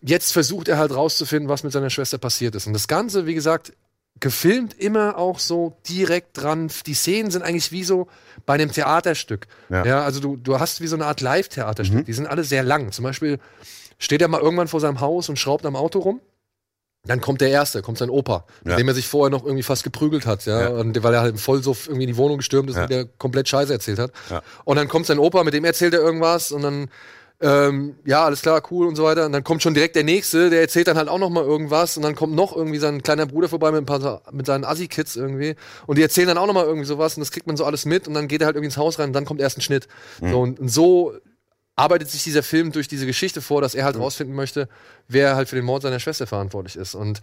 [0.00, 2.66] jetzt versucht er halt rauszufinden, was mit seiner Schwester passiert ist.
[2.66, 3.72] Und das Ganze, wie gesagt,
[4.20, 6.70] gefilmt immer auch so direkt dran.
[6.86, 8.06] Die Szenen sind eigentlich wie so
[8.46, 9.46] bei einem Theaterstück.
[9.70, 10.02] Ja, Ja.
[10.04, 12.04] also du, du hast wie so eine Art Live-Theaterstück.
[12.06, 12.92] Die sind alle sehr lang.
[12.92, 13.38] Zum Beispiel
[13.98, 16.20] steht er mal irgendwann vor seinem Haus und schraubt am Auto rum.
[17.06, 18.76] Dann kommt der Erste, kommt sein Opa, mit Ja.
[18.76, 20.68] dem er sich vorher noch irgendwie fast geprügelt hat, ja, Ja.
[20.68, 22.82] und weil er halt im Vollsuff irgendwie in die Wohnung gestürmt ist Ja.
[22.82, 24.12] und der komplett Scheiße erzählt hat.
[24.28, 24.42] Ja.
[24.64, 26.90] Und dann kommt sein Opa, mit dem erzählt er irgendwas und dann
[27.42, 29.24] ähm, ja, alles klar, cool und so weiter.
[29.24, 31.96] Und dann kommt schon direkt der nächste, der erzählt dann halt auch noch mal irgendwas
[31.96, 35.16] und dann kommt noch irgendwie sein kleiner Bruder vorbei mit ein paar mit seinen Assi-Kids
[35.16, 35.56] irgendwie
[35.86, 37.86] und die erzählen dann auch noch mal irgendwie sowas und das kriegt man so alles
[37.86, 39.62] mit und dann geht er halt irgendwie ins Haus rein und dann kommt erst ein
[39.62, 39.88] Schnitt.
[40.20, 41.14] So, und, und so
[41.76, 44.68] arbeitet sich dieser Film durch diese Geschichte vor, dass er halt rausfinden möchte,
[45.08, 46.94] wer halt für den Mord seiner Schwester verantwortlich ist.
[46.94, 47.22] Und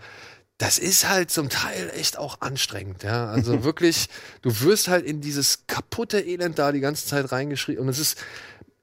[0.57, 3.27] das ist halt zum Teil echt auch anstrengend, ja.
[3.27, 4.09] Also wirklich,
[4.41, 7.83] du wirst halt in dieses kaputte Elend da die ganze Zeit reingeschrieben.
[7.83, 8.17] Und es ist,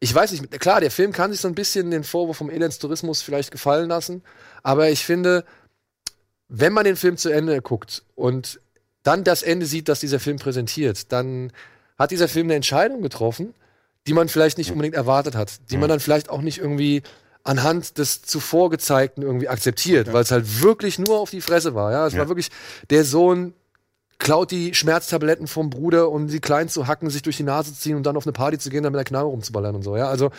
[0.05, 3.23] ich weiß nicht, klar, der Film kann sich so ein bisschen den Vorwurf vom Elendstourismus
[3.23, 4.23] vielleicht gefallen lassen,
[4.63, 5.47] aber ich finde,
[6.49, 8.61] wenn man den Film zu Ende guckt und
[9.03, 11.53] dann das Ende sieht, das dieser Film präsentiert, dann
[11.99, 13.55] hat dieser Film eine Entscheidung getroffen,
[14.07, 17.03] die man vielleicht nicht unbedingt erwartet hat, die man dann vielleicht auch nicht irgendwie
[17.43, 21.93] anhand des zuvor gezeigten irgendwie akzeptiert, weil es halt wirklich nur auf die Fresse war.
[21.93, 22.51] Ja, es war wirklich
[22.91, 23.55] der Sohn
[24.19, 27.81] klaut die Schmerztabletten vom Bruder, um sie klein zu hacken, sich durch die Nase zu
[27.81, 29.97] ziehen und dann auf eine Party zu gehen, dann mit der Knarre rumzuballern und so.
[29.97, 30.31] Ja, also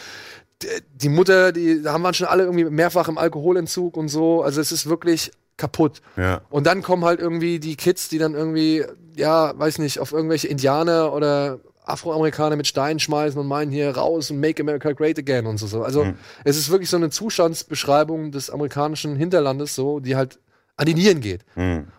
[0.94, 4.42] die Mutter, die da haben wir schon alle irgendwie mehrfach im Alkoholentzug und so.
[4.42, 6.02] Also es ist wirklich kaputt.
[6.18, 6.42] Ja.
[6.50, 8.86] Und dann kommen halt irgendwie die Kids, die dann irgendwie,
[9.16, 14.32] ja, weiß nicht, auf irgendwelche Indianer oder Afroamerikaner mit Steinen schmeißen und meinen hier raus
[14.32, 15.68] und make America great again und so.
[15.68, 15.84] so.
[15.84, 16.08] Also
[16.44, 20.40] es ist wirklich so eine Zustandsbeschreibung des amerikanischen Hinterlandes, so, die halt
[20.78, 21.42] an die Nieren geht.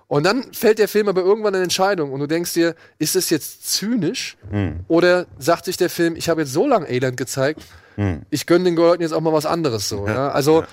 [0.08, 3.30] Und dann fällt der Film aber irgendwann eine Entscheidung und du denkst dir, ist es
[3.30, 4.36] jetzt zynisch
[4.88, 7.62] oder sagt sich der Film, ich habe jetzt so lange Elend gezeigt,
[8.30, 10.06] ich gönne den Leuten jetzt auch mal was anderes so.
[10.06, 10.28] Ja?
[10.28, 10.64] Also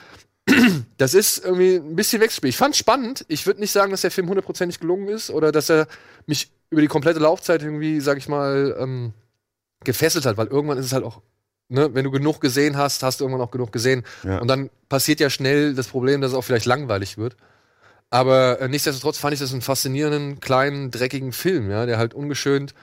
[0.97, 2.49] das ist irgendwie ein bisschen weggespielt.
[2.49, 3.25] Ich fand's spannend.
[3.29, 5.87] Ich würde nicht sagen, dass der Film hundertprozentig gelungen ist oder dass er
[6.25, 9.13] mich über die komplette Laufzeit irgendwie, sag ich mal, ähm,
[9.83, 11.21] gefesselt hat, weil irgendwann ist es halt auch,
[11.69, 14.03] ne, wenn du genug gesehen hast, hast du irgendwann auch genug gesehen.
[14.23, 14.39] Ja.
[14.39, 17.37] Und dann passiert ja schnell das Problem, dass es auch vielleicht langweilig wird.
[18.13, 22.75] Aber äh, nichtsdestotrotz fand ich das einen faszinierenden, kleinen, dreckigen Film, ja, der halt ungeschönt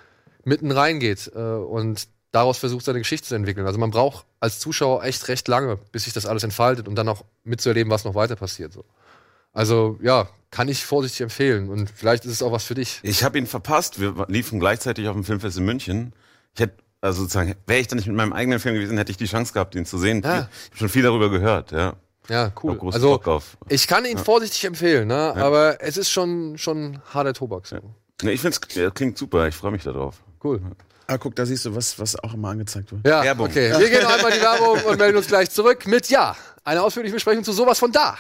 [0.43, 3.65] mitten reingeht äh, und daraus versucht, seine Geschichte zu entwickeln.
[3.65, 7.09] Also man braucht als Zuschauer echt recht lange, bis sich das alles entfaltet und dann
[7.09, 8.73] auch mitzuerleben, was noch weiter passiert.
[8.73, 8.85] So.
[9.53, 12.99] Also ja, kann ich vorsichtig empfehlen und vielleicht ist es auch was für dich.
[13.05, 14.01] Ich habe ihn verpasst.
[14.01, 16.13] Wir liefen gleichzeitig auf dem Filmfest in München.
[16.55, 19.17] Ich hätte, also sozusagen, wäre ich da nicht mit meinem eigenen Film gewesen, hätte ich
[19.17, 20.23] die Chance gehabt, ihn zu sehen.
[20.25, 20.49] Ja.
[20.65, 21.95] Ich habe schon viel darüber gehört, ja.
[22.29, 22.79] Ja, cool.
[22.93, 23.21] Also
[23.69, 25.35] ich kann ihn vorsichtig empfehlen, ne?
[25.37, 27.67] aber es ist schon, schon harter Tobak.
[27.67, 27.79] So.
[28.23, 30.23] Nee, ich finde es klingt super, ich freue mich darauf.
[30.43, 30.61] Cool.
[31.07, 33.05] Ah, guck, da siehst du, was, was auch immer angezeigt wird.
[33.05, 33.49] Ja, Werbung.
[33.49, 33.77] okay.
[33.77, 37.43] Wir gehen einmal die Werbung und melden uns gleich zurück mit Ja, eine ausführliche Besprechung
[37.43, 38.17] zu sowas von da.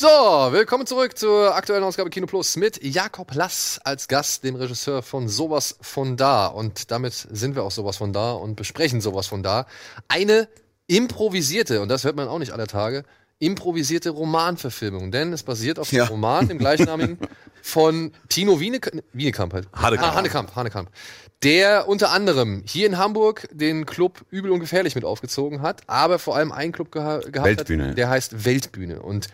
[0.00, 5.02] So, willkommen zurück zur aktuellen Ausgabe Kino Plus mit Jakob Lass als Gast, dem Regisseur
[5.02, 6.46] von Sowas von da.
[6.46, 9.66] Und damit sind wir auch sowas von da und besprechen sowas von da.
[10.08, 10.48] Eine
[10.86, 13.04] improvisierte, und das hört man auch nicht aller Tage,
[13.40, 15.10] improvisierte Romanverfilmung.
[15.12, 16.04] Denn es basiert auf dem Ja.
[16.06, 17.18] Roman, dem gleichnamigen,
[17.62, 18.80] von Tino Wiene
[19.12, 19.68] Wienekamp halt.
[19.74, 20.12] Hanekamp.
[20.12, 20.88] Ah, Hanekamp, Hanekamp.
[21.42, 26.18] Der unter anderem hier in Hamburg den Club Übel und Gefährlich mit aufgezogen hat, aber
[26.18, 27.88] vor allem einen Club geha gehabt Weltbühne.
[27.88, 29.02] hat, der heißt Weltbühne.
[29.02, 29.28] Und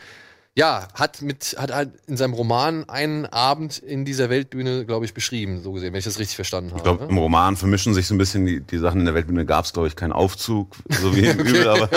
[0.56, 5.12] ja, hat mit, hat halt in seinem Roman einen Abend in dieser Weltbühne, glaube ich,
[5.12, 6.78] beschrieben, so gesehen, wenn ich das richtig verstanden habe.
[6.78, 9.44] Ich glaube, im Roman vermischen sich so ein bisschen die, die Sachen in der Weltbühne.
[9.44, 11.90] Gab es, glaube ich, keinen Aufzug, so wie im Übel, aber,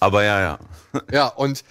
[0.00, 0.58] aber ja, ja.
[1.10, 1.64] Ja, und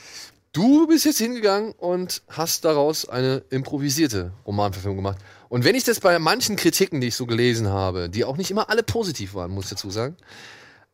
[0.54, 5.20] du bist jetzt hingegangen und hast daraus eine improvisierte Romanverfilmung gemacht.
[5.50, 8.50] Und wenn ich das bei manchen Kritiken, die ich so gelesen habe, die auch nicht
[8.50, 10.18] immer alle positiv waren, muss ich dazu sagen,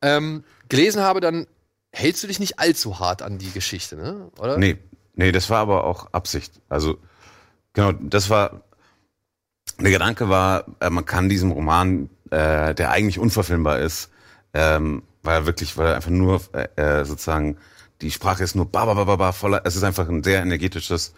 [0.01, 1.47] ähm, gelesen habe, dann
[1.93, 4.29] hältst du dich nicht allzu hart an die Geschichte, ne?
[4.37, 4.57] Oder?
[4.57, 4.77] Nee,
[5.19, 6.61] nee, das war aber auch Absicht.
[6.69, 6.97] Also,
[7.73, 8.61] genau, das war,
[9.77, 14.11] der Gedanke war, äh, man kann diesem Roman, äh, der eigentlich unverfilmbar ist,
[14.53, 17.57] ähm, weil er wirklich, weil er einfach nur äh, äh, sozusagen,
[18.01, 20.41] die Sprache ist nur ba, ba, ba, ba, ba, voller, es ist einfach ein sehr
[20.41, 21.13] energetisches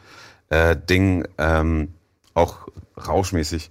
[0.49, 1.93] äh, Ding, ähm,
[2.33, 3.69] auch rauschmäßig.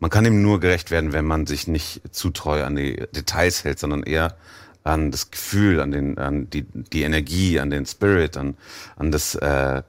[0.00, 3.62] Man kann ihm nur gerecht werden, wenn man sich nicht zu treu an die Details
[3.62, 4.36] hält, sondern eher
[4.88, 8.56] an das Gefühl, an den, an die, die Energie, an den Spirit, an,
[8.96, 9.82] an das, äh,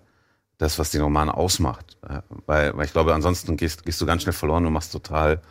[0.57, 1.97] das, was den Roman ausmacht.
[2.07, 5.41] Äh, weil, weil ich glaube, ansonsten gehst, gehst du ganz schnell verloren und machst total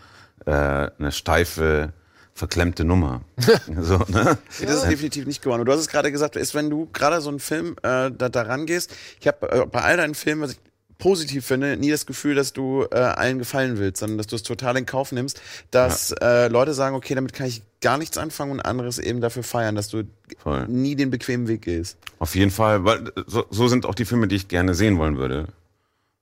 [0.44, 1.92] äh, eine steife,
[2.34, 3.22] verklemmte Nummer.
[3.80, 4.38] so, ne?
[4.60, 5.60] Ja, das ist definitiv nicht geworden.
[5.60, 8.28] Und du hast es gerade gesagt, ist, wenn du gerade so einen Film äh, da,
[8.28, 10.60] da rangehst, ich habe äh, bei all deinen Filmen, was ich
[10.98, 14.42] positiv finde, nie das Gefühl, dass du äh, allen gefallen willst, sondern dass du es
[14.42, 18.52] total in Kauf nimmst, dass äh, Leute sagen, okay, damit kann ich gar nichts anfangen
[18.52, 20.02] und anderes eben dafür feiern, dass du
[20.38, 20.66] Voll.
[20.66, 21.96] nie den bequemen Weg gehst.
[22.18, 25.16] Auf jeden Fall, weil so, so sind auch die Filme, die ich gerne sehen wollen
[25.16, 25.46] würde.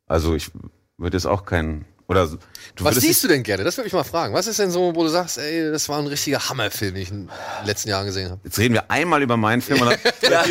[0.07, 0.51] Also ich
[0.98, 3.64] würde jetzt auch keinen Oder du Was siehst du denn gerne?
[3.64, 4.32] Das würde ich mal fragen.
[4.32, 7.10] Was ist denn so, wo du sagst, ey, das war ein richtiger Hammerfilm, den ich
[7.10, 8.40] in den letzten Jahren gesehen habe?
[8.44, 9.88] Jetzt reden wir einmal über meinen Film und
[10.20, 10.48] dann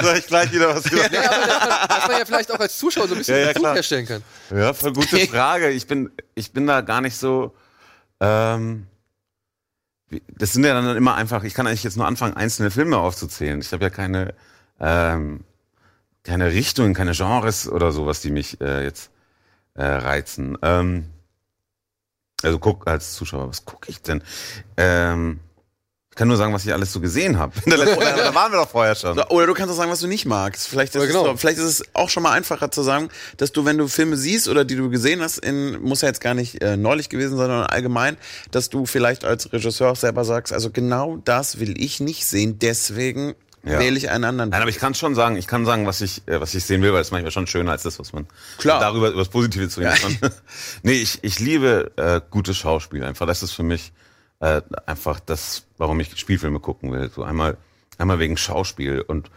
[0.00, 1.12] soll ich gleich wieder was über.
[1.12, 3.50] Ja, aber dass man, dass man ja vielleicht auch als Zuschauer so ein bisschen Ja,
[3.50, 4.22] ja, herstellen kann.
[4.50, 5.70] Ja, voll gute Frage.
[5.70, 7.52] Ich bin, ich bin da gar nicht so.
[8.20, 8.86] Ähm,
[10.28, 11.42] das sind ja dann immer einfach.
[11.42, 13.60] Ich kann eigentlich jetzt nur anfangen, einzelne Filme aufzuzählen.
[13.60, 14.34] Ich habe ja keine,
[14.78, 15.42] ähm,
[16.22, 19.10] keine Richtungen, keine Genres oder sowas, die mich äh, jetzt
[19.74, 20.58] äh, reizen.
[20.62, 21.10] Ähm,
[22.42, 24.22] also guck als Zuschauer, was gucke ich denn?
[24.76, 25.40] Ähm,
[26.14, 27.52] ich kann nur sagen, was ich alles so gesehen habe.
[27.66, 29.18] Da waren wir doch vorher schon.
[29.18, 30.68] Oder du kannst auch sagen, was du nicht magst.
[30.68, 31.32] Vielleicht ist, genau.
[31.32, 34.16] es, vielleicht ist es auch schon mal einfacher zu sagen, dass du, wenn du Filme
[34.16, 37.36] siehst oder die du gesehen hast, in, muss ja jetzt gar nicht äh, neulich gewesen
[37.36, 38.16] sein, sondern allgemein,
[38.52, 42.60] dass du vielleicht als Regisseur auch selber sagst, also genau das will ich nicht sehen,
[42.60, 43.34] deswegen
[43.64, 43.78] Ja.
[43.78, 44.50] wähle ich einen anderen.
[44.50, 46.82] Nein, aber ich kann schon sagen, ich kann sagen, was ich, äh, was ich sehen
[46.82, 48.26] will, weil das ist manchmal schon schöner als das, was man
[48.58, 48.78] Klar.
[48.80, 50.30] darüber über das Positive zu reden kann.
[50.82, 53.06] nee, ich, ich liebe äh, gute Schauspieler.
[53.06, 53.92] Einfach, das ist für mich
[54.40, 57.10] äh, einfach das, warum ich Spielfilme gucken will.
[57.14, 57.56] So einmal,
[57.98, 59.30] einmal wegen Schauspiel und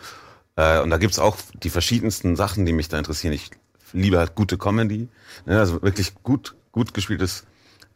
[0.57, 3.31] äh, und da gibt's auch die verschiedensten Sachen, die mich da interessieren.
[3.33, 3.51] Ich
[3.93, 5.07] liebe halt gute Comedy,
[5.45, 7.45] ne, also wirklich gut, gut gespieltes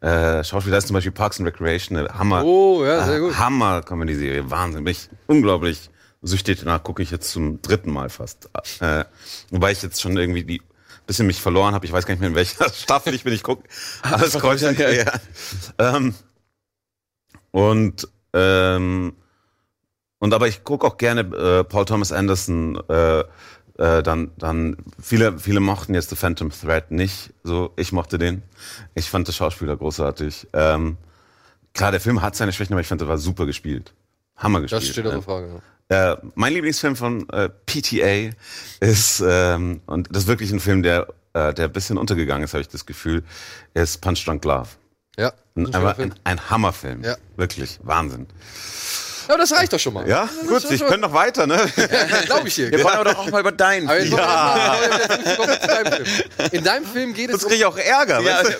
[0.00, 0.70] äh, Schauspiel.
[0.72, 3.32] Da ist zum Beispiel Parks and Recreation, Hammer, Oh, ja, sehr gut.
[3.32, 4.84] äh, Hammer Comedy-Serie, Wahnsinn.
[4.84, 5.90] Bin ich unglaublich
[6.22, 8.48] süchtig danach, gucke ich jetzt zum dritten Mal fast.
[8.80, 9.04] Äh,
[9.50, 10.62] wobei ich jetzt schon irgendwie die
[11.06, 11.84] bisschen mich verloren habe.
[11.84, 13.32] Ich weiß gar nicht mehr, in welcher Staffel ich bin.
[13.32, 13.68] Ich gucke
[14.02, 15.20] alles kreuz und quer.
[15.78, 16.14] Ähm,
[17.50, 19.14] und ähm,
[20.18, 22.80] und aber ich gucke auch gerne äh, Paul Thomas Anderson.
[22.88, 23.24] Äh,
[23.78, 27.32] äh, dann, dann viele, viele mochten jetzt The Phantom Thread nicht.
[27.42, 28.42] So, ich mochte den.
[28.94, 30.48] Ich fand den Schauspieler großartig.
[30.52, 30.98] Ähm,
[31.72, 33.94] klar, der Film hat seine Schwächen, aber ich fand, er war super gespielt.
[34.36, 34.82] Hammer gespielt.
[34.82, 35.10] Das steht ne?
[35.10, 35.62] außer Frage.
[35.92, 38.34] Äh, mein Lieblingsfilm von äh, PTA
[38.80, 42.54] ist, ähm, und das ist wirklich ein Film, der, äh, der ein bisschen untergegangen ist,
[42.54, 43.22] habe ich das Gefühl,
[43.74, 44.70] ist Punch Drunk Love.
[45.18, 47.04] Ja, Ein, ein, ein Hammerfilm.
[47.04, 47.16] Ja.
[47.36, 47.78] Wirklich.
[47.82, 48.26] Wahnsinn.
[49.32, 50.06] Ja, aber das reicht doch schon mal.
[50.06, 51.56] Ja, gut, ich könnte noch weiter, ne?
[52.26, 52.70] Glaube ich dir.
[52.70, 54.12] Wir wollen aber doch auch mal über deinen Aber Film.
[54.12, 54.76] ja.
[56.50, 57.14] in deinem Film.
[57.14, 58.20] Geht es Sonst um, kriege ich auch Ärger.
[58.20, 58.58] Ja, weißt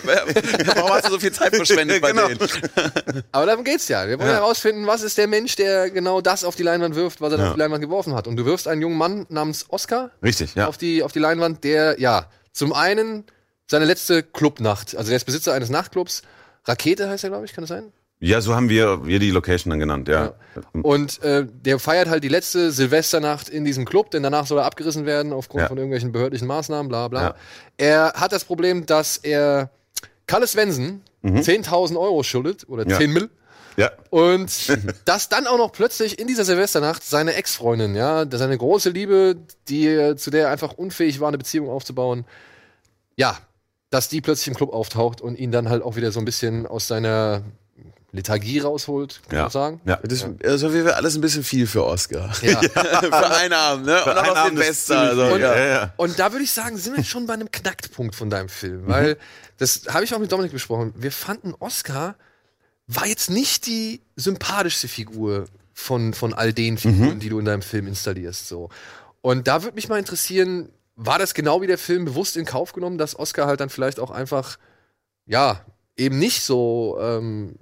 [0.65, 0.67] du?
[0.77, 2.27] warum hast du so viel Zeit verschwendet bei Genau.
[2.29, 2.39] denen?
[3.33, 4.09] aber darum geht's ja.
[4.09, 4.37] Wir wollen Ja.
[4.37, 7.47] herausfinden, was ist der Mensch, der genau das auf die Leinwand wirft, was er da
[7.49, 8.27] auf die Leinwand geworfen hat.
[8.27, 10.69] Und du wirfst einen jungen Mann namens Oscar Richtig, ja.
[10.69, 13.25] auf die, auf die Leinwand, der, ja, zum einen
[13.71, 16.23] seine letzte Clubnacht, also der ist Besitzer eines Nachtclubs,
[16.65, 17.93] Rakete heißt er, glaube ich, kann das sein?
[18.25, 20.35] Ja, so haben wir, wir die Location dann genannt, ja.
[20.81, 24.65] Und äh, der feiert halt die letzte Silvesternacht in diesem Club, denn danach soll er
[24.65, 25.69] abgerissen werden aufgrund Ja.
[25.69, 27.23] von irgendwelchen behördlichen Maßnahmen, bla bla.
[27.23, 27.35] Ja.
[27.79, 29.71] Er hat das Problem, dass er
[30.29, 32.91] Kalle Svensson 10.000 Euro schuldet oder Mhm.
[32.91, 32.99] Ja.
[32.99, 33.31] 10 Mill.
[33.77, 33.91] Ja.
[34.11, 34.53] Und
[35.05, 39.35] dass dann auch noch plötzlich in dieser Silvesternacht seine Ex-Freundin, ja, seine große Liebe,
[39.69, 42.25] die zu der er einfach unfähig war, eine Beziehung aufzubauen,
[43.17, 43.37] ja,
[43.91, 46.67] dass die plötzlich im Club auftaucht und ihn dann halt auch wieder so ein bisschen
[46.69, 47.43] aus seiner
[48.13, 49.43] Lethargie rausholt, kann Ja.
[49.45, 49.81] man sagen.
[49.87, 49.97] Ja.
[50.03, 52.31] Das ist also wie wir alles ein bisschen viel für Oscar.
[52.43, 52.61] Ja.
[53.01, 54.05] für einen Abend, ne?
[54.05, 54.95] Und noch Abend ist Silvester.
[55.09, 55.41] ziemlich Also, viel.
[55.43, 55.57] ja.
[55.59, 55.95] Ja, ja.
[55.97, 58.87] Und da würde ich sagen, sind wir schon bei einem Knackpunkt von deinem Film.
[58.87, 59.17] Weil,
[59.57, 60.93] das habe ich auch mit Dominik besprochen.
[60.97, 62.17] Wir fanden, Oscar
[62.87, 67.63] war jetzt nicht die sympathischste Figur von, von all den Figuren, die du in deinem
[67.63, 68.47] Film installierst.
[68.47, 68.69] So.
[69.23, 72.75] Und da würde mich mal interessieren, war das genau wie der Film bewusst in Kauf
[72.75, 74.59] genommen, dass Oscar halt dann vielleicht auch einfach,
[75.25, 75.65] ja,
[75.97, 77.57] eben nicht so ähm,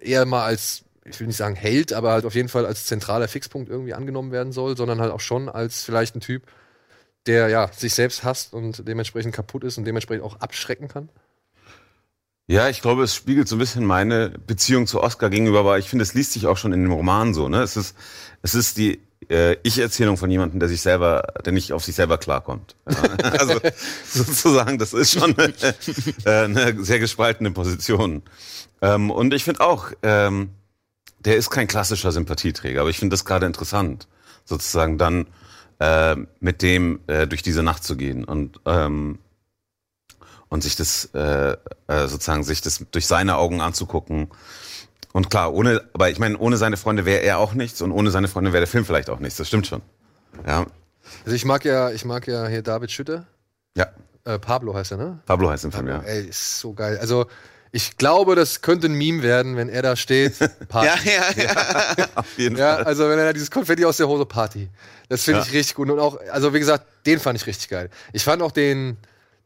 [0.00, 3.28] eher mal als, ich will nicht sagen Held, aber halt auf jeden Fall als zentraler
[3.28, 6.42] Fixpunkt irgendwie angenommen werden soll, sondern halt auch schon als vielleicht ein Typ,
[7.26, 11.08] der ja sich selbst hasst und dementsprechend kaputt ist und dementsprechend auch abschrecken kann.
[12.50, 15.86] Ja, ich glaube, es spiegelt so ein bisschen meine Beziehung zu Oscar gegenüber, aber ich
[15.86, 17.50] finde, es liest sich auch schon in dem Roman so.
[17.50, 17.60] Ne?
[17.60, 17.94] Es ist,
[18.40, 22.16] es ist die äh, Ich-Erzählung von jemandem, der sich selber, der nicht auf sich selber
[22.16, 22.74] klarkommt.
[22.90, 22.96] Ja?
[23.38, 23.60] Also
[24.06, 25.74] sozusagen, das ist schon äh,
[26.24, 28.22] eine sehr gespaltene Position.
[28.80, 30.48] Ähm, und ich finde auch, ähm,
[31.18, 34.08] der ist kein klassischer Sympathieträger, aber ich finde das gerade interessant,
[34.46, 35.26] sozusagen dann
[35.80, 39.18] äh, mit dem äh, durch diese Nacht zu gehen und ähm,
[40.48, 41.52] und sich das äh,
[41.88, 44.28] äh, sozusagen sich das durch seine Augen anzugucken.
[45.12, 48.10] Und klar, ohne, aber ich meine, ohne seine Freunde wäre er auch nichts und ohne
[48.10, 49.38] seine Freunde wäre der Film vielleicht auch nichts.
[49.38, 49.82] Das stimmt schon.
[50.46, 50.66] Ja,
[51.24, 53.26] Also ich mag ja, ich mag ja hier David Schütter.
[53.76, 53.86] ja.
[54.24, 55.18] Äh, Pablo heißt er, ne?
[55.24, 56.00] Pablo heißt im Film, ja.
[56.00, 56.98] Ey, ist so geil.
[57.00, 57.26] Also
[57.72, 60.34] ich glaube, das könnte ein Meme werden, wenn er da steht.
[60.68, 61.08] Party.
[61.08, 61.44] Ja, ja,
[61.96, 62.06] ja.
[62.14, 62.84] Auf jeden Ja, Fall.
[62.84, 64.68] also wenn er da dieses Konfetti aus der Hose Party.
[65.08, 65.46] Das finde Ja.
[65.46, 65.88] ich richtig gut.
[65.88, 67.88] Und auch, also wie gesagt, den fand ich richtig geil.
[68.12, 68.98] Ich fand auch den,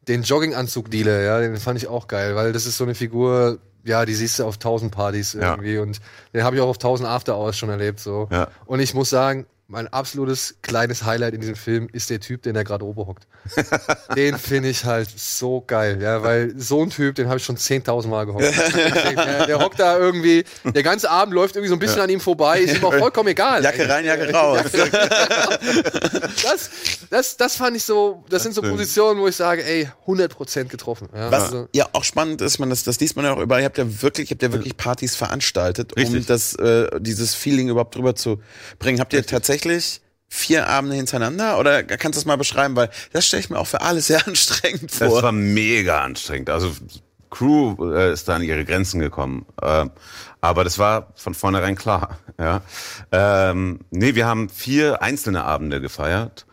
[0.07, 4.05] den Jogginganzug-Dealer, ja, den fand ich auch geil, weil das ist so eine Figur, ja,
[4.05, 5.51] die siehst du auf tausend Partys Ja.
[5.51, 5.99] irgendwie und
[6.33, 8.27] den habe ich auch auf tausend After-Hours schon erlebt, so.
[8.31, 8.47] Ja.
[8.65, 12.55] Und ich muss sagen, mein absolutes kleines Highlight in diesem Film ist der Typ, den
[12.55, 13.27] er gerade oben hockt.
[14.15, 17.57] den finde ich halt so geil, ja, weil so ein Typ, den habe ich schon
[17.57, 18.43] 10.000 Mal gehockt.
[18.45, 22.19] der, der hockt da irgendwie, der ganze Abend läuft irgendwie so ein bisschen an ihm
[22.19, 23.63] vorbei, ist ihm auch vollkommen egal.
[23.63, 24.61] Jacke rein, Jacke raus.
[26.43, 26.69] Das,
[27.09, 31.07] das, das fand ich so, das sind so Positionen, wo ich sage, ey, 100% getroffen.
[31.13, 33.61] Ja, Was also, ja auch spannend ist, man das, das liest man ja auch überall.
[33.61, 36.25] Ihr habt ja wirklich, habt ja wirklich Partys veranstaltet, um Richtig.
[36.27, 38.41] das, äh, dieses Feeling überhaupt drüber zu
[38.77, 38.99] bringen.
[38.99, 39.62] Habt ihr tatsächlich
[40.27, 42.75] vier Abende hintereinander oder kannst du das mal beschreiben?
[42.75, 45.21] Weil das stelle ich mir auch für alle sehr anstrengend Das vor.
[45.23, 46.49] war mega anstrengend.
[46.49, 46.71] Also
[47.29, 49.45] Crew äh, ist da an ihre Grenzen gekommen.
[49.61, 49.91] Ähm,
[50.41, 52.17] aber das war von vornherein klar.
[52.39, 52.61] Ja.
[53.11, 56.47] Ähm, nee, wir haben vier einzelne Abende gefeiert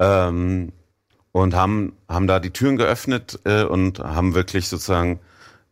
[0.00, 0.72] ähm,
[1.30, 5.20] und haben, haben da die Türen geöffnet äh, und haben wirklich sozusagen,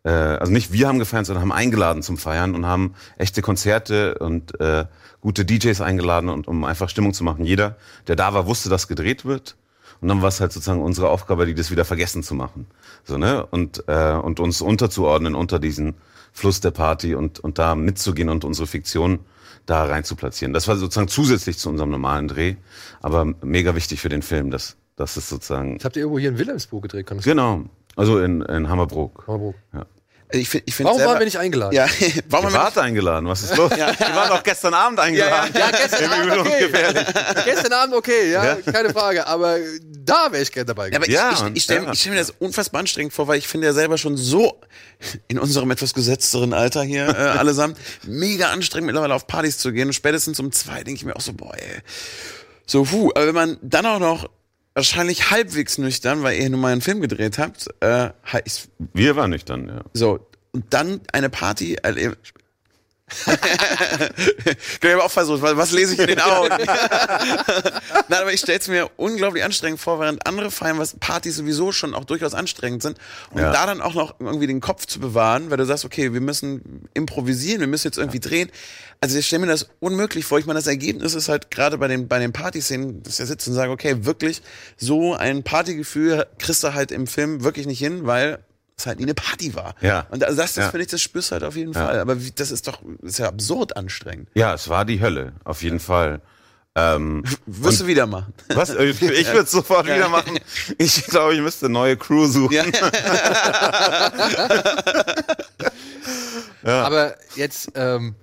[0.05, 4.19] äh, also nicht wir haben gefeiert, sondern haben eingeladen zum Feiern und haben echte Konzerte
[4.19, 4.85] und äh,
[5.21, 7.45] gute DJs eingeladen und um einfach Stimmung zu machen.
[7.45, 7.77] Jeder,
[8.07, 9.57] der da war, wusste, dass gedreht wird.
[10.01, 12.67] Und dann war es halt sozusagen unsere Aufgabe, die das wieder vergessen zu machen.
[13.05, 13.45] So, ne?
[13.47, 15.95] Und, äh, und uns unterzuordnen unter diesen
[16.33, 19.21] Fluss der Party und, und da mitzugehen und unsere Fiktion
[19.67, 20.53] da rein zu platzieren.
[20.53, 22.57] Das war sozusagen zusätzlich zu unserem normalen Dreh,
[23.03, 25.77] aber mega wichtig für den Film, dass, dass es sozusagen.
[25.77, 27.65] das habt ihr irgendwo hier in Wilhelmsburg gedreht, kann das Genau.
[27.97, 29.25] Also in, in Hammerbrook.
[29.27, 29.57] Hamburg.
[30.33, 31.75] Ich find, ich find Warum selber, waren wir nicht eingeladen?
[31.75, 31.87] Ja,
[32.29, 33.71] warum Ihr wart eingeladen, was ist los?
[33.71, 33.79] Wir
[34.15, 35.53] waren doch gestern Abend eingeladen.
[35.59, 36.65] Ja, gestern Abend okay.
[36.65, 37.07] ungefährlich.
[37.45, 38.57] Gestern Abend okay, ja, Ja.
[38.73, 39.27] keine Frage.
[39.27, 39.59] Aber
[39.91, 41.21] da wäre ich gerne dabei Ja, aber gewesen.
[41.21, 41.95] Ja, ich, ich, ich stelle ja.
[41.95, 44.61] stell mir das unfassbar anstrengend vor, weil ich finde ja selber schon so
[45.29, 49.89] in unserem etwas gesetzteren Alter hier äh, allesamt mega anstrengend mittlerweile auf Partys zu gehen.
[49.89, 51.81] Und spätestens um zwei denke ich mir auch so, boah, ey.
[52.67, 53.11] So, puh.
[53.15, 54.31] Aber wenn man dann auch noch
[54.81, 58.11] wahrscheinlich halbwegs nüchtern, weil ihr nun mal einen Film gedreht habt, äh,
[58.45, 59.81] ich, Wir waren nüchtern, ja.
[59.93, 62.17] so, und dann eine Party erleben.
[64.83, 66.49] ich habe auch versucht, weil was lese ich in den Augen?
[68.09, 71.73] Nein, aber ich stelle es mir unglaublich anstrengend vor, während andere feiern, was Partys sowieso
[71.73, 72.99] schon auch durchaus anstrengend sind.
[73.31, 73.53] Und Ja.
[73.53, 76.89] da dann auch noch irgendwie den Kopf zu bewahren, weil du sagst, okay, wir müssen
[76.95, 78.51] improvisieren, wir müssen jetzt irgendwie drehen.
[79.03, 80.39] Also ich stelle mir das unmöglich vor.
[80.39, 83.25] Ich meine, das Ergebnis ist halt gerade bei den, bei den Partyszenen, dass ich da
[83.27, 84.43] sitze und sage, okay, wirklich
[84.77, 88.41] so ein Partygefühl kriegst du halt im Film wirklich nicht hin, weil
[88.77, 89.75] es halt nie eine Party war.
[89.81, 90.07] Ja.
[90.11, 90.71] Und also das, das Ja.
[90.71, 91.99] finde ich, das spürst du halt auf jeden Fall.
[91.99, 94.29] Aber wie, das ist doch, das ist ja absurd anstrengend.
[94.35, 96.21] Ja, es war die Hölle, auf jeden Fall.
[96.77, 98.35] Ähm, Wirst du wieder machen.
[98.49, 98.69] was?
[98.69, 100.39] Ich würde es sofort wieder machen.
[100.77, 102.53] Ich glaube, ich müsste eine neue Crew suchen.
[102.53, 102.65] Ja.
[106.85, 108.15] Aber jetzt, ähm,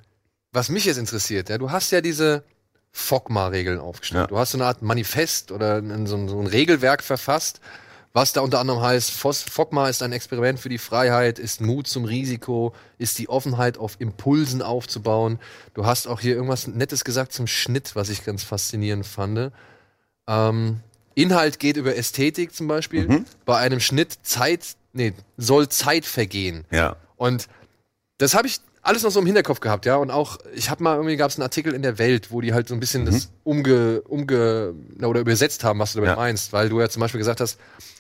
[0.52, 2.44] was mich jetzt interessiert, ja, du hast ja diese
[2.92, 4.24] FOGMA-Regeln aufgestellt.
[4.24, 4.28] Ja.
[4.28, 7.62] Du hast so eine Art Manifest oder so, ein, so ein Regelwerk verfasst,
[8.14, 12.04] was da unter anderem heißt, FOGMA ist ein Experiment für die Freiheit, ist Mut zum
[12.04, 15.38] Risiko, ist die Offenheit auf Impulsen aufzubauen.
[15.76, 19.52] Du hast auch hier irgendwas Nettes gesagt zum Schnitt, was ich ganz faszinierend fand.
[20.28, 20.80] Ähm,
[21.14, 23.08] Inhalt geht über Ästhetik zum Beispiel.
[23.08, 23.26] Mhm.
[23.46, 26.66] Bei einem Schnitt Zeit, nee, soll Zeit vergehen.
[26.72, 26.96] Ja.
[27.18, 27.48] Und
[28.18, 29.98] das habe ich alles noch so im Hinterkopf gehabt, ja.
[29.98, 32.54] Und auch, ich habe mal irgendwie gab es einen Artikel in der Welt, wo die
[32.54, 36.16] halt so ein bisschen das umge, umge na, oder übersetzt haben, was du damit Ja.
[36.16, 37.60] meinst, weil du ja zum Beispiel gesagt hast,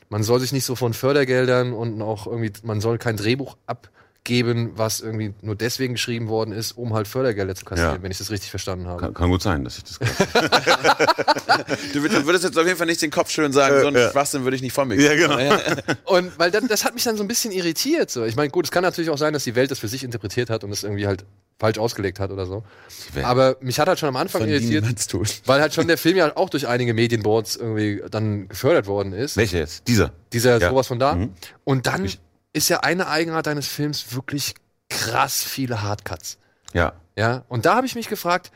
[0.09, 3.57] man soll sich nicht so von Fördergeldern und auch irgendwie, man soll kein Drehbuch
[4.27, 8.03] abgeben, was irgendwie nur deswegen geschrieben worden ist, um halt Fördergelder zu kassieren, Ja.
[8.03, 8.99] wenn ich das richtig verstanden habe.
[8.99, 9.99] Kann, kann gut sein, dass ich das.
[11.93, 14.11] Du, du würdest jetzt auf jeden Fall nicht den Kopf schön sagen, so einen ja.
[14.11, 15.35] Schwachsinn würde ich nicht von mir Ja, geben.
[15.37, 15.55] genau.
[16.05, 18.11] Und weil dann, das hat mich dann so ein bisschen irritiert.
[18.11, 18.25] So.
[18.25, 20.49] Ich meine, gut, es kann natürlich auch sein, dass die Welt das für sich interpretiert
[20.49, 21.25] hat und es irgendwie halt
[21.59, 22.63] falsch ausgelegt hat oder so.
[23.23, 24.85] Aber mich hat halt schon am Anfang Von irritiert,
[25.45, 29.35] weil halt schon der Film ja auch durch einige Medienboards irgendwie dann gefördert worden ist.
[29.37, 29.87] Welcher jetzt?
[29.87, 30.11] Dieser.
[30.33, 30.69] Dieser Ja.
[30.69, 31.15] sowas von da.
[31.15, 31.33] Mhm.
[31.63, 32.07] Und dann
[32.57, 34.55] ist ja eine Eigenart deines Films wirklich
[34.89, 36.38] krass viele Hardcuts.
[36.73, 36.93] Ja.
[37.15, 38.51] Ja, und da habe ich mich gefragt,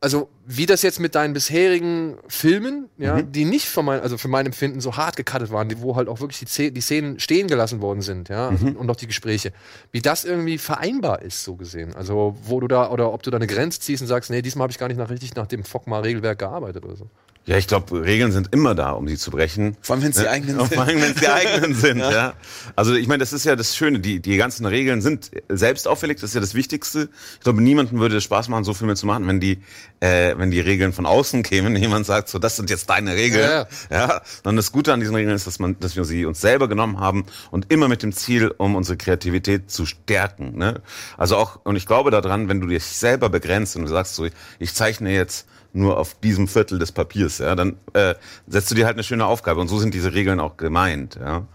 [0.00, 3.30] also wie das jetzt mit deinen bisherigen Filmen, ja, Mhm.
[3.32, 6.08] die nicht von mein, also für mein Empfinden so hart gecuttet waren, die, wo halt
[6.08, 8.76] auch wirklich die, Szenen- die Szenen stehen gelassen worden sind, ja, Mhm.
[8.76, 9.52] und auch die Gespräche,
[9.92, 11.94] wie das irgendwie vereinbar ist, so gesehen.
[11.94, 14.64] Also wo du da, oder ob du da eine Grenze ziehst und sagst, nee, diesmal
[14.64, 17.08] habe ich gar nicht nach richtig nach dem FOCMA-Regelwerk gearbeitet oder so.
[17.44, 19.76] Ja, ich glaube, Regeln sind immer da, um sie zu brechen.
[19.80, 20.74] Vor allem, wenn es die eigenen sind.
[20.74, 22.34] Vor allem, wenn es die eigenen sind, ja.
[22.76, 26.22] Also ich meine, das ist ja das Schöne, die, die ganzen Regeln sind selbst auferlegt,
[26.22, 27.08] das ist ja das Wichtigste.
[27.34, 29.58] Ich glaube, niemandem würde es Spaß machen, so Filme zu machen, wenn die,
[29.98, 33.42] äh, wenn die Regeln von außen kämen, jemand sagt, so, das sind jetzt deine Regeln.
[33.42, 34.22] Ja, Ja.
[34.44, 37.00] Sondern das Gute an diesen Regeln ist, dass man, dass wir sie uns selber genommen
[37.00, 40.56] haben und immer mit dem Ziel, um unsere Kreativität zu stärken.
[40.56, 40.80] Ne?
[41.18, 44.28] Also auch, und ich glaube daran, wenn du dich selber begrenzt und du sagst so,
[44.60, 48.14] ich zeichne jetzt nur auf diesem Viertel des Papiers, ja, dann äh,
[48.46, 51.46] setzt du dir halt eine schöne Aufgabe und so sind diese Regeln auch gemeint, ja.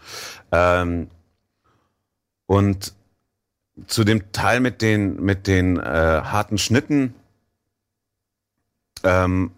[0.51, 1.09] Ähm,
[2.45, 2.93] und
[3.87, 5.83] zu dem Teil mit den mit den äh,
[6.23, 7.13] harten Schnitten
[9.03, 9.51] ähm,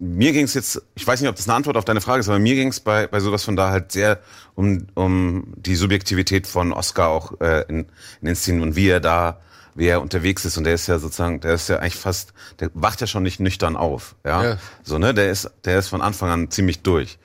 [0.00, 2.28] mir ging es jetzt, ich weiß nicht, ob das eine Antwort auf deine Frage ist,
[2.28, 4.20] aber mir ging es bei, bei sowas von da halt sehr
[4.54, 7.80] um, um die Subjektivität von Oscar auch äh, in,
[8.20, 9.40] in den Szenen und wie er da,
[9.74, 10.56] wie er unterwegs ist.
[10.56, 13.40] Und der ist ja sozusagen, der ist ja eigentlich fast, der wacht ja schon nicht
[13.40, 14.16] nüchtern auf.
[14.24, 14.44] Ja.
[14.44, 14.56] Ja.
[14.82, 15.14] So, ne?
[15.14, 17.18] Der ist, der ist von Anfang an ziemlich durch.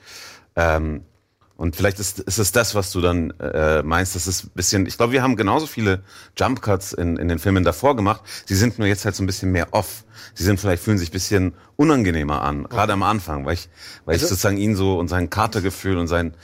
[0.54, 1.02] Ähm,
[1.58, 4.14] und vielleicht ist, ist es das, was du dann äh, meinst.
[4.14, 4.84] Das ist ein bisschen.
[4.84, 6.02] Ich glaube, wir haben genauso viele
[6.36, 8.20] Jump Cuts in, in den Filmen davor gemacht.
[8.44, 10.04] Sie sind nur jetzt halt so ein bisschen mehr off.
[10.34, 13.70] Sie sind vielleicht fühlen sich ein bisschen unangenehmer an, gerade am Anfang, weil ich,
[14.04, 16.34] weil ich Also- sozusagen ihn so und sein Katergefühl und sein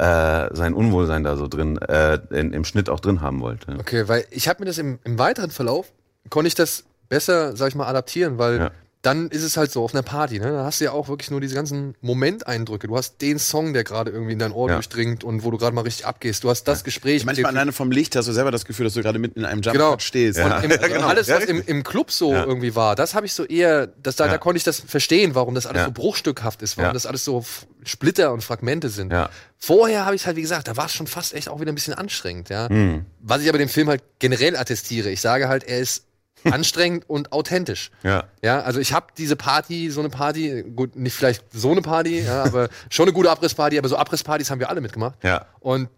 [0.00, 3.76] äh, sein Unwohlsein da so drin äh, in, im Schnitt auch drin haben wollte.
[3.78, 5.92] Okay, weil ich habe mir das im, im weiteren Verlauf,
[6.30, 8.70] konnte ich das besser, sag ich mal, adaptieren, weil Ja.
[9.02, 10.52] Dann ist es halt so auf einer Party, ne?
[10.52, 12.86] Da hast du ja auch wirklich nur diese ganzen Momenteindrücke.
[12.86, 14.74] Du hast den Song, der gerade irgendwie in dein Ohr Ja.
[14.74, 16.44] durchdringt und wo du gerade mal richtig abgehst.
[16.44, 17.20] Du hast das Gespräch.
[17.24, 19.46] mit Manchmal alleine vom Licht hast du selber das Gefühl, dass du gerade mitten in
[19.46, 19.98] einem Jump Genau.
[19.98, 20.38] stehst.
[20.38, 21.06] Und Und im, genau.
[21.06, 22.44] alles, Ja, was im, im Club so Ja.
[22.44, 24.32] irgendwie war, das habe ich so eher, das, da, Ja.
[24.32, 25.86] da konnte ich das verstehen, warum das alles Ja.
[25.86, 26.92] so bruchstückhaft ist, warum Ja.
[26.92, 27.42] das alles so
[27.84, 29.12] Splitter und Fragmente sind.
[29.12, 29.30] Ja.
[29.56, 31.74] Vorher habe ich halt, wie gesagt, da war es schon fast echt auch wieder ein
[31.74, 32.68] bisschen anstrengend, ja.
[32.68, 33.06] Hm.
[33.20, 35.08] Was ich aber dem Film halt generell attestiere.
[35.08, 36.04] Ich sage halt, er ist
[36.50, 37.90] anstrengend und authentisch.
[38.02, 38.24] Ja.
[38.42, 42.20] Ja, also ich habe diese Party, so eine Party, gut, nicht vielleicht so eine Party,
[42.20, 45.22] ja, aber schon eine gute Abrissparty, aber so Abrisspartys haben wir alle mitgemacht.
[45.22, 45.46] Ja.
[45.60, 45.88] Und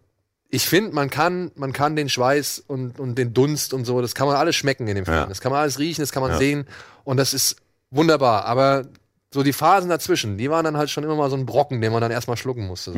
[0.49, 4.15] ich finde, man kann, man kann den Schweiß und, und den Dunst und so, das
[4.15, 5.17] kann man alles schmecken in dem Film.
[5.17, 5.27] Ja.
[5.27, 6.39] Das kann man alles riechen, das kann man Ja.
[6.39, 6.67] sehen
[7.05, 7.57] und das ist
[7.91, 8.45] wunderbar.
[8.45, 8.87] Aber
[9.33, 11.91] so die Phasen dazwischen, die waren dann halt schon immer mal so ein Brocken, den
[11.93, 12.93] man dann erstmal schlucken musste.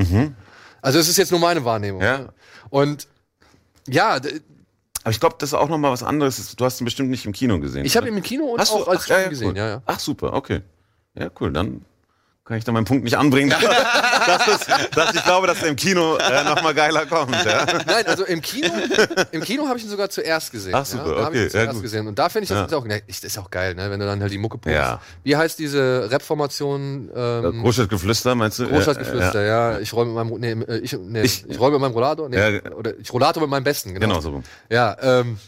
[0.82, 2.00] Also es ist jetzt nur meine Wahrnehmung.
[2.00, 2.06] Mhm.
[2.06, 2.28] Ja.
[2.70, 3.06] Und
[3.86, 4.18] ja,
[5.04, 6.56] Aber ich glaube, das ist auch noch mal was anderes.
[6.56, 7.84] Du hast ihn bestimmt nicht im Kino gesehen.
[7.84, 9.56] ich habe ihn im Kino und Hast du auch als Ach, ja, ja, gesehen, cool.
[9.56, 9.82] ja, ja.
[9.84, 10.62] Ach super, okay.
[11.14, 11.52] Ja, cool.
[11.52, 11.84] Dann
[12.44, 13.48] kann ich da meinen Punkt nicht anbringen.
[14.26, 17.34] dass, es, dass ich glaube, dass er im Kino äh, noch mal geiler kommt.
[17.42, 17.64] Ja?
[17.86, 18.68] Nein, also im Kino,
[19.32, 20.74] im Kino habe ich ihn sogar zuerst gesehen.
[20.74, 21.82] Ach, super, ja, da ihn okay, ja, zuerst gut.
[21.82, 22.06] gesehen.
[22.06, 22.62] Und da finde ich das Ja.
[22.64, 24.76] jetzt auch, ne, das ist auch geil, ne, wenn du dann halt die Mucke pumpst.
[24.76, 25.00] Ja.
[25.22, 27.10] Wie heißt diese Rap-Formation?
[27.14, 28.68] Ähm, Großstadtgeflüster, meinst du?
[28.68, 29.78] Großstadtgeflüster, ja.
[29.78, 32.36] Ich räume mit meinem, nee, äh, ich, nee, ich, Ich- räume mit meinem Rollator, nee,
[32.56, 32.72] Ja.
[32.72, 34.06] oder ich Rollator mit meinem Besten, genau.
[34.08, 34.42] Genau so.
[34.68, 35.38] Ja, ähm,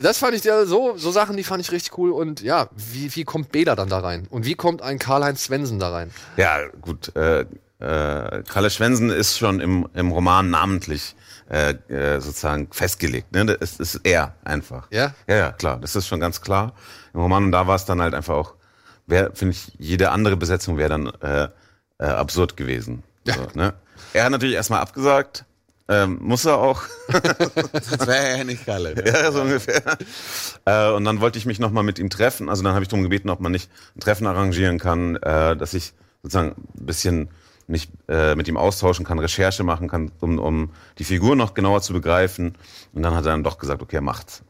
[0.00, 2.10] das fand ich ja so, so Sachen, die fand ich richtig cool.
[2.10, 4.26] Und ja, wie, wie kommt Bela dann da rein?
[4.30, 6.10] Und wie kommt ein Karl-Heinz Svensson da rein?
[6.36, 7.14] Ja, gut.
[7.16, 7.46] Äh,
[7.82, 11.16] äh, Kalle Schwensen ist schon im, im Roman namentlich
[11.50, 13.32] äh, äh, sozusagen festgelegt.
[13.32, 13.44] Ne?
[13.44, 14.86] Das ist er einfach.
[14.90, 15.14] Ja?
[15.26, 15.78] Ja, ja, klar.
[15.80, 16.74] Das ist schon ganz klar
[17.12, 17.44] im Roman.
[17.44, 18.54] Und da war es dann halt einfach auch,
[19.08, 21.48] finde ich, jede andere Besetzung wäre dann äh,
[21.98, 23.02] äh, absurd gewesen.
[23.26, 23.34] Ja.
[23.34, 23.74] So, ne?
[24.12, 25.44] Er hat natürlich erstmal abgesagt.
[25.88, 26.82] Ähm, muss er auch.
[27.72, 28.94] das wäre ja nicht geil.
[29.04, 29.82] Ja, so ungefähr.
[30.64, 32.48] Äh, und dann wollte ich mich nochmal mit ihm treffen.
[32.48, 35.74] Also dann habe ich darum gebeten, ob man nicht ein Treffen arrangieren kann, äh, dass
[35.74, 35.92] ich
[36.22, 37.28] sozusagen ein bisschen
[37.66, 41.80] mich äh, mit ihm austauschen kann, Recherche machen kann, um, um die Figur noch genauer
[41.82, 42.56] zu begreifen.
[42.92, 44.42] Und dann hat er dann doch gesagt, okay, er macht's.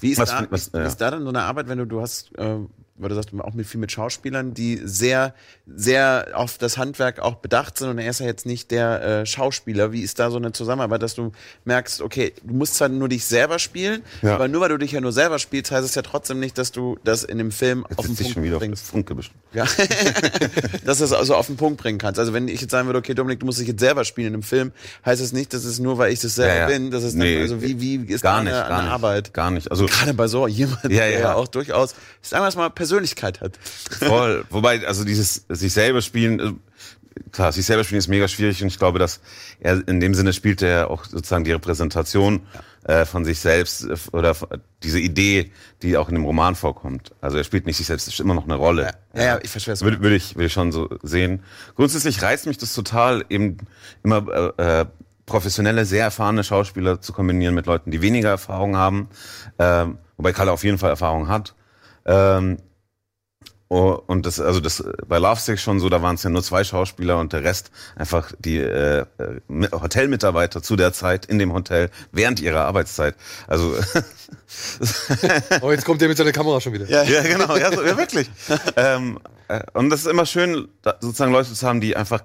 [0.00, 0.86] Wie ist, Was- da, was- wie ja.
[0.86, 2.58] ist da dann so eine Arbeit, wenn du, du hast, äh,
[3.02, 5.34] weil du sagst, auch mit viel mit Schauspielern, die sehr,
[5.66, 9.26] sehr auf das Handwerk auch bedacht sind und er ist ja jetzt nicht der äh,
[9.26, 9.92] Schauspieler.
[9.92, 11.32] Wie ist da so eine Zusammenarbeit, dass du
[11.64, 14.34] merkst, okay, du musst zwar nur dich selber spielen, Ja.
[14.34, 16.72] aber nur weil du dich ja nur selber spielst, heißt es ja trotzdem nicht, dass
[16.72, 18.86] du das in dem Film Jetzt auf den Punkt schon wieder das bringst.
[18.86, 19.16] Funke.
[19.52, 19.64] Ja.
[20.84, 22.18] dass du es also auf den Punkt bringen kannst.
[22.18, 24.34] Also wenn ich jetzt sagen würde, okay, Dominik, du musst dich jetzt selber spielen in
[24.34, 24.72] einem Film,
[25.04, 26.66] heißt es nicht, dass es nur, weil ich das selber Ja, ja.
[26.66, 28.92] bin, dass es Nee, dann, also wie, wie ist Gar da nicht, gar eine nicht.
[28.92, 29.34] Arbeit?
[29.34, 29.70] Gar nicht.
[29.70, 31.34] Also Gerade bei so jemand, Ja, der ja.
[31.34, 33.56] auch durchaus, sagen wir es mal, Persönlichkeit hat.
[33.56, 34.44] Voll.
[34.50, 36.52] Wobei, also dieses sich selber spielen, äh,
[37.32, 39.20] klar, sich selber spielen ist mega schwierig und ich glaube, dass
[39.60, 42.42] er in dem Sinne spielt er auch sozusagen die Repräsentation
[42.84, 44.36] äh, von sich selbst äh, oder
[44.82, 47.12] diese Idee, die auch in dem Roman vorkommt.
[47.22, 48.92] Also er spielt nicht sich selbst, ist immer noch eine Rolle.
[49.14, 49.82] Ja, ja, ich verstehe es.
[49.82, 51.42] Würde, würde ich, würde ich schon so sehen.
[51.74, 53.56] Grundsätzlich reizt mich das total, eben
[54.02, 54.86] immer äh, äh,
[55.24, 59.08] professionelle, sehr erfahrene Schauspieler zu kombinieren mit Leuten, die weniger Erfahrung haben.
[59.58, 61.54] Ähm, wobei Kalle auf jeden Fall Erfahrung hat.
[62.04, 62.58] Ähm,
[63.80, 67.18] und das, also das bei Lovesick schon so, da waren es ja nur zwei Schauspieler
[67.18, 69.04] und der Rest einfach die äh, äh,
[69.48, 73.14] Mi- Hotelmitarbeiter zu der Zeit in dem Hotel während ihrer Arbeitszeit.
[73.46, 73.74] Also
[75.62, 76.86] Oh, jetzt kommt der mit seiner Kamera schon wieder.
[76.88, 77.02] Ja.
[77.02, 78.30] ja, genau, ja, so, ja wirklich.
[78.76, 79.18] ähm,
[79.48, 82.22] äh, und das ist immer schön, da, sozusagen Leute zu haben, die einfach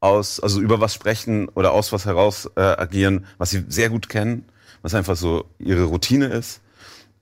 [0.00, 4.08] aus, also über was sprechen oder aus was heraus äh, agieren, was sie sehr gut
[4.08, 4.44] kennen,
[4.82, 6.60] was einfach so ihre Routine ist.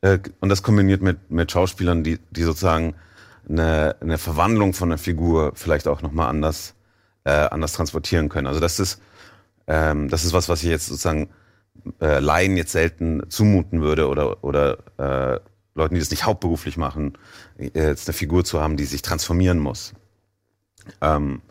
[0.02, 2.94] Äh, und das kombiniert mit, mit Schauspielern, die, die sozusagen
[3.48, 6.74] eine, eine Verwandlung von einer Figur vielleicht auch nochmal anders,
[7.24, 8.46] äh, anders transportieren können.
[8.46, 9.00] Also das ist,
[9.66, 11.30] ähm, das ist was, was ich jetzt sozusagen
[12.00, 15.40] äh, Laien jetzt selten zumuten würde oder, oder äh,
[15.74, 17.16] Leuten, die das nicht hauptberuflich machen,
[17.56, 19.94] jetzt eine Figur zu haben, die sich transformieren muss.
[21.00, 21.42] Ähm,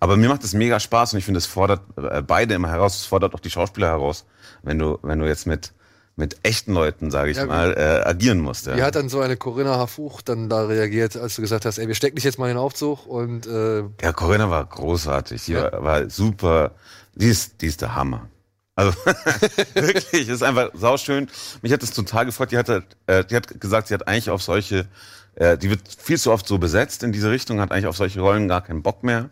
[0.00, 2.96] aber mir macht es mega Spaß und ich finde, es fordert äh, beide immer heraus,
[2.96, 4.26] es fordert auch die Schauspieler heraus,
[4.62, 5.72] wenn du, wenn du jetzt mit,
[6.16, 8.66] mit echten Leuten, sage ich Ja, mal, äh, agieren musst.
[8.74, 11.86] Wie hat dann so eine Corinna Harfuch dann da reagiert, als du gesagt hast, ey,
[11.88, 15.44] wir stecken dich jetzt mal in den Aufzug und äh, ja, Corinna war großartig.
[15.44, 15.70] Die Ja.
[15.72, 16.72] war, war super.
[17.14, 18.28] Die ist, die ist der Hammer.
[18.74, 18.92] Also
[19.74, 21.28] wirklich, ist einfach sauschön.
[21.62, 22.50] Mich hat es total gefreut.
[22.50, 24.86] Die hat, halt, äh, die hat gesagt, sie hat eigentlich auf solche,
[25.34, 28.20] äh, die wird viel zu oft so besetzt in diese Richtung, hat eigentlich auf solche
[28.20, 29.28] Rollen gar keinen Bock mehr.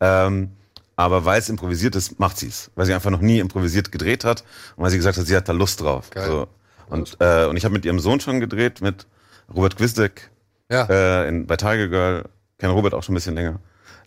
[0.00, 0.52] Ähm,
[0.98, 2.72] aber weil es improvisiert ist, macht sie es.
[2.74, 4.42] Weil sie einfach noch nie improvisiert gedreht hat
[4.74, 6.10] und weil sie gesagt hat, sie hat da Lust drauf.
[6.10, 6.26] Geil.
[6.26, 6.48] So.
[6.88, 9.06] Und, äh, und ich habe mit ihrem Sohn schon gedreht, mit
[9.54, 10.28] Robert Gwisdek
[10.68, 12.24] ja, äh, in, bei Tiger Girl.
[12.58, 13.60] Kenne Robert auch schon ein bisschen länger.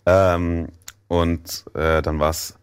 [0.04, 0.68] Ähm,
[1.08, 2.58] und äh, dann war es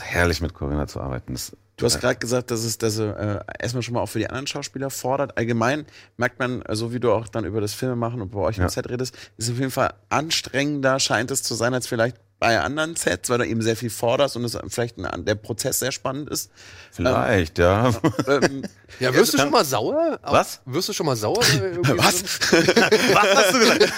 [0.00, 1.34] herrlich, mit Corinna zu arbeiten.
[1.34, 4.28] Das, Du hast gerade gesagt, dass es dass, äh, erstmal schon mal auch für die
[4.28, 5.36] anderen Schauspieler fordert.
[5.36, 8.56] Allgemein merkt man, äh, so wie du auch dann über das Filmemachen und bei euch
[8.58, 8.68] im Ja.
[8.70, 12.94] Set redest, ist auf jeden Fall anstrengender scheint es zu sein als vielleicht bei anderen
[12.94, 16.28] Sets, weil du eben sehr viel forderst und es vielleicht ein, der Prozess sehr spannend
[16.28, 16.50] ist.
[16.92, 17.90] vielleicht, ja.
[18.28, 18.64] Ähm,
[19.00, 20.20] ja, wirst du schon mal sauer?
[20.22, 20.60] Was?
[20.66, 21.42] Wirst du schon mal sauer?
[21.42, 22.18] äh, was?
[22.18, 22.56] so?
[23.14, 23.92] Was hast du gesagt?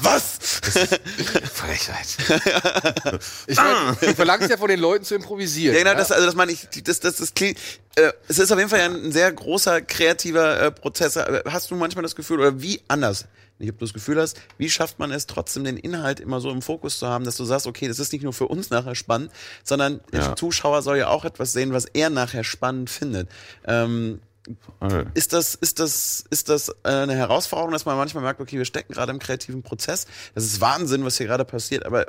[0.00, 0.38] Was?
[1.52, 3.20] Frechheit.
[3.46, 5.76] Ich mein, du verlangst ja von den Leuten zu improvisieren.
[5.76, 7.58] Ja, genau, das, also das meine ich, das, das, das klingt,
[7.96, 11.16] äh, es ist auf jeden Fall ja ein sehr großer kreativer äh, Prozess.
[11.16, 13.26] Hast du manchmal das Gefühl, oder wie anders,
[13.60, 16.50] nicht ob du das Gefühl hast, wie schafft man es trotzdem den Inhalt immer so
[16.50, 18.94] im Fokus zu haben, dass du sagst, okay, das ist nicht nur für uns nachher
[18.94, 19.30] spannend,
[19.62, 20.36] sondern der Ja.
[20.36, 23.28] Zuschauer soll ja auch etwas sehen, was er nachher spannend findet.
[23.66, 24.20] Ähm,
[25.14, 28.64] ist das, ist das, ist das äh, eine Herausforderung, dass man manchmal merkt, okay, wir
[28.64, 30.06] stecken gerade im kreativen Prozess.
[30.34, 32.06] Das ist Wahnsinn, was hier gerade passiert, aber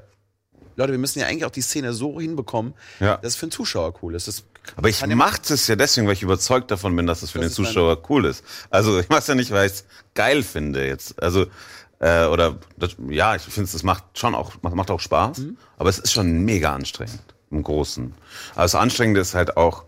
[0.78, 3.18] Leute, wir müssen ja eigentlich auch die Szene so hinbekommen, Ja.
[3.18, 4.28] dass es für den Zuschauer cool ist.
[4.30, 4.44] Das
[4.76, 7.32] Aber ich kann ja- mach es ja deswegen, weil ich überzeugt davon bin, dass es
[7.32, 8.44] für Das den Zuschauer cool ist.
[8.70, 11.22] Also ich mach's ja nicht, weil ich es geil finde jetzt.
[11.22, 11.46] Also
[12.00, 15.58] äh, oder das, ja, ich finde es macht schon auch macht, auch Spaß, Mhm.
[15.78, 17.22] aber es ist schon mega anstrengend
[17.52, 18.14] im Großen.
[18.54, 19.84] Aber das Anstrengende ist halt auch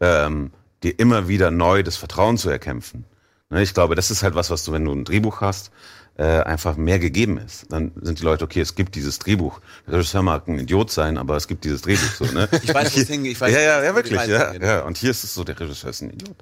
[0.00, 0.50] ähm,
[0.82, 3.04] dir immer wieder neu das Vertrauen zu erkämpfen.
[3.48, 5.70] Ne, ich glaube, das ist halt was, was du, wenn du ein Drehbuch hast,
[6.18, 7.66] äh, einfach mehr gegeben ist.
[7.70, 9.60] Dann sind die Leute, okay, es gibt dieses Drehbuch.
[9.86, 12.24] Der Regisseur mag ein Idiot sein, aber es gibt dieses Drehbuch so.
[12.24, 12.48] Ne?
[12.62, 13.32] Ich weiß, wo es hingeht.
[13.32, 14.80] Ich weiß, ja, ja, ja, wirklich, ja, ja.
[14.80, 16.36] Und hier ist es so, der Regisseur ist ein Idiot.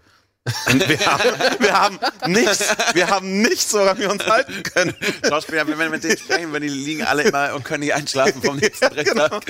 [0.71, 4.95] Und wir haben, wir haben nichts, wir haben nichts, woran wir uns halten können.
[5.27, 8.43] Schauspieler, wenn wir mit denen sprechen, wenn die liegen alle immer und können nicht einschlafen
[8.43, 9.43] vom nächsten Drehtag.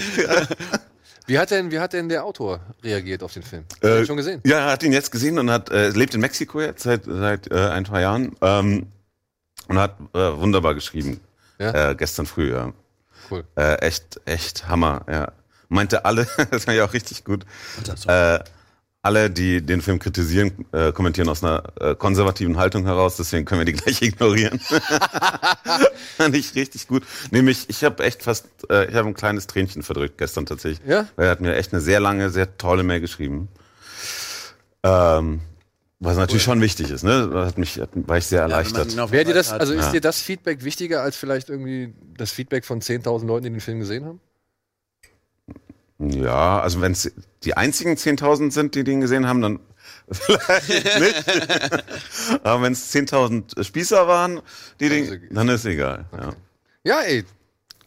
[1.26, 3.64] Wie hat denn, wie hat denn der Autor reagiert auf den Film?
[3.70, 4.40] Hast du ihn schon gesehen?
[4.46, 7.50] Ja, er hat ihn jetzt gesehen und hat äh, lebt in Mexiko jetzt seit seit
[7.50, 8.86] äh, ein paar Jahren ähm,
[9.68, 11.20] und hat äh, wunderbar geschrieben.
[11.58, 11.90] Ja?
[11.90, 12.72] Äh, gestern früh, ja.
[13.30, 13.44] Cool.
[13.56, 15.32] Äh, echt, echt Hammer, ja.
[15.68, 17.44] Meinte alle, das war ja auch richtig gut.
[18.06, 18.40] Äh,
[19.02, 23.60] alle, die den Film kritisieren, äh, kommentieren aus einer äh, konservativen Haltung heraus, deswegen können
[23.60, 24.58] wir die gleich ignorieren.
[26.16, 27.02] Fand ich richtig gut.
[27.30, 30.86] Nämlich, ich habe echt fast, ich habe ein kleines Tränchen verdrückt gestern tatsächlich.
[30.88, 31.06] Ja?
[31.16, 33.48] Weil er hat mir echt eine sehr lange, sehr tolle Mail geschrieben.
[34.82, 35.40] Ähm,
[36.04, 37.28] was natürlich schon wichtig ist, ne?
[37.32, 38.96] Das Hat mich, hat, war ich sehr erleichtert.
[39.10, 39.92] Wäre dir das, also ist Ja.
[39.92, 43.80] dir das Feedback wichtiger als vielleicht irgendwie das Feedback von 10.000 Leuten, die den Film
[43.80, 44.20] gesehen haben?
[45.98, 47.12] Ja, also wenn es
[47.44, 49.60] die einzigen 10.000 sind, die den gesehen haben, dann
[50.10, 50.68] vielleicht
[51.00, 51.24] nicht.
[52.44, 54.40] Aber wenn es 10.000 Spießer waren,
[54.80, 56.04] die Dann ist den, es- dann ist egal.
[56.12, 56.32] Ja.
[56.84, 57.24] Ja, ey.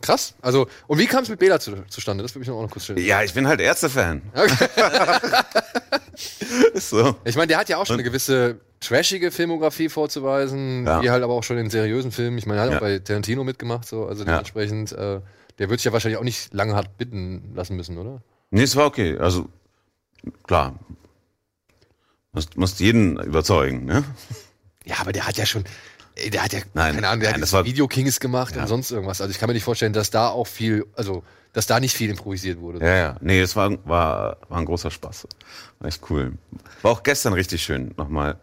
[0.02, 0.36] Krass.
[0.42, 2.22] Also, und wie kam es mit Bela zu, zustande?
[2.24, 3.00] Das würde mich noch kurz stellen.
[3.04, 4.22] ja, ich bin halt Ärzte-Fan.
[4.34, 4.68] Okay.
[6.76, 7.16] So.
[7.26, 11.02] Ich meine, der hat ja auch schon eine gewisse trashige Filmografie vorzuweisen, Ja.
[11.02, 12.38] wie halt aber auch schon in seriösen Filmen.
[12.38, 12.78] Ich meine, er hat Ja.
[12.78, 15.20] auch bei Tarantino mitgemacht, so, also dementsprechend, äh,
[15.60, 18.22] der wird sich ja wahrscheinlich auch nicht lange hart bitten lassen müssen, oder?
[18.52, 19.18] Nee, es war okay.
[19.18, 19.50] Also,
[20.44, 20.76] klar.
[22.34, 24.04] Musst, musst jeden überzeugen, ne?
[24.86, 25.64] Ja, aber der hat ja schon,
[26.16, 28.56] ey, der hat ja, Nein, keine Ahnung, der nein, hat das war- Video Kings gemacht
[28.56, 29.22] und sonst irgendwas.
[29.22, 31.24] Also ich kann mir nicht vorstellen, dass da auch viel, also,
[31.58, 32.86] dass da nicht viel improvisiert wurde.
[32.86, 33.16] Ja, ja.
[33.20, 35.28] Nee, es war, war, war ein großer Spaß.
[35.80, 36.34] War echt cool.
[36.84, 38.40] War auch gestern richtig schön, nochmal.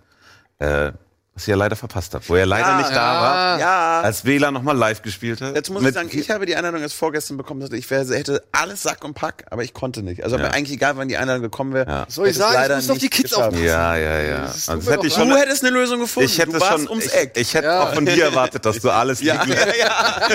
[0.59, 0.91] Äh,
[1.37, 4.01] was ihr leider verpasst habt, wo ihr leider Ja, nicht da war, Ja.
[4.03, 5.57] als Wähler nochmal live gespielt hat.
[5.57, 7.59] Jetzt muss ich sagen, ich habe die Einladung erst vorgestern bekommen.
[7.61, 10.23] dass Ich wäre, hätte alles Sack und Pack, aber ich konnte nicht.
[10.23, 10.45] Also Ja.
[10.51, 11.91] eigentlich egal, wann die Einladung gekommen wäre.
[11.91, 12.07] Ja.
[12.09, 13.49] Soll ich sagen, leider ich muss auf die Kids geschafft.
[13.49, 13.65] aufpassen.
[13.67, 14.39] Ja, ja, ja.
[14.43, 16.29] Das Also, hätte ich doch schon, Du hättest eine Lösung gefunden.
[16.29, 17.33] ich hätte du warst schon, ums ich, Eck.
[17.35, 17.83] ich hätte Ja.
[17.83, 19.75] auch von dir erwartet, dass du alles ja, liegen ja,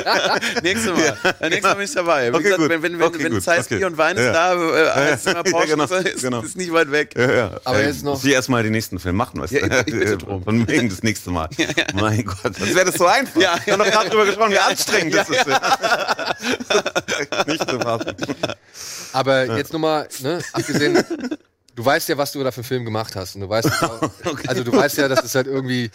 [0.03, 0.35] ja.
[0.61, 1.17] Nächstes Mal.
[1.23, 2.25] Ja, Nächstes Mal bin ich dabei.
[2.31, 2.69] Wie Okay, gesagt, gut.
[2.71, 3.43] wenn, wenn, wenn, Okay, wenn gut.
[3.43, 3.77] Zeiss Okay.
[3.77, 4.33] Bier und Wein ist Ja.
[4.33, 6.41] da, äh, als Ja, genau, ist, genau.
[6.41, 7.13] ist nicht weit weg.
[7.17, 7.51] Ja, ja.
[7.63, 9.59] Aber jetzt noch- ich erstmal den nächsten Film machen, weißt du?
[9.59, 10.43] Ja, ich- ich bitte drum.
[10.43, 11.47] Von wegen das nächste Mal.
[11.93, 13.39] Mein Gott, das wäre das so einfach.
[13.39, 15.45] Ja, Wir haben doch gerade drüber gesprochen, wie anstrengend Ja, das ist.
[17.47, 18.15] Nicht zu fassen.
[19.13, 21.03] Aber jetzt nochmal, ne, abgesehen,
[21.75, 23.35] du weißt ja, was du da für einen Film gemacht hast.
[23.35, 23.67] Und du weißt,
[24.47, 25.91] also du weißt ja, dass es halt irgendwie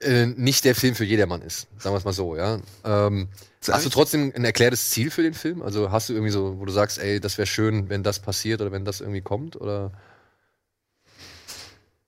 [0.00, 1.66] äh, nicht der Film für jedermann ist.
[1.78, 2.58] Sagen wir es mal so, ja.
[2.84, 3.28] Ähm,
[3.68, 5.62] hast du trotzdem ein erklärtes Ziel für den Film?
[5.62, 8.60] Also hast du irgendwie so, wo du sagst, ey, das wäre schön, wenn das passiert
[8.60, 9.60] oder wenn das irgendwie kommt?
[9.60, 9.92] Oder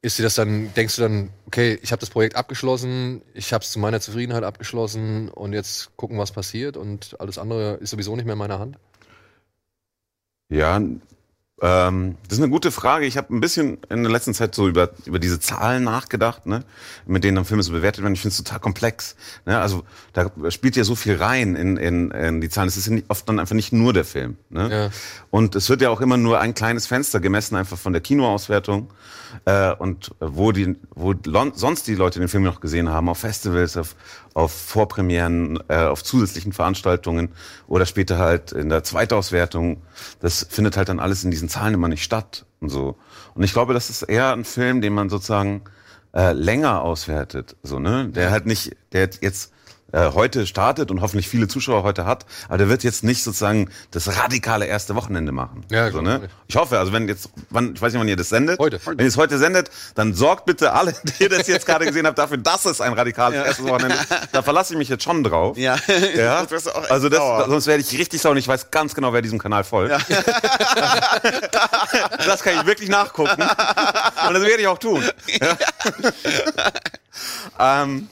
[0.05, 3.65] ist dir das dann, denkst du dann, okay, ich habe das Projekt abgeschlossen, ich habe
[3.65, 8.15] es zu meiner Zufriedenheit abgeschlossen und jetzt gucken, was passiert und alles andere ist sowieso
[8.15, 8.77] nicht mehr in meiner Hand?
[10.51, 10.79] Ja,
[11.63, 13.07] ähm, das ist eine gute Frage.
[13.07, 16.65] Ich habe ein bisschen in der letzten Zeit so über, über diese Zahlen nachgedacht, ne,
[17.07, 18.13] mit denen dann Filme so bewertet werden.
[18.13, 19.17] Ich finde es total komplex.
[19.47, 19.59] Ne?
[19.59, 22.69] Also da spielt ja so viel rein in, in, in die Zahlen.
[22.69, 24.37] Es ist ja nicht, oft dann einfach nicht nur der Film.
[24.51, 24.71] Ne?
[24.71, 24.91] Ja.
[25.31, 28.91] Und es wird ja auch immer nur ein kleines Fenster gemessen, einfach von der Kinoauswertung.
[29.45, 31.15] Äh, und wo die, wo
[31.55, 33.97] sonst die Leute den Film noch gesehen haben, auf Festivals, auf,
[34.35, 37.31] auf Vorpremieren, äh, auf zusätzlichen Veranstaltungen
[37.67, 39.83] oder später halt in der Zweitauswertung.
[40.21, 42.97] Das findet halt dann alles in diesen Zahlen immer nicht statt und so.
[43.35, 45.63] Und ich glaube, das ist eher ein Film, den man sozusagen
[46.15, 49.54] äh, länger auswertet, so ne, der halt nicht, der jetzt
[49.95, 53.71] äh, heute startet und hoffentlich viele Zuschauer heute hat, aber der wird jetzt nicht sozusagen
[53.93, 55.65] das radikale erste Wochenende machen.
[55.71, 56.19] Ja, so, klar.
[56.19, 56.29] ne?
[56.49, 58.59] Ich hoffe, also wenn jetzt, wann, ich weiß nicht, wann ihr das sendet.
[58.59, 58.81] Heute.
[58.85, 62.19] Wenn ihr es heute sendet, dann sorgt bitte alle, die das jetzt gerade gesehen habt,
[62.19, 64.09] dafür, dass es ein radikales erstes Wochenende ist.
[64.33, 65.57] Da verlasse ich mich jetzt schon drauf.
[65.57, 65.77] Ja.
[66.15, 67.47] Ja, Das also das, sauer.
[67.49, 69.95] sonst werde ich richtig sauer und ich weiß ganz genau, wer diesem Kanal folgt.
[72.27, 75.03] das kann ich wirklich nachgucken und das werde ich auch tun.
[75.41, 75.57] Ja.
[77.59, 78.09] Ähm,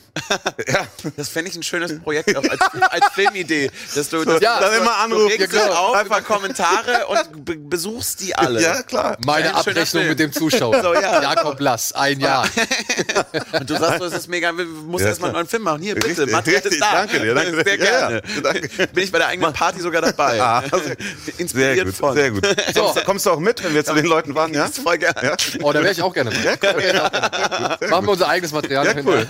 [0.69, 0.87] ja.
[1.16, 2.61] Das fände ich ein schönes Projekt auch als,
[2.91, 5.31] als Filmidee, dass du das, Ja, dann immer du anrufen.
[5.31, 5.73] Ja, dich genau.
[5.73, 8.61] auf Einfach- über Kommentare und be besuchst die alle.
[8.61, 9.16] Ja, klar.
[9.24, 10.83] Meine Abrechnung mit dem Zuschauer.
[10.83, 11.23] So, ja.
[11.23, 12.47] Jakob Lass, ein Jahr.
[13.53, 15.81] Und du sagst, so, es ist mega, du musst Ja, erstmal einen neuen Film machen.
[15.83, 16.93] Hier, bitte, Material ist da.
[16.93, 17.65] danke dir, danke dir.
[17.65, 18.23] Sehr Ja, ja, gerne.
[18.43, 18.87] danke.
[18.89, 20.41] Bin ich bei der eigenen Party sogar dabei.
[20.41, 20.62] Ah,
[21.39, 22.15] Inspiriert Sehr gut, von.
[22.15, 22.43] sehr gut.
[22.74, 24.53] Kommst, kommst du auch mit, wenn wir zu den Leuten fahren?
[24.53, 24.69] Ja?
[24.69, 24.99] Voll.
[25.01, 25.37] Ja?
[25.62, 27.89] Oh, da wäre ich auch gerne mal.
[27.89, 28.91] Machen wir unser eigenes Material.
[28.97, 29.27] Ja, cool.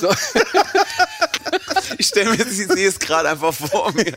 [0.00, 0.08] So.
[1.98, 4.12] Ich stelle mir, sie sehe es gerade einfach vor mir.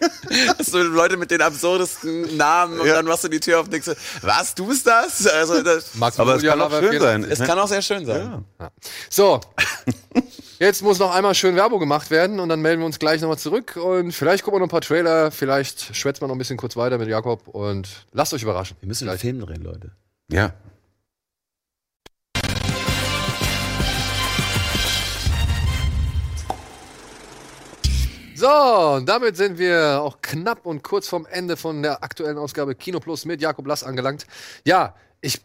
[0.60, 2.96] So Leute mit den absurdesten Namen und Ja.
[2.96, 3.90] dann machst du die Tür auf und denkst,
[4.22, 5.28] was, du bist das?
[5.28, 7.24] Also das, Max Aber es kann auch schön sein.
[7.24, 8.44] es kann auch sehr schön sein.
[9.10, 9.40] So,
[10.60, 13.38] jetzt muss noch einmal schön Werbung gemacht werden und dann melden wir uns gleich nochmal
[13.38, 16.58] zurück und vielleicht gucken wir noch ein paar Trailer, vielleicht schwätzt man noch ein bisschen
[16.58, 18.76] kurz weiter mit Jakob und lasst euch überraschen.
[18.82, 19.92] Wir müssen einen Film drehen, Leute.
[20.32, 20.54] Ja.
[28.40, 28.48] So,
[28.96, 33.02] und damit sind wir auch knapp und kurz vorm Ende von der aktuellen Ausgabe Kino
[33.02, 34.28] Plus mit Jakob Lass angelangt.
[34.64, 35.42] Ja, ich,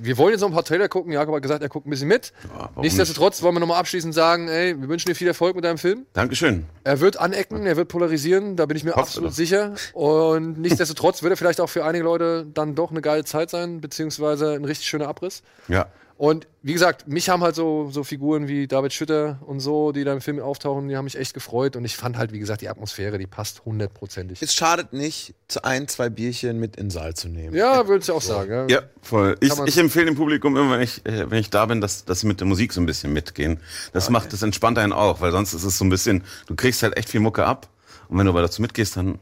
[0.00, 1.12] wir wollen jetzt noch ein paar Trailer gucken.
[1.12, 2.32] Jakob hat gesagt, er guckt ein bisschen mit.
[2.56, 5.76] warum Nichtsdestotrotz wollen wir nochmal abschließend sagen, ey, wir wünschen dir viel Erfolg mit deinem
[5.76, 6.06] Film.
[6.14, 6.64] Dankeschön.
[6.84, 9.74] Er wird anecken, er wird polarisieren, da bin ich mir Hoffst absolut sicher.
[9.92, 13.82] Und nichtsdestotrotz wird er vielleicht auch für einige Leute dann doch eine geile Zeit sein,
[13.82, 15.42] beziehungsweise ein richtig schöner Abriss.
[15.68, 15.88] Ja.
[16.18, 20.02] Und wie gesagt, mich haben halt so, so Figuren wie David Schütter und so, die
[20.02, 21.76] da im Film auftauchen, die haben mich echt gefreut.
[21.76, 24.42] Und ich fand halt, wie gesagt, die Atmosphäre, die passt hundertprozentig.
[24.42, 27.54] Es schadet nicht, zu ein, zwei Bierchen mit in den Saal zu nehmen.
[27.54, 28.68] Ja, würde ich auch sagen.
[28.68, 28.78] Ja.
[28.78, 29.36] Ja, voll.
[29.38, 32.20] Ich, ich empfehle dem Publikum immer, wenn ich, äh, wenn ich da bin, dass, dass
[32.20, 33.60] sie mit der Musik so ein bisschen mitgehen.
[33.92, 36.82] Das macht das entspannt einen auch, weil sonst ist es so ein bisschen, du kriegst
[36.82, 37.68] halt echt viel Mucke ab.
[38.08, 39.20] Und wenn du aber dazu mitgehst, dann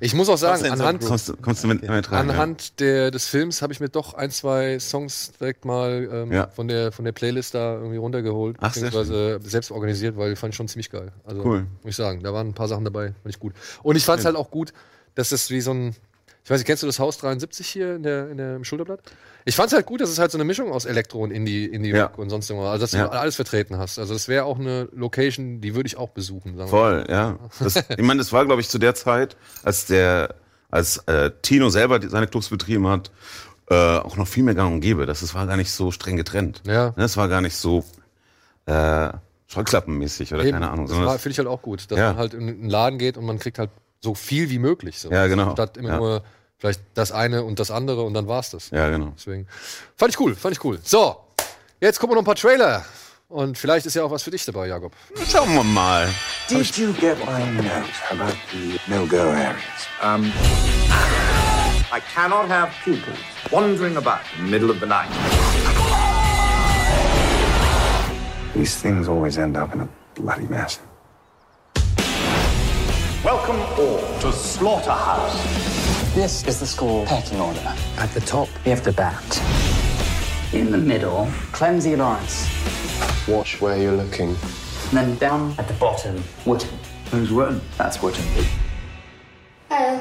[0.00, 2.30] Ich muss auch sagen, anhand, kommst du, kommst du mit, mit rein.
[2.30, 6.48] anhand der, des Films habe ich mir doch ein, zwei Songs direkt mal ähm, Ja.
[6.48, 10.38] von, der, von der Playlist da irgendwie runtergeholt, Ach, sehr beziehungsweise selbst organisiert, weil ich
[10.38, 11.12] fand schon ziemlich geil.
[11.24, 11.60] Also Cool.
[11.82, 13.54] muss ich sagen, da waren ein paar Sachen dabei, fand ich gut.
[13.82, 14.72] Und ich fand es halt auch gut,
[15.14, 15.96] dass das wie so ein,
[16.48, 19.00] ich weiß nicht, kennst du das Haus 73 hier in der, in der, im Schulterblatt?
[19.44, 21.66] Ich fand es halt gut, dass es halt so eine Mischung aus Elektro und Indie,
[21.66, 22.06] Indie Ja.
[22.16, 23.08] Und sonst irgendwas, also dass du Ja.
[23.10, 23.98] alles vertreten hast.
[23.98, 26.56] Also das wäre auch eine Location, die würde ich auch besuchen.
[26.56, 26.70] Sagen.
[26.70, 27.38] Voll, ja.
[27.60, 30.36] Das, ich meine, das war, glaube ich, zu der Zeit, als der,
[30.70, 33.10] als äh, Tino selber seine Clubs betrieben hat,
[33.68, 35.04] äh, auch noch viel mehr gang und gäbe.
[35.04, 36.62] Das, das war gar nicht so streng getrennt.
[36.66, 36.94] Ja.
[36.96, 37.84] Das war gar nicht so
[38.64, 39.10] äh,
[39.48, 40.86] Scheuklappenmäßig oder Eben, keine Ahnung.
[40.88, 42.08] Das finde ich halt auch gut, dass Ja.
[42.08, 43.68] man halt in einen Laden geht und man kriegt halt
[44.00, 44.98] so viel wie möglich.
[45.00, 45.10] So.
[45.10, 45.52] Ja, genau.
[45.52, 46.22] Statt immer nur
[46.58, 48.70] vielleicht das eine und das andere und dann war's das.
[48.70, 49.12] ja, genau.
[49.16, 49.46] Deswegen
[49.96, 50.78] fand ich cool, fand ich cool.
[50.82, 51.16] So,
[51.80, 52.84] jetzt gucken wir noch ein paar Trailer.
[53.28, 54.92] Und vielleicht ist ja auch was für dich dabei, Jakob.
[55.30, 56.08] Schauen wir mal.
[56.48, 59.56] Did you get my note about the no-go areas?
[60.02, 60.32] Um,
[61.92, 63.18] I cannot have pupils
[63.50, 65.08] wandering about in the middle of the night.
[68.54, 70.80] These things always end up in a bloody mess.
[73.22, 75.67] Welcome all to Slaughterhouse.
[76.18, 77.62] This is the school pecking order.
[77.96, 79.22] At the top, we have the bat.
[80.52, 82.48] In the middle, Clemsy Lawrence.
[83.28, 84.30] Watch where you're looking.
[84.30, 86.76] And then down at the bottom, Wooten.
[87.12, 87.60] Who's Wooten?
[87.76, 88.24] That's Wooten.
[89.70, 90.00] I'm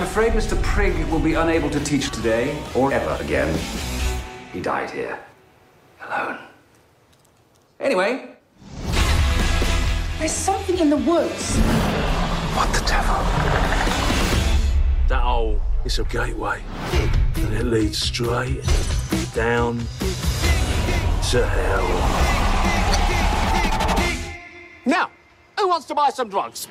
[0.00, 0.56] afraid Mr.
[0.62, 3.54] Prigg will be unable to teach today or ever again.
[4.50, 5.18] He died here.
[6.08, 6.38] Alone.
[7.78, 8.30] Anyway,
[10.18, 11.58] There's something in the woods.
[12.56, 13.81] What the devil?
[15.12, 16.62] That hole It's a gateway.
[17.36, 18.64] and it leads straight
[19.34, 19.78] down
[21.30, 21.86] to hell.
[24.86, 25.10] Now,
[25.58, 26.66] who wants to buy some drugs?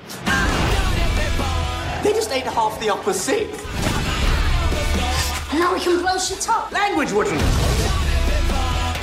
[2.04, 3.52] They just ate half the upper sink.
[5.54, 6.72] Now we can blow shit up.
[6.72, 7.42] Language wouldn't.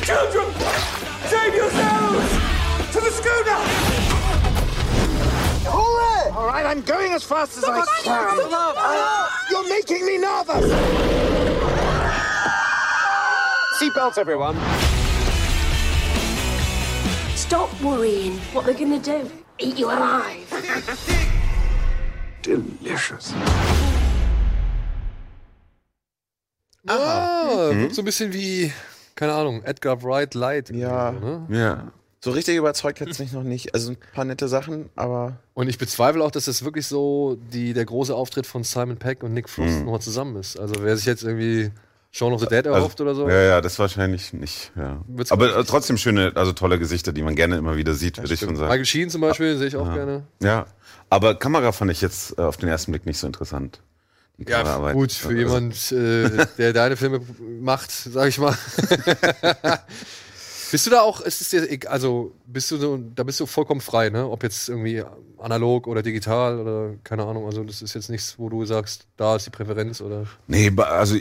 [0.03, 0.53] Children,
[1.27, 2.33] save yourselves!
[2.93, 4.18] To the schooner!
[6.39, 6.47] Hooray!
[6.47, 8.39] All right, I'm going as fast as I can.
[9.51, 10.71] You're making me nervous.
[13.81, 14.57] Seatbelts, everyone.
[17.35, 18.39] Stop worrying.
[18.53, 19.31] What they're gonna do?
[19.59, 20.47] Eat you alive.
[22.43, 23.35] Delicious.
[26.87, 28.73] Ah, wirkt so ein bisschen wie,
[29.15, 30.71] keine Ahnung, Edgar Wright Light.
[30.71, 31.11] Ja.
[31.13, 31.47] Ne?
[31.51, 31.93] Ja.
[32.21, 33.75] So richtig überzeugt hat es mich noch nicht.
[33.75, 37.73] Also ein paar nette Sachen, aber Und ich bezweifle auch, dass das wirklich so die,
[37.75, 39.85] der große Auftritt von Simon Peck und Nick Frost Mhm.
[39.85, 40.59] nochmal zusammen ist.
[40.59, 41.71] Also wer sich jetzt irgendwie
[42.11, 43.27] Shaun of the Dead erhofft oder so.
[43.27, 44.73] Also, Ja, ja, das wahrscheinlich nicht.
[44.77, 45.03] Ja.
[45.31, 48.57] Aber trotzdem schöne, also tolle Gesichter, die man gerne immer wieder sieht, würde ich schon
[48.57, 48.69] sagen.
[48.69, 49.95] Michael Sheen zum Beispiel sehe ich auch Ja.
[49.95, 50.23] gerne.
[50.43, 50.67] Ja,
[51.11, 53.81] aber Kamera fand ich jetzt äh, auf den ersten Blick nicht so interessant.
[54.39, 54.95] Die Ja, Kameraarbeit.
[54.95, 57.21] gut, für Also, jemand, äh, der deine Filme
[57.61, 58.57] macht, sag ich mal.
[60.71, 63.81] bist du da auch, ist es dir, also bist du so, da bist du vollkommen
[63.81, 64.29] frei, ne?
[64.29, 65.03] Ob jetzt irgendwie
[65.39, 69.37] analog oder digital oder keine Ahnung, also das ist jetzt nichts, wo du sagst, da
[69.37, 70.27] ist die Präferenz oder.
[70.47, 71.17] Nee, also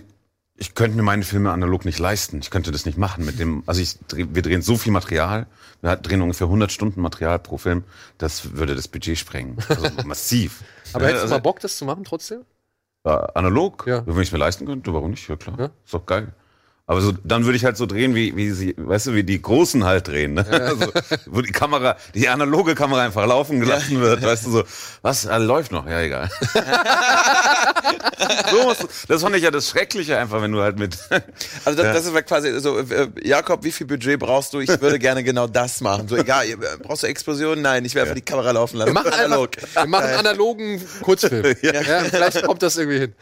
[0.60, 2.40] ich könnte mir meine Filme analog nicht leisten.
[2.42, 5.46] Ich könnte das nicht machen mit dem, also ich, wir drehen so viel Material,
[5.82, 7.84] wir drehen ungefähr 100 Stunden Material pro Film,
[8.18, 9.58] das würde das Budget sprengen.
[9.70, 10.64] Also massiv.
[10.94, 12.42] Aber Ja, hättest du also, mal Bock, das zu machen trotzdem?
[13.04, 13.86] äh, analog?
[13.88, 14.06] Ja.
[14.06, 15.28] Wenn ich es mir leisten könnte, warum nicht?
[15.28, 15.72] Ja klar.
[15.86, 16.34] Ist doch geil.
[16.90, 19.42] Aber so, dann würde ich halt so drehen, wie, wie sie, weißt du, wie die
[19.42, 20.46] Großen halt drehen, ne?
[20.50, 20.90] Also,
[21.26, 24.64] wo die Kamera, die analoge Kamera einfach laufen gelassen wird, weißt du so,
[25.02, 26.32] was, äh, läuft noch, ja egal.
[28.52, 30.98] so musst du, das fand ich ja das Schreckliche einfach, wenn du halt mit.
[31.66, 31.94] Also das, Ja.
[31.94, 34.60] das ist quasi so, äh, Jakob, wie viel Budget brauchst du?
[34.62, 36.08] Ich würde gerne genau das machen.
[36.08, 37.62] So egal, äh, brauchst du Explosionen?
[37.62, 38.90] Nein, ich will einfach die Kamera laufen lassen.
[38.90, 39.50] Wir machen, Analog.
[39.58, 41.56] einfach, wir machen einen analogen Kurzfilm.
[41.62, 41.74] ja.
[42.10, 43.16] vielleicht kommt das irgendwie hin.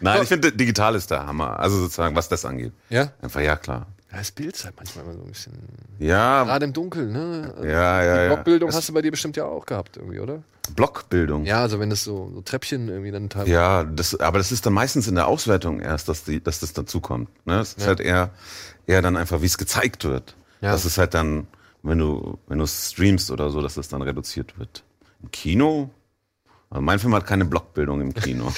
[0.00, 1.60] Nein, ich finde, digital ist der Hammer.
[1.60, 2.72] Also sozusagen, was das angeht.
[2.88, 3.11] Ja?
[3.20, 3.86] Einfach, ja, klar.
[4.10, 5.52] Ja, das Bild ist halt manchmal immer so ein bisschen.
[5.98, 7.52] Ja, Gerade im Dunkeln, ne?
[7.56, 8.26] Also Ja, ja, Die ja.
[8.34, 10.42] Blockbildung Das- hast du bei dir bestimmt ja auch gehabt, irgendwie, oder?
[10.76, 11.44] Blockbildung.
[11.44, 13.52] Ja, also wenn das so, so Treppchen irgendwie dann teilweise.
[13.52, 16.72] Ja, das, aber das ist dann meistens in der Auswertung erst, dass, die, dass das
[16.72, 17.28] dazu kommt.
[17.46, 17.60] Ne?
[17.60, 17.86] Es ist Ja.
[17.88, 18.30] halt eher,
[18.86, 20.34] eher dann einfach, wie es gezeigt wird.
[20.60, 20.72] Ja.
[20.72, 21.46] Das ist halt dann,
[21.82, 24.84] wenn du, wenn du streamst oder so, dass das dann reduziert wird.
[25.22, 25.90] Im Kino?
[26.72, 28.50] Also mein Film hat keine Blockbildung im Kino.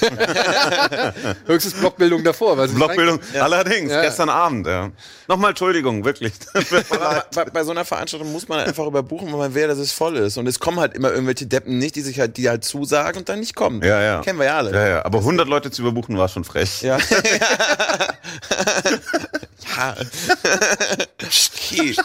[1.47, 2.57] Höchstens Blockbildung davor.
[2.57, 3.43] Weil Blockbildung, Ja.
[3.43, 4.01] allerdings, Ja.
[4.03, 4.89] gestern Abend, ja.
[5.27, 6.31] Nochmal Entschuldigung, wirklich.
[6.91, 9.91] Aber bei, bei so einer Veranstaltung muss man einfach überbuchen, weil man will, dass es
[9.91, 10.37] voll ist.
[10.37, 13.27] Und es kommen halt immer irgendwelche Deppen nicht, die sich halt, die halt zusagen und
[13.27, 13.81] dann nicht kommen.
[13.83, 14.21] ja, ja.
[14.21, 14.71] Kennen wir ja alle.
[14.71, 15.03] Ja, ja.
[15.05, 16.83] Aber 100 Leute zu überbuchen war schon frech.
[16.83, 16.97] Ja.
[19.77, 19.95] ja.
[21.21, 21.95] okay.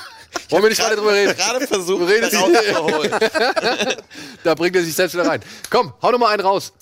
[0.51, 1.35] Wollen wir nicht weiter drüber reden?
[1.36, 3.11] Gerade versucht, Du redest das rauszuholen.
[4.44, 5.40] da bringt er sich selbst wieder rein.
[5.70, 6.73] Komm, hau noch mal einen raus.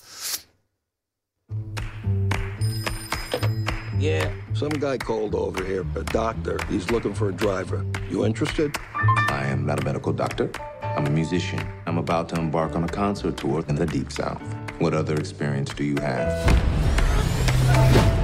[4.01, 4.31] Yeah.
[4.55, 6.59] Some guy called over here, a doctor.
[6.69, 7.85] He's looking for a driver.
[8.11, 8.77] You interested?
[9.29, 10.51] I am not a medical doctor.
[10.83, 11.61] I'm a musician.
[11.87, 14.41] I'm about to embark on a concert tour in the Deep South.
[14.79, 18.18] What other experience do you have?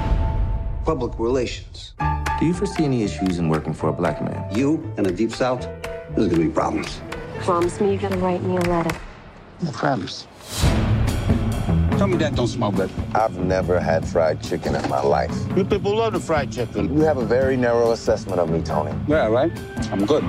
[0.84, 1.94] Public relations.
[2.38, 4.54] Do you foresee any issues in working for a black man?
[4.54, 5.62] You in the Deep South?
[6.14, 7.00] There's gonna be problems.
[7.40, 8.94] Promise me you're gonna write me a letter.
[9.66, 10.26] I promise.
[11.96, 12.90] Tell me that don't smell good.
[13.14, 15.34] I've never had fried chicken in my life.
[15.56, 16.94] You people love the fried chicken.
[16.94, 18.92] You have a very narrow assessment of me, Tony.
[19.08, 19.52] Yeah, right?
[19.90, 20.22] I'm good.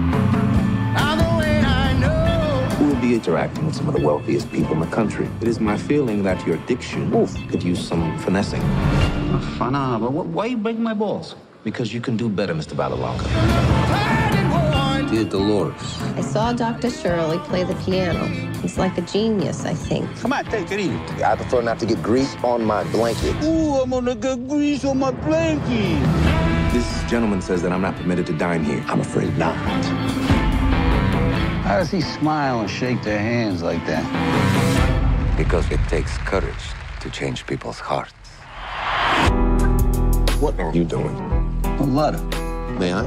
[3.06, 5.30] Who will be interacting with some of the wealthiest people in the country?
[5.40, 7.12] It is my feeling that your diction
[7.50, 8.62] could use some finessing.
[9.60, 11.36] Fana, but wh- why you break my balls?
[11.64, 12.74] Because you can do better, Mr.
[12.74, 13.28] Balalonga.
[15.12, 16.02] Dear Dolores.
[16.18, 16.90] I saw Dr.
[16.90, 18.26] Shirley play the piano.
[18.64, 20.10] He's like a genius, I think.
[20.18, 21.24] Come on, take it easy.
[21.24, 23.36] I prefer not to get grease on my blanket.
[23.44, 26.02] Ooh, I'm gonna get grease on my blanket.
[26.74, 28.84] This gentleman says that I'm not permitted to dine here.
[28.88, 29.56] I'm afraid not.
[31.66, 34.06] How does he smile and shake their hands like that?
[35.36, 36.54] Because it takes courage
[37.02, 38.14] to change people's hearts.
[40.40, 41.16] What are you doing?
[41.66, 42.22] A letter.
[42.78, 43.04] May I?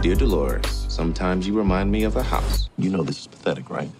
[0.00, 2.70] Dear Dolores, sometimes you remind me of a house.
[2.78, 3.90] You know this is pathetic, right?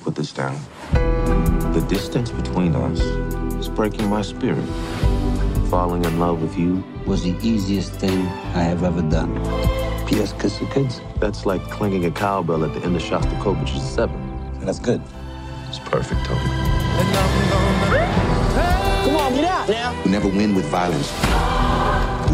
[0.00, 0.60] Put this down.
[0.92, 3.00] The distance between us
[3.54, 4.66] is breaking my spirit.
[5.70, 9.77] Falling in love with you Was the easiest thing I have ever done.
[10.08, 10.32] P.S.
[10.40, 11.02] Kiss the kids.
[11.20, 14.16] That's like clinging a cowbell at the end of Shostakovich's Seven.
[14.60, 15.02] That's good.
[15.68, 16.40] It's perfect, Tony.
[19.04, 20.02] Come on, get out now.
[20.04, 21.12] You never win with violence.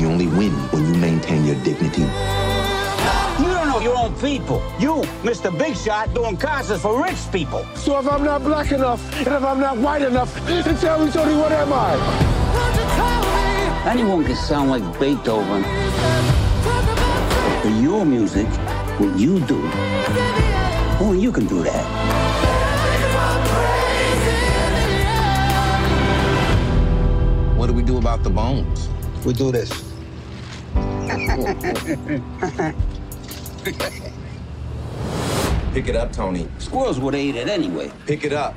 [0.01, 2.03] You only win when you maintain your dignity.
[2.03, 4.63] You don't know your own people.
[4.79, 5.51] You, Mr.
[5.59, 7.65] Big Shot, doing concerts for rich people.
[7.75, 11.11] So if I'm not black enough, and if I'm not white enough, then tell me,
[11.11, 11.97] Tony, what am I?
[13.91, 15.65] Anyone can sound like Beethoven.
[17.65, 18.47] But your music,
[19.01, 19.57] what you do,
[21.01, 21.85] only you can do that.
[27.57, 28.91] What do we do about the bones?
[29.25, 29.71] We do this.
[35.73, 36.47] Pick it up, Tony.
[36.59, 37.91] Squirrels would have ate it anyway.
[38.05, 38.55] Pick it up.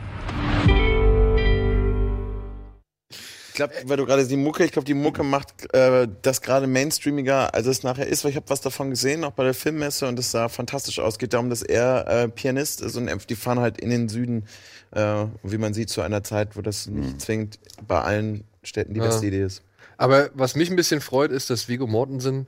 [3.57, 7.53] Glaube, weil du gerade die Mucke, ich glaube, die Mucke macht äh, das gerade mainstreamiger,
[7.53, 10.17] als es nachher ist, weil ich habe was davon gesehen, auch bei der Filmmesse und
[10.17, 11.19] es sah fantastisch aus.
[11.19, 14.45] Geht darum, dass er äh, Pianist ist und die fahren halt in den Süden,
[14.91, 19.01] äh, wie man sieht, zu einer Zeit, wo das nicht zwingend bei allen Städten die
[19.01, 19.07] Ja.
[19.07, 19.61] beste Idee ist.
[19.97, 22.47] Aber was mich ein bisschen freut, ist, dass Vigo Mortensen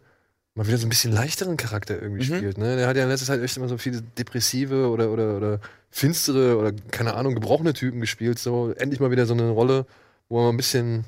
[0.55, 2.35] mal wieder so ein bisschen leichteren Charakter irgendwie Mhm.
[2.37, 2.57] spielt.
[2.57, 2.75] Ne?
[2.75, 5.59] Der hat ja in letzter Zeit echt immer so viele depressive oder, oder, oder
[5.89, 8.39] finstere oder keine Ahnung, gebrochene Typen gespielt.
[8.39, 9.85] So endlich mal wieder so eine Rolle,
[10.29, 11.05] wo man ein bisschen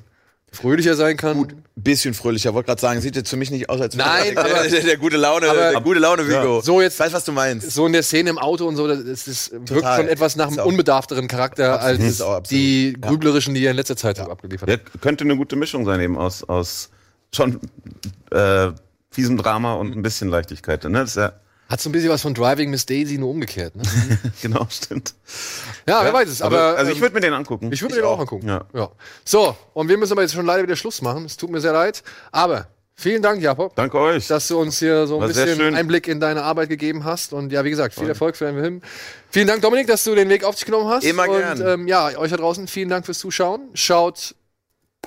[0.52, 1.38] fröhlicher sein kann.
[1.38, 2.52] Gut, bisschen fröhlicher.
[2.52, 4.80] Wollte gerade sagen, sieht jetzt für mich nicht aus, als wäre Nein, der, aber- der,
[4.82, 6.60] der gute Laune, aber- der gute Laune Vigo.
[6.60, 7.70] So jetzt, weiß, was du meinst.
[7.70, 9.96] So in der Szene im Auto und so, das ist, das wirkt Total.
[10.00, 12.20] schon etwas nach einem unbedarfteren Charakter Absolut.
[12.20, 15.00] als die grüblerischen, die er in letzter Zeit so abgeliefert Der hat.
[15.00, 16.90] könnte eine gute Mischung sein, eben aus, aus
[17.34, 17.58] schon
[18.30, 18.72] äh,
[19.10, 20.84] fiesem Drama und ein bisschen Leichtigkeit.
[20.84, 20.90] Ne?
[21.00, 21.32] Das ist ja,
[21.72, 23.74] Hat so ein bisschen was von Driving Miss Daisy, nur umgekehrt.
[23.74, 23.82] Ne?
[24.42, 25.14] genau, stimmt.
[25.88, 26.42] Ja, wer weiß es.
[26.42, 27.72] Aber, also ich ähm, würde mir den angucken.
[27.72, 28.46] Ich würde mir den auch angucken.
[28.46, 28.66] Ja.
[28.74, 28.90] Ja.
[29.24, 31.24] So, und wir müssen aber jetzt schon leider wieder Schluss machen.
[31.24, 32.02] Es tut mir sehr leid.
[32.30, 33.74] Aber vielen Dank, Jakob.
[33.74, 34.26] Danke euch.
[34.26, 35.74] Dass du uns hier so ein War bisschen.
[35.74, 37.32] Einblick in deine Arbeit gegeben hast.
[37.32, 38.82] Und ja, wie gesagt, viel Erfolg für deinen Film.
[39.30, 41.04] Vielen Dank, Dominik, dass du den Weg auf dich genommen hast.
[41.04, 41.66] Immer und, gern.
[41.66, 43.70] Ähm, ja, euch da draußen vielen Dank fürs Zuschauen.
[43.72, 44.34] Schaut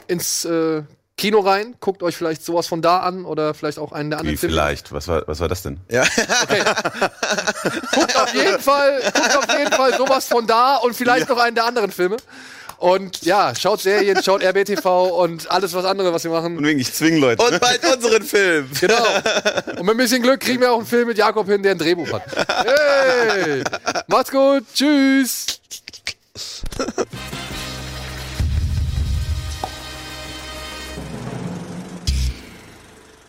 [0.07, 0.81] ins äh,
[1.17, 4.21] Kino rein, guckt euch vielleicht sowas von da an oder vielleicht auch einen der Wie
[4.21, 4.53] anderen Filme.
[4.53, 4.91] vielleicht?
[4.91, 5.79] Was war, was war das denn?
[5.89, 6.03] Ja.
[7.93, 11.55] Guckt auf jeden Fall, guckt auf jeden Fall sowas von da und vielleicht noch einen
[11.55, 12.17] der anderen Filme.
[12.77, 16.57] Und ja, schaut Serien, schaut RBTV und alles was andere, was wir machen.
[16.57, 17.41] Und wegen, ich zwing Leute.
[17.41, 18.69] Und bald unseren Film.
[18.79, 19.05] Genau.
[19.77, 21.77] Und mit ein bisschen Glück kriegen wir auch einen Film mit Jakob hin, der ein
[21.77, 22.23] Drehbuch hat.
[22.65, 23.63] Hey!
[24.07, 24.65] Macht's gut.
[24.73, 25.61] Tschüss.